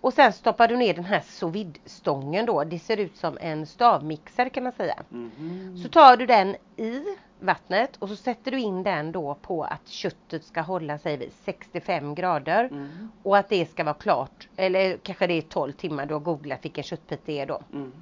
Och 0.00 0.12
sen 0.12 0.32
stoppar 0.32 0.68
du 0.68 0.76
ner 0.76 0.94
den 0.94 1.04
här 1.04 1.20
sous 1.20 1.66
stången 1.84 2.46
då. 2.46 2.64
Det 2.64 2.78
ser 2.78 2.96
ut 2.96 3.16
som 3.16 3.38
en 3.40 3.66
stavmixer 3.66 4.48
kan 4.48 4.62
man 4.62 4.72
säga. 4.72 5.02
Mhm. 5.08 5.78
Så 5.82 5.88
tar 5.88 6.16
du 6.16 6.26
den 6.26 6.56
i 6.76 7.02
vattnet 7.40 7.96
och 7.96 8.08
så 8.08 8.16
sätter 8.16 8.50
du 8.50 8.60
in 8.60 8.82
den 8.82 9.12
då 9.12 9.34
på 9.34 9.64
att 9.64 9.88
köttet 9.88 10.44
ska 10.44 10.60
hålla 10.60 10.98
sig 10.98 11.16
vid 11.16 11.32
65 11.44 12.14
grader. 12.14 12.64
Mm. 12.64 13.10
Och 13.22 13.38
att 13.38 13.48
det 13.48 13.70
ska 13.70 13.84
vara 13.84 13.94
klart, 13.94 14.48
eller 14.56 14.96
kanske 14.96 15.26
det 15.26 15.34
är 15.34 15.42
12 15.42 15.72
timmar, 15.72 16.06
du 16.06 16.14
har 16.14 16.20
googlat 16.20 16.64
vilken 16.64 16.84
köttbit 16.84 17.20
det 17.24 17.40
är 17.40 17.46
då. 17.46 17.60
Mm. 17.72 17.92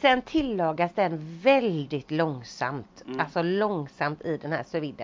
Sen 0.00 0.22
tillagas 0.22 0.92
den 0.94 1.40
väldigt 1.42 2.10
långsamt, 2.10 3.02
Mm. 3.06 3.20
alltså 3.20 3.42
långsamt 3.42 4.24
i 4.24 4.36
den 4.36 4.52
här 4.52 4.62
sous. 4.62 4.94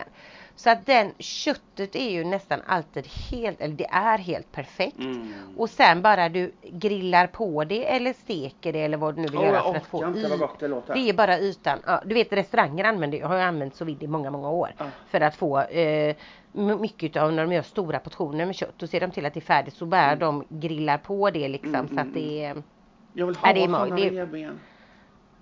Så 0.56 0.70
att 0.70 0.86
den 0.86 1.12
köttet 1.18 1.96
är 1.96 2.10
ju 2.10 2.24
nästan 2.24 2.60
alltid 2.66 3.06
helt, 3.30 3.60
eller 3.60 3.74
det 3.74 3.86
är 3.90 4.18
helt 4.18 4.52
perfekt. 4.52 4.98
Mm. 4.98 5.32
Och 5.56 5.70
sen 5.70 6.02
bara 6.02 6.28
du 6.28 6.52
grillar 6.62 7.26
på 7.26 7.64
det 7.64 7.94
eller 7.94 8.12
steker 8.12 8.72
det 8.72 8.80
eller 8.80 8.96
vad 8.96 9.14
du 9.14 9.20
nu 9.20 9.28
vill 9.28 9.38
Åh, 9.38 9.44
göra 9.44 9.54
jag 9.56 9.64
för 9.64 9.76
att 9.76 9.86
få 9.86 10.06
inte 10.06 10.28
vad 10.28 10.38
gott 10.38 10.60
det 10.60 10.68
låter. 10.68 10.94
Det 10.94 11.08
är 11.08 11.12
bara 11.14 11.38
ytan. 11.38 11.78
Ja, 11.86 12.02
du 12.06 12.14
vet 12.14 12.32
restauranger 12.32 12.84
använder, 12.84 13.22
har 13.22 13.36
ju 13.36 13.42
använt 13.42 13.74
sous 13.74 14.02
i 14.02 14.06
många, 14.06 14.30
många 14.30 14.50
år. 14.50 14.74
Ja. 14.78 14.84
För 15.08 15.20
att 15.20 15.36
få 15.36 15.60
eh, 15.60 16.16
mycket 16.52 17.16
av 17.16 17.32
när 17.32 17.42
de 17.46 17.52
gör 17.54 17.62
stora 17.62 17.98
portioner 17.98 18.46
med 18.46 18.54
kött. 18.54 18.74
Då 18.76 18.86
ser 18.86 19.00
de 19.00 19.10
till 19.10 19.26
att 19.26 19.34
det 19.34 19.38
är 19.40 19.42
färdigt 19.42 19.74
så 19.74 19.86
bara 19.86 20.16
de 20.16 20.44
grillar 20.48 20.98
på 20.98 21.30
det 21.30 21.48
liksom 21.48 21.74
Mm, 21.74 21.88
så 21.88 21.92
mm, 21.92 22.08
att 22.08 22.14
det 22.14 22.44
är 22.44 22.62
Jag 23.12 23.26
vill 23.26 23.36
ha 23.36 23.52
det 23.52 23.62
är 23.62 23.66
sådana 23.66 23.96
revben. 23.96 24.60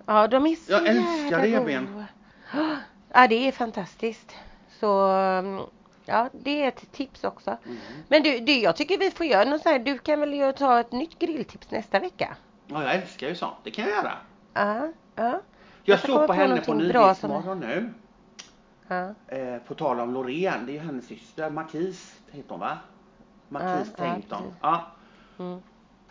Ja 0.05 0.27
de 0.27 0.45
är 0.45 0.55
så 0.55 0.71
Jag 0.71 0.87
älskar 0.87 1.43
jävla 1.45 1.59
revben. 1.59 1.93
goda. 1.93 2.05
Ja 3.13 3.27
det 3.27 3.47
är 3.47 3.51
fantastiskt. 3.51 4.35
Så 4.79 5.07
mm, 5.07 5.61
Ja, 6.05 6.29
det 6.31 6.63
är 6.63 6.67
ett 6.67 6.91
tips 6.91 7.23
också. 7.23 7.57
Mm. 7.65 7.77
Men 8.07 8.23
du, 8.23 8.39
du, 8.39 8.59
jag 8.59 8.75
tycker 8.75 8.97
vi 8.97 9.11
får 9.11 9.25
göra 9.25 9.49
något 9.49 9.61
så 9.61 9.69
här. 9.69 9.79
Du 9.79 9.97
kan 9.97 10.19
väl 10.19 10.33
göra- 10.33 10.53
ta 10.53 10.79
ett 10.79 10.91
nytt 10.91 11.19
grilltips 11.19 11.71
nästa 11.71 11.99
vecka? 11.99 12.35
Ja, 12.67 12.83
jag 12.83 12.95
älskar 12.95 13.27
ju 13.27 13.35
sånt. 13.35 13.55
Det 13.63 13.71
kan 13.71 13.85
jag 13.85 13.93
göra. 13.93 14.13
Ja, 14.53 14.91
ja, 15.15 15.41
Jag 15.83 15.99
ska 15.99 16.07
såg 16.07 16.15
komma 16.15 16.27
på 16.27 16.27
på 16.27 16.33
henne 16.33 16.61
på 16.61 16.71
någonting 16.71 16.91
bra 16.91 17.15
som- 17.15 17.29
Nyhetsmorgon 17.29 17.59
nu. 17.59 17.93
ja. 18.87 19.13
Eh, 19.37 19.57
på 19.67 19.73
tal 19.75 19.99
om 19.99 20.13
Loreen, 20.13 20.65
det 20.65 20.71
är 20.71 20.73
ju 20.73 20.79
hennes 20.79 21.05
syster. 21.07 21.49
Marquis 21.49 22.19
heter 22.31 22.49
hon 22.49 22.59
va? 22.59 22.77
Marquis 23.49 23.93
Ja, 23.97 24.05
ja, 24.05 24.11
Tainton. 24.11 24.41
precis. 24.41 24.57
Ja. 24.61 24.87
Mm. 25.39 25.61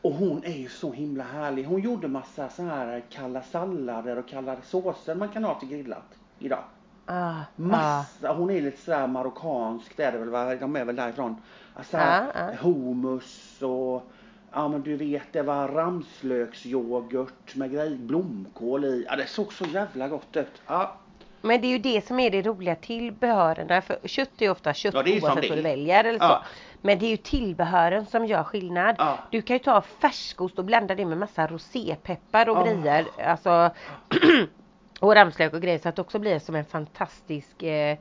Och 0.03 0.13
hon 0.13 0.45
är 0.45 0.53
ju 0.59 0.69
så 0.69 0.93
himla 0.93 1.25
härlig. 1.25 1.65
Hon 1.65 1.81
gjorde 1.81 2.09
massa 2.09 2.49
så 2.49 2.63
här 2.63 3.03
kalla 3.11 3.43
sallader 3.43 4.19
och 4.19 4.29
kalla 4.29 4.57
såser 4.63 5.15
man 5.15 5.29
kan 5.29 5.45
ha 5.45 5.61
till 5.61 5.69
grillat 5.69 6.19
idag. 6.39 6.65
Ah, 7.07 7.31
ah. 7.31 7.43
Massa, 7.57 8.33
hon 8.33 8.51
är 8.51 8.63
lite 8.63 8.81
sådär 8.83 9.07
marockansk, 9.07 9.97
det 9.97 10.05
är 10.05 10.13
det 10.13 10.19
väl 10.19 10.29
va? 10.29 10.55
De 10.55 10.77
är 10.77 10.85
väl 10.85 10.97
därifrån. 10.97 11.37
Alltså, 11.75 11.97
Ja, 11.97 12.25
ja. 12.35 12.51
hummus 12.61 13.63
och 13.63 14.11
Ja 14.53 14.69
men 14.69 14.83
du 14.83 14.97
vet 14.97 15.33
det 15.33 15.43
var 15.43 15.69
ramslöksyoghurt 15.69 17.57
med 17.57 17.71
grej, 17.73 17.97
blomkål 17.97 18.85
i. 18.85 19.05
Ja 19.09 19.17
det 19.17 19.27
såg 19.27 19.53
så 19.53 19.65
jävla 19.65 20.09
gott 20.09 20.37
ut. 20.37 20.63
Ja. 20.67 20.97
Men 21.41 21.61
det 21.61 21.67
är 21.67 21.71
ju 21.71 21.79
det 21.79 22.07
som 22.07 22.21
är 22.21 22.31
det 22.31 22.43
roliga 22.43 22.75
tillbehören. 22.75 23.83
För 23.83 23.99
kött 24.09 24.31
är 24.39 24.45
ju 24.45 24.51
ofta 24.51 24.75
kött 24.75 24.95
Ja, 24.95 25.01
oavsett 25.01 25.49
vad 25.51 25.59
du 25.59 25.63
väljer 25.63 26.05
eller 26.05 26.19
så. 26.19 26.25
Ja. 26.25 26.43
Men 26.83 26.99
det 26.99 27.07
är 27.07 27.11
ju 27.11 27.17
tillbehören 27.17 28.07
som 28.07 28.27
gör 28.27 28.45
skillnad. 28.45 28.95
Ja. 28.99 29.19
Du 29.31 29.43
kan 29.43 29.55
ju 29.57 29.63
ta 29.63 29.81
färskost 29.83 30.59
och 30.59 30.65
blanda 30.65 30.95
det 30.95 31.05
med 31.07 31.19
massa 31.19 31.47
rosépeppar 31.47 32.49
och 32.49 32.57
Ja. 32.57 32.65
grejer. 32.65 33.05
Alltså, 33.27 33.71
och 35.01 35.15
ramslök 35.15 35.53
och 35.55 35.63
grejer 35.63 35.79
så 35.79 35.89
att 35.89 35.97
det 35.97 36.03
också 36.03 36.19
blir 36.19 36.39
som 36.39 36.55
en 36.55 36.65
fantastisk 36.65 37.63
eh, 37.63 37.99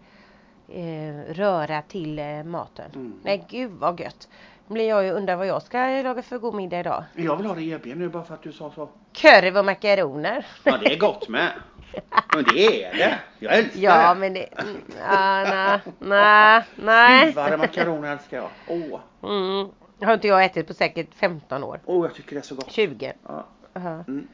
eh, 0.69 1.33
röra 1.33 1.81
till 1.81 2.19
eh, 2.19 2.43
maten. 2.43 2.91
Mm. 2.95 3.13
Nej 3.23 3.45
gud 3.49 3.71
vad 3.71 3.99
gött. 3.99 4.27
Blir 4.67 4.89
jag 4.89 5.03
ju 5.03 5.11
undrar 5.11 5.35
vad 5.35 5.47
jag 5.47 5.61
ska 5.61 5.77
laga 6.01 6.21
för 6.21 6.37
god 6.37 6.53
middag 6.55 6.79
idag. 6.79 7.03
Jag 7.15 7.35
vill 7.37 7.45
ha 7.45 7.55
det 7.55 7.61
EB 7.61 7.85
nu 7.85 8.09
bara 8.09 8.23
för 8.23 8.33
att 8.33 8.43
du 8.43 8.51
sa 8.51 8.71
så. 8.75 8.89
Korv 9.21 9.57
och 9.57 9.65
makaroner. 9.65 10.45
Ja 10.63 10.77
det 10.77 10.93
är 10.93 10.99
gott 10.99 11.29
med. 11.29 11.51
Men 12.35 12.43
det 12.43 12.83
är 12.85 12.93
det. 12.97 13.19
Jag 13.39 13.57
älskar 13.57 13.79
Ja 13.81 14.13
det. 14.13 14.19
men 14.19 14.33
det, 14.33 14.43
mm, 14.45 14.81
ja, 14.99 15.43
nej, 15.43 15.79
nej, 15.99 16.63
nej. 16.75 17.31
Stuvade 17.31 17.57
makaroner 17.57 18.11
älskar 18.11 18.37
jag. 18.37 18.49
Åh, 18.67 18.99
Mm. 19.23 19.69
Har 20.01 20.13
inte 20.13 20.27
jag 20.27 20.45
ätit 20.45 20.67
på 20.67 20.73
säkert 20.73 21.13
15 21.15 21.63
år. 21.63 21.79
åh 21.85 22.05
jag 22.05 22.15
tycker 22.15 22.35
det 22.35 22.39
är 22.39 22.43
så 22.43 22.55
gott. 22.55 22.71
20. 22.71 23.13
Ja. 23.27 23.45
Aha. 23.75 24.03
Mm. 24.07 24.27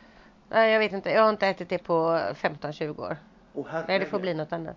Nej 0.50 0.72
jag 0.72 0.80
vet 0.80 0.92
inte, 0.94 1.10
jag 1.12 1.22
har 1.22 1.30
inte 1.30 1.48
ätit 1.48 1.70
det 1.70 1.78
på 1.78 2.20
15-20 2.42 3.00
år. 3.02 3.18
Herregud. 3.56 3.86
Nej 3.88 4.00
det 4.00 4.06
får 4.06 4.20
bli 4.20 4.34
något 4.34 4.54
annat. 4.54 4.76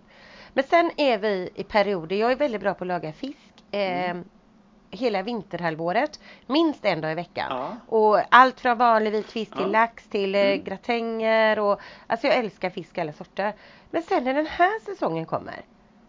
Men 0.53 0.63
sen 0.63 0.91
är 0.97 1.17
vi 1.17 1.49
i 1.55 1.63
perioder, 1.63 2.15
jag 2.15 2.31
är 2.31 2.35
väldigt 2.35 2.61
bra 2.61 2.73
på 2.73 2.83
att 2.83 2.87
laga 2.87 3.11
fisk. 3.13 3.37
Eh, 3.71 4.15
Hela 4.91 5.21
vinterhalvåret, 5.21 6.19
minst 6.47 6.85
en 6.85 7.01
dag 7.01 7.11
i 7.11 7.15
veckan. 7.15 7.45
Ja. 7.49 7.75
Och 7.87 8.19
allt 8.29 8.59
från 8.59 8.77
vanlig 8.77 9.11
vit 9.11 9.31
fisk 9.31 9.51
till 9.51 9.61
Ja. 9.61 9.67
lax 9.67 10.03
till 10.09 10.35
eh, 10.35 10.41
Mm. 10.41 10.63
gratänger 10.63 11.59
och 11.59 11.79
alltså 12.07 12.27
jag 12.27 12.35
älskar 12.35 12.69
fisk 12.69 12.97
alla 12.97 13.13
sorter. 13.13 13.53
Men 13.91 14.01
sen 14.03 14.23
när 14.23 14.33
den 14.33 14.47
här 14.47 14.79
säsongen 14.85 15.25
kommer 15.25 15.61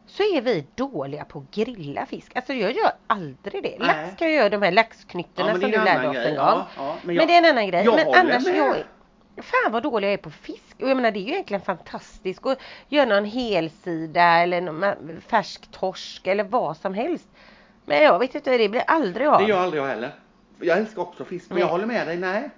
så 0.06 0.22
är 0.22 0.40
vi 0.40 0.66
dåliga 0.74 1.24
på 1.24 1.38
att 1.38 1.50
grilla 1.50 2.06
fisk. 2.06 2.32
Alltså 2.36 2.52
jag 2.52 2.72
gör 2.72 2.92
aldrig 3.06 3.62
det. 3.62 3.76
Nej. 3.78 3.86
Lax 4.06 4.18
kan 4.18 4.28
jag 4.28 4.36
göra 4.36 4.48
de 4.48 4.62
här 4.62 4.72
laxknyttorna 4.72 5.52
men 5.52 5.60
som 5.60 5.70
du 5.70 5.76
lärde 5.84 6.08
oss 6.08 6.16
en 6.16 6.34
gång. 6.36 6.36
Ja, 6.46 6.66
ja, 6.76 6.96
men 7.02 7.06
men, 7.06 7.16
jag- 7.16 7.28
det 7.28 7.34
är 7.34 7.38
en 7.38 7.44
annan 7.44 7.66
grej. 7.66 7.84
jag 7.84 7.94
men 7.94 8.14
annars 8.14 8.44
med. 8.46 8.56
jag 8.56 8.76
Fan 9.44 9.72
vad 9.72 9.82
dålig 9.82 10.08
jag 10.08 10.12
är 10.12 10.16
på 10.18 10.30
fisk. 10.30 10.76
Och 10.82 10.88
jag 10.88 10.96
menar 10.96 11.10
det 11.10 11.18
är 11.18 11.22
ju 11.24 11.32
egentligen 11.32 11.60
fantastiskt 11.60 12.46
att 12.46 12.58
göra 12.88 13.04
någon 13.08 13.24
helsida 13.24 14.22
eller 14.22 14.60
någon 14.60 14.84
färsk 15.28 15.70
torsk 15.70 16.26
eller 16.26 16.44
vad 16.44 16.76
som 16.76 16.94
helst. 16.94 17.28
Men 17.90 18.02
jag 18.02 18.18
vet 18.18 18.34
inte, 18.34 18.58
det 18.58 18.68
blir 18.68 18.82
aldrig 18.86 19.26
av. 19.26 19.40
Det 19.40 19.46
gör 19.48 19.58
aldrig 19.60 19.82
jag 19.82 19.88
heller. 19.88 20.14
Jag 20.60 20.78
älskar 20.78 21.02
också 21.02 21.24
fisk, 21.24 21.46
men 21.48 21.54
Nej. 21.54 21.62
jag 21.64 21.68
håller 21.68 21.86
med 21.86 22.06
dig. 22.06 22.16
Nej. 22.16 22.50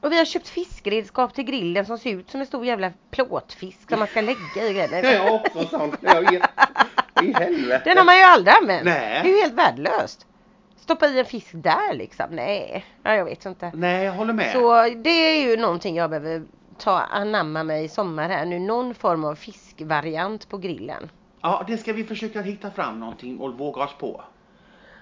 Och 0.00 0.12
vi 0.12 0.18
har 0.18 0.24
köpt 0.24 0.48
fiskredskap 0.48 1.34
till 1.34 1.44
grillen 1.44 1.86
som 1.86 1.98
ser 1.98 2.10
ut 2.10 2.30
som 2.30 2.40
en 2.40 2.46
stor 2.46 2.66
jävla 2.66 2.92
plåtfisk 3.10 3.88
som 3.88 3.98
man 3.98 4.08
ska 4.08 4.20
lägga 4.20 4.38
i 4.56 4.72
Jag 4.78 4.88
grejen. 5.02 5.20
har 5.20 5.34
också 5.34 5.64
sånt. 5.66 5.94
Jag 6.00 6.30
vet. 6.30 6.42
I 7.22 7.32
helvete. 7.32 7.82
Den 7.84 7.98
har 7.98 8.04
man 8.04 8.16
ju 8.16 8.22
aldrig 8.22 8.54
använt. 8.60 8.84
Nej. 8.84 9.20
Det 9.22 9.28
är 9.30 9.34
ju 9.34 9.40
helt 9.40 9.54
värdelöst. 9.54 10.26
Stoppa 10.76 11.06
i 11.06 11.18
en 11.18 11.24
fisk 11.24 11.50
där 11.52 11.94
liksom. 11.94 12.26
Nej, 12.30 12.84
ja, 13.02 13.14
jag 13.14 13.24
vet 13.24 13.46
inte. 13.46 13.72
Nej, 13.74 14.04
jag 14.04 14.12
håller 14.12 14.32
med. 14.32 14.52
Så 14.52 14.82
det 14.96 15.10
är 15.10 15.50
ju 15.50 15.56
någonting 15.56 15.96
jag 15.96 16.10
behöver 16.10 16.42
ta 16.78 17.00
anamma 17.00 17.62
mig 17.64 17.84
i 17.84 17.88
sommar 17.88 18.28
här 18.28 18.44
nu. 18.44 18.58
Någon 18.58 18.94
form 18.94 19.24
av 19.24 19.34
fiskvariant 19.34 20.48
på 20.48 20.58
grillen. 20.58 21.10
Ja, 21.40 21.64
det 21.66 21.76
ska 21.78 21.92
vi 21.92 22.04
försöka 22.04 22.40
hitta 22.42 22.70
fram 22.70 23.00
någonting 23.00 23.38
och 23.38 23.58
våga 23.58 23.82
oss 23.82 23.94
på. 23.98 24.22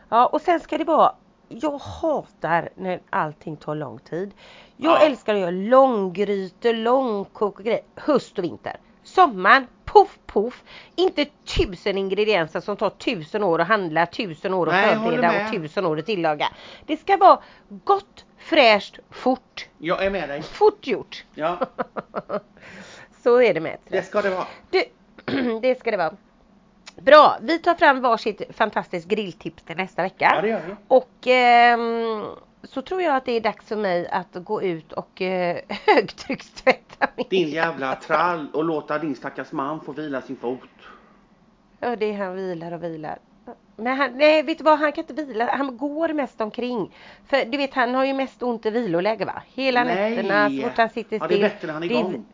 Ja 0.09 0.27
och 0.27 0.41
sen 0.41 0.61
ska 0.61 0.79
det 0.79 0.85
vara 0.85 1.13
jag 1.49 1.79
hatar 1.79 2.69
när 2.75 3.01
allting 3.11 3.57
tar 3.57 3.75
lång 3.75 3.99
tid. 3.99 4.31
Jag 4.77 4.93
Ja. 4.93 4.99
älskar 5.07 5.35
att 5.35 5.41
göra 5.41 5.51
långgrytor, 5.51 6.73
långkok 6.73 7.59
och 7.59 7.65
grejer. 7.65 7.81
Höst 7.97 8.39
och 8.39 8.45
vinter. 8.45 8.77
Sommaren, 9.03 9.67
poff 9.85 10.19
poff. 10.27 10.65
Inte 10.97 11.25
tusen 11.57 11.99
ingredienser 11.99 12.61
som 12.61 12.77
tar 12.77 12.91
tusen 12.91 13.45
år 13.45 13.59
att 13.61 13.69
handla, 13.69 14.07
tusen 14.07 14.55
år 14.55 14.67
att 14.67 14.73
Nej, 14.75 14.95
förbereda 14.95 15.45
och 15.47 15.53
tusen 15.53 15.87
år 15.87 15.99
att 15.99 16.07
tillaga. 16.07 16.49
Det 16.87 16.97
ska 16.97 17.17
vara 17.17 17.39
gott, 17.69 18.25
fräscht, 18.39 18.99
fort. 19.11 19.69
Jag 19.79 20.05
är 20.05 20.11
med 20.11 20.29
dig. 20.29 20.43
Fort 20.43 20.87
gjort. 20.87 21.25
Ja, 21.35 21.59
Så 23.23 23.43
är 23.43 23.55
det 23.55 23.61
med 23.61 23.75
ett 23.75 23.81
det 23.89 24.03
ska 24.03 24.23
det 24.23 24.31
vara. 24.31 24.47
Du, 24.71 24.85
det 25.61 25.81
ska 25.81 25.91
det 25.91 25.97
vara. 25.97 26.17
Bra, 27.03 27.37
vi 27.43 27.59
tar 27.59 27.75
fram 27.75 28.01
varsitt 28.01 28.43
fantastiskt 28.51 29.09
grilltips 29.09 29.63
till 29.63 29.77
nästa 29.77 30.03
vecka. 30.03 30.33
Ja, 30.35 30.41
det 30.41 30.49
gör 30.49 30.61
vi. 30.67 30.75
Och 30.89 31.27
ehm, 31.27 32.25
så 32.63 32.83
tror 32.83 33.03
jag 33.03 33.17
att 33.17 33.25
det 33.25 33.33
är 33.33 33.41
dags 33.41 33.67
för 33.69 33.77
mig 33.77 34.09
att 34.09 34.29
gå 34.35 34.63
ut 34.63 34.93
och 34.93 35.23
eh, 35.23 35.59
högtryckstvätta 35.87 37.07
min. 37.17 37.27
Din 37.31 37.49
jävla 37.49 37.95
trall 37.95 38.49
och 38.53 38.65
låta 38.65 38.99
din 38.99 39.15
stackars 39.15 39.53
man 39.53 39.81
få 39.81 39.93
vila 39.93 40.23
sin 40.23 40.37
fot. 40.37 40.61
Ja, 41.81 41.97
det 41.97 42.07
är 42.13 42.19
han 42.19 42.35
vilar 42.35 42.73
och 42.73 42.83
vilar. 42.85 43.19
Men 43.77 43.97
han, 43.97 44.11
nej, 44.19 44.43
vet 44.43 44.59
du 44.59 44.65
vad? 44.65 44.79
Han 44.79 44.93
kan 44.93 45.05
inte 45.09 45.25
vila. 45.25 45.51
Han 45.57 45.77
går 45.77 46.09
mest 46.09 46.41
omkring. 46.41 46.95
För 47.27 47.45
du 47.45 47.59
vet, 47.59 47.75
han 47.75 47.95
har 47.95 48.05
ju 48.05 48.13
mest 48.15 48.43
ont 48.43 48.67
i 48.67 48.71
viloläge 48.71 49.25
va? 49.25 49.43
Hela 49.55 49.85
Nej. 49.85 50.11
nätterna 50.17 50.51
så 50.51 50.69
fort 50.69 50.77
han 50.79 50.91
sitter 50.91 51.17
Ja, 51.21 51.25
still. 51.27 51.41
det 51.41 51.47
är 51.47 51.51
bättre 51.51 51.67
när 51.67 51.75
han 51.75 51.83
är 51.83 51.89
Det 51.89 51.95
är- 51.95 51.99
igång. 51.99 52.25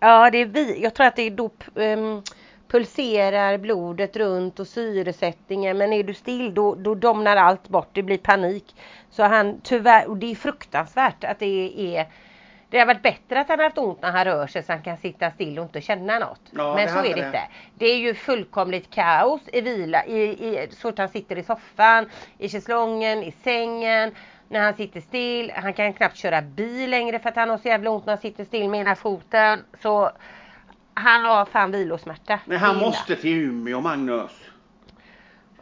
Ja, 0.00 0.30
det 0.30 0.38
är 0.38 0.46
vi. 0.46 0.82
Jag 0.82 0.94
tror 0.94 1.06
att 1.06 1.16
det 1.16 1.22
är 1.22 1.30
då 1.30 1.50
um, 1.74 2.22
pulserar 2.68 3.58
blodet 3.58 4.16
runt 4.16 4.60
och 4.60 4.66
syresättningen. 4.66 5.78
Men 5.78 5.92
är 5.92 6.02
du 6.02 6.14
still 6.14 6.54
då, 6.54 6.74
då 6.74 6.94
domnar 6.94 7.36
allt 7.36 7.68
bort. 7.68 7.88
Det 7.92 8.02
blir 8.02 8.18
panik. 8.18 8.74
Så 9.10 9.22
han 9.22 9.60
tyvärr, 9.62 10.08
och 10.08 10.16
det 10.16 10.30
är 10.30 10.34
fruktansvärt 10.34 11.24
att 11.24 11.38
det 11.38 11.96
är 11.96 12.06
det 12.70 12.78
har 12.78 12.86
varit 12.86 13.02
bättre 13.02 13.40
att 13.40 13.48
han 13.48 13.58
har 13.58 13.64
haft 13.64 13.78
ont 13.78 14.02
när 14.02 14.10
han 14.12 14.24
rör 14.24 14.46
sig 14.46 14.62
så 14.62 14.72
han 14.72 14.82
kan 14.82 14.96
sitta 14.96 15.30
still 15.30 15.58
och 15.58 15.64
inte 15.64 15.80
känna 15.80 16.18
något. 16.18 16.40
Ja, 16.50 16.74
Men 16.74 16.88
så 16.88 16.98
är 16.98 17.02
det 17.02 17.14
det. 17.14 17.26
inte. 17.26 17.40
Det 17.74 17.86
är 17.86 17.96
ju 17.96 18.14
fullkomligt 18.14 18.90
kaos 18.90 19.40
i 19.52 19.60
vila, 19.60 20.04
i, 20.04 20.20
i, 20.22 20.68
så 20.70 20.88
att 20.88 20.98
han 20.98 21.08
sitter 21.08 21.38
i 21.38 21.42
soffan, 21.42 22.10
i 22.38 22.48
schäslongen, 22.48 23.22
i 23.22 23.32
sängen. 23.44 24.14
När 24.48 24.60
han 24.60 24.74
sitter 24.74 25.00
still, 25.00 25.52
han 25.56 25.72
kan 25.72 25.92
knappt 25.92 26.16
köra 26.16 26.42
bil 26.42 26.90
längre 26.90 27.18
för 27.18 27.28
att 27.28 27.36
han 27.36 27.50
har 27.50 27.58
så 27.58 27.68
jävla 27.68 27.90
ont 27.90 28.06
när 28.06 28.12
han 28.12 28.20
sitter 28.20 28.44
still 28.44 28.68
med 28.68 28.80
ena 28.80 28.94
foten. 28.94 29.64
Så 29.82 30.10
han 30.98 31.24
har 31.24 31.44
fan 31.44 31.70
vilosmärta. 31.70 32.40
Men 32.44 32.58
han 32.58 32.76
måste 32.78 33.16
till 33.16 33.30
Umeå, 33.36 33.80
Magnus. 33.80 34.30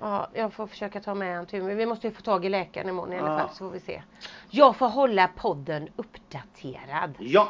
Ja, 0.01 0.29
jag 0.35 0.53
får 0.53 0.67
försöka 0.67 1.01
ta 1.01 1.15
med 1.15 1.31
honom 1.31 1.47
till 1.47 1.63
men 1.63 1.77
vi 1.77 1.87
måste 1.87 2.07
ju 2.07 2.13
få 2.13 2.23
tag 2.23 2.45
i 2.45 2.49
läkaren 2.49 2.89
imorgon 2.89 3.13
i 3.13 3.19
alla 3.19 3.31
Ja. 3.33 3.39
fall 3.39 3.49
så 3.51 3.57
får 3.65 3.71
vi 3.71 3.81
se. 3.81 4.03
Jag 4.51 4.77
får 4.77 4.89
hålla 4.89 5.29
podden 5.29 5.89
uppdaterad. 5.97 7.15
Ja. 7.19 7.49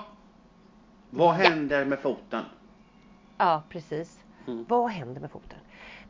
Vad 1.11 1.35
händer 1.35 1.85
med 1.85 1.99
foten? 1.99 2.43
Ja, 3.39 3.63
precis. 3.69 4.19
Mm. 4.47 4.65
Vad 4.69 4.91
händer 4.91 5.21
med 5.21 5.31
foten? 5.31 5.59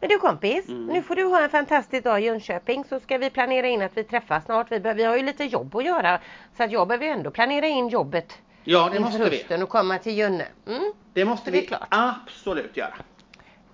Men 0.01 0.09
du 0.09 0.19
kompis, 0.19 0.69
Mm. 0.69 0.87
nu 0.87 1.03
får 1.03 1.15
du 1.17 1.25
ha 1.25 1.43
en 1.43 1.51
fantastisk 1.51 2.05
dag 2.05 2.21
i 2.21 2.25
Jönköping 2.25 2.85
så 2.85 3.01
ska 3.01 3.19
vi 3.19 3.31
planera 3.31 3.67
in 3.67 3.83
att 3.83 3.97
vi 3.97 4.05
träffas 4.05 4.45
snart. 4.45 4.73
Vi, 4.73 4.81
behöver, 4.81 4.99
vi 4.99 5.05
har 5.05 5.17
ju 5.17 5.23
lite 5.23 5.45
jobb 5.45 5.77
att 5.77 5.85
göra 5.85 6.21
så 6.57 6.63
att 6.63 6.73
jag 6.73 6.89
behöver 6.89 7.05
ju 7.07 7.11
ändå 7.13 7.31
planera 7.31 7.67
in 7.67 7.89
jobbet 7.89 8.39
Ja, 8.69 8.89
det 8.93 9.01
måste 9.01 9.31
vi. 9.31 9.63
och 9.63 9.69
komma 9.69 9.99
till 9.99 10.19
Jönne. 10.19 10.47
Mm, 10.67 10.93
Det 11.13 11.25
måste 11.25 11.51
Det 11.51 11.61
vi 11.61 11.67
klart. 11.67 11.87
absolut 11.91 12.77
göra. 12.77 12.95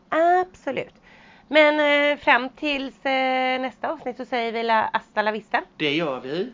absolut. 0.09 0.95
Men 1.49 1.81
eh, 2.13 2.19
fram 2.19 2.49
tills 2.49 3.07
eh, 3.07 3.61
nästa 3.61 3.89
avsnitt 3.93 4.17
så 4.17 4.25
säger 4.25 4.53
vi 4.53 4.63
la 4.63 4.91
hasta 4.93 5.23
la 5.23 5.31
vista. 5.31 5.63
Det 5.77 5.95
gör 5.95 6.21
vi. 6.21 6.53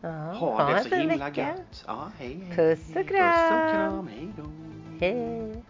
Ja, 0.00 0.08
Ha 0.08 0.70
det 0.72 0.84
så 0.84 0.94
himla 0.94 1.28
vecka. 1.28 1.40
gött. 1.48 1.84
Ja, 1.86 2.08
hej, 2.18 2.40
hej. 2.46 2.56
Puss 2.56 2.96
och 2.96 3.08
kram. 3.08 3.28
Puss 3.28 3.52
och 3.52 3.70
kram. 3.72 4.08
Hej 4.12 4.28
då. 4.36 4.44
Hej. 5.00 5.62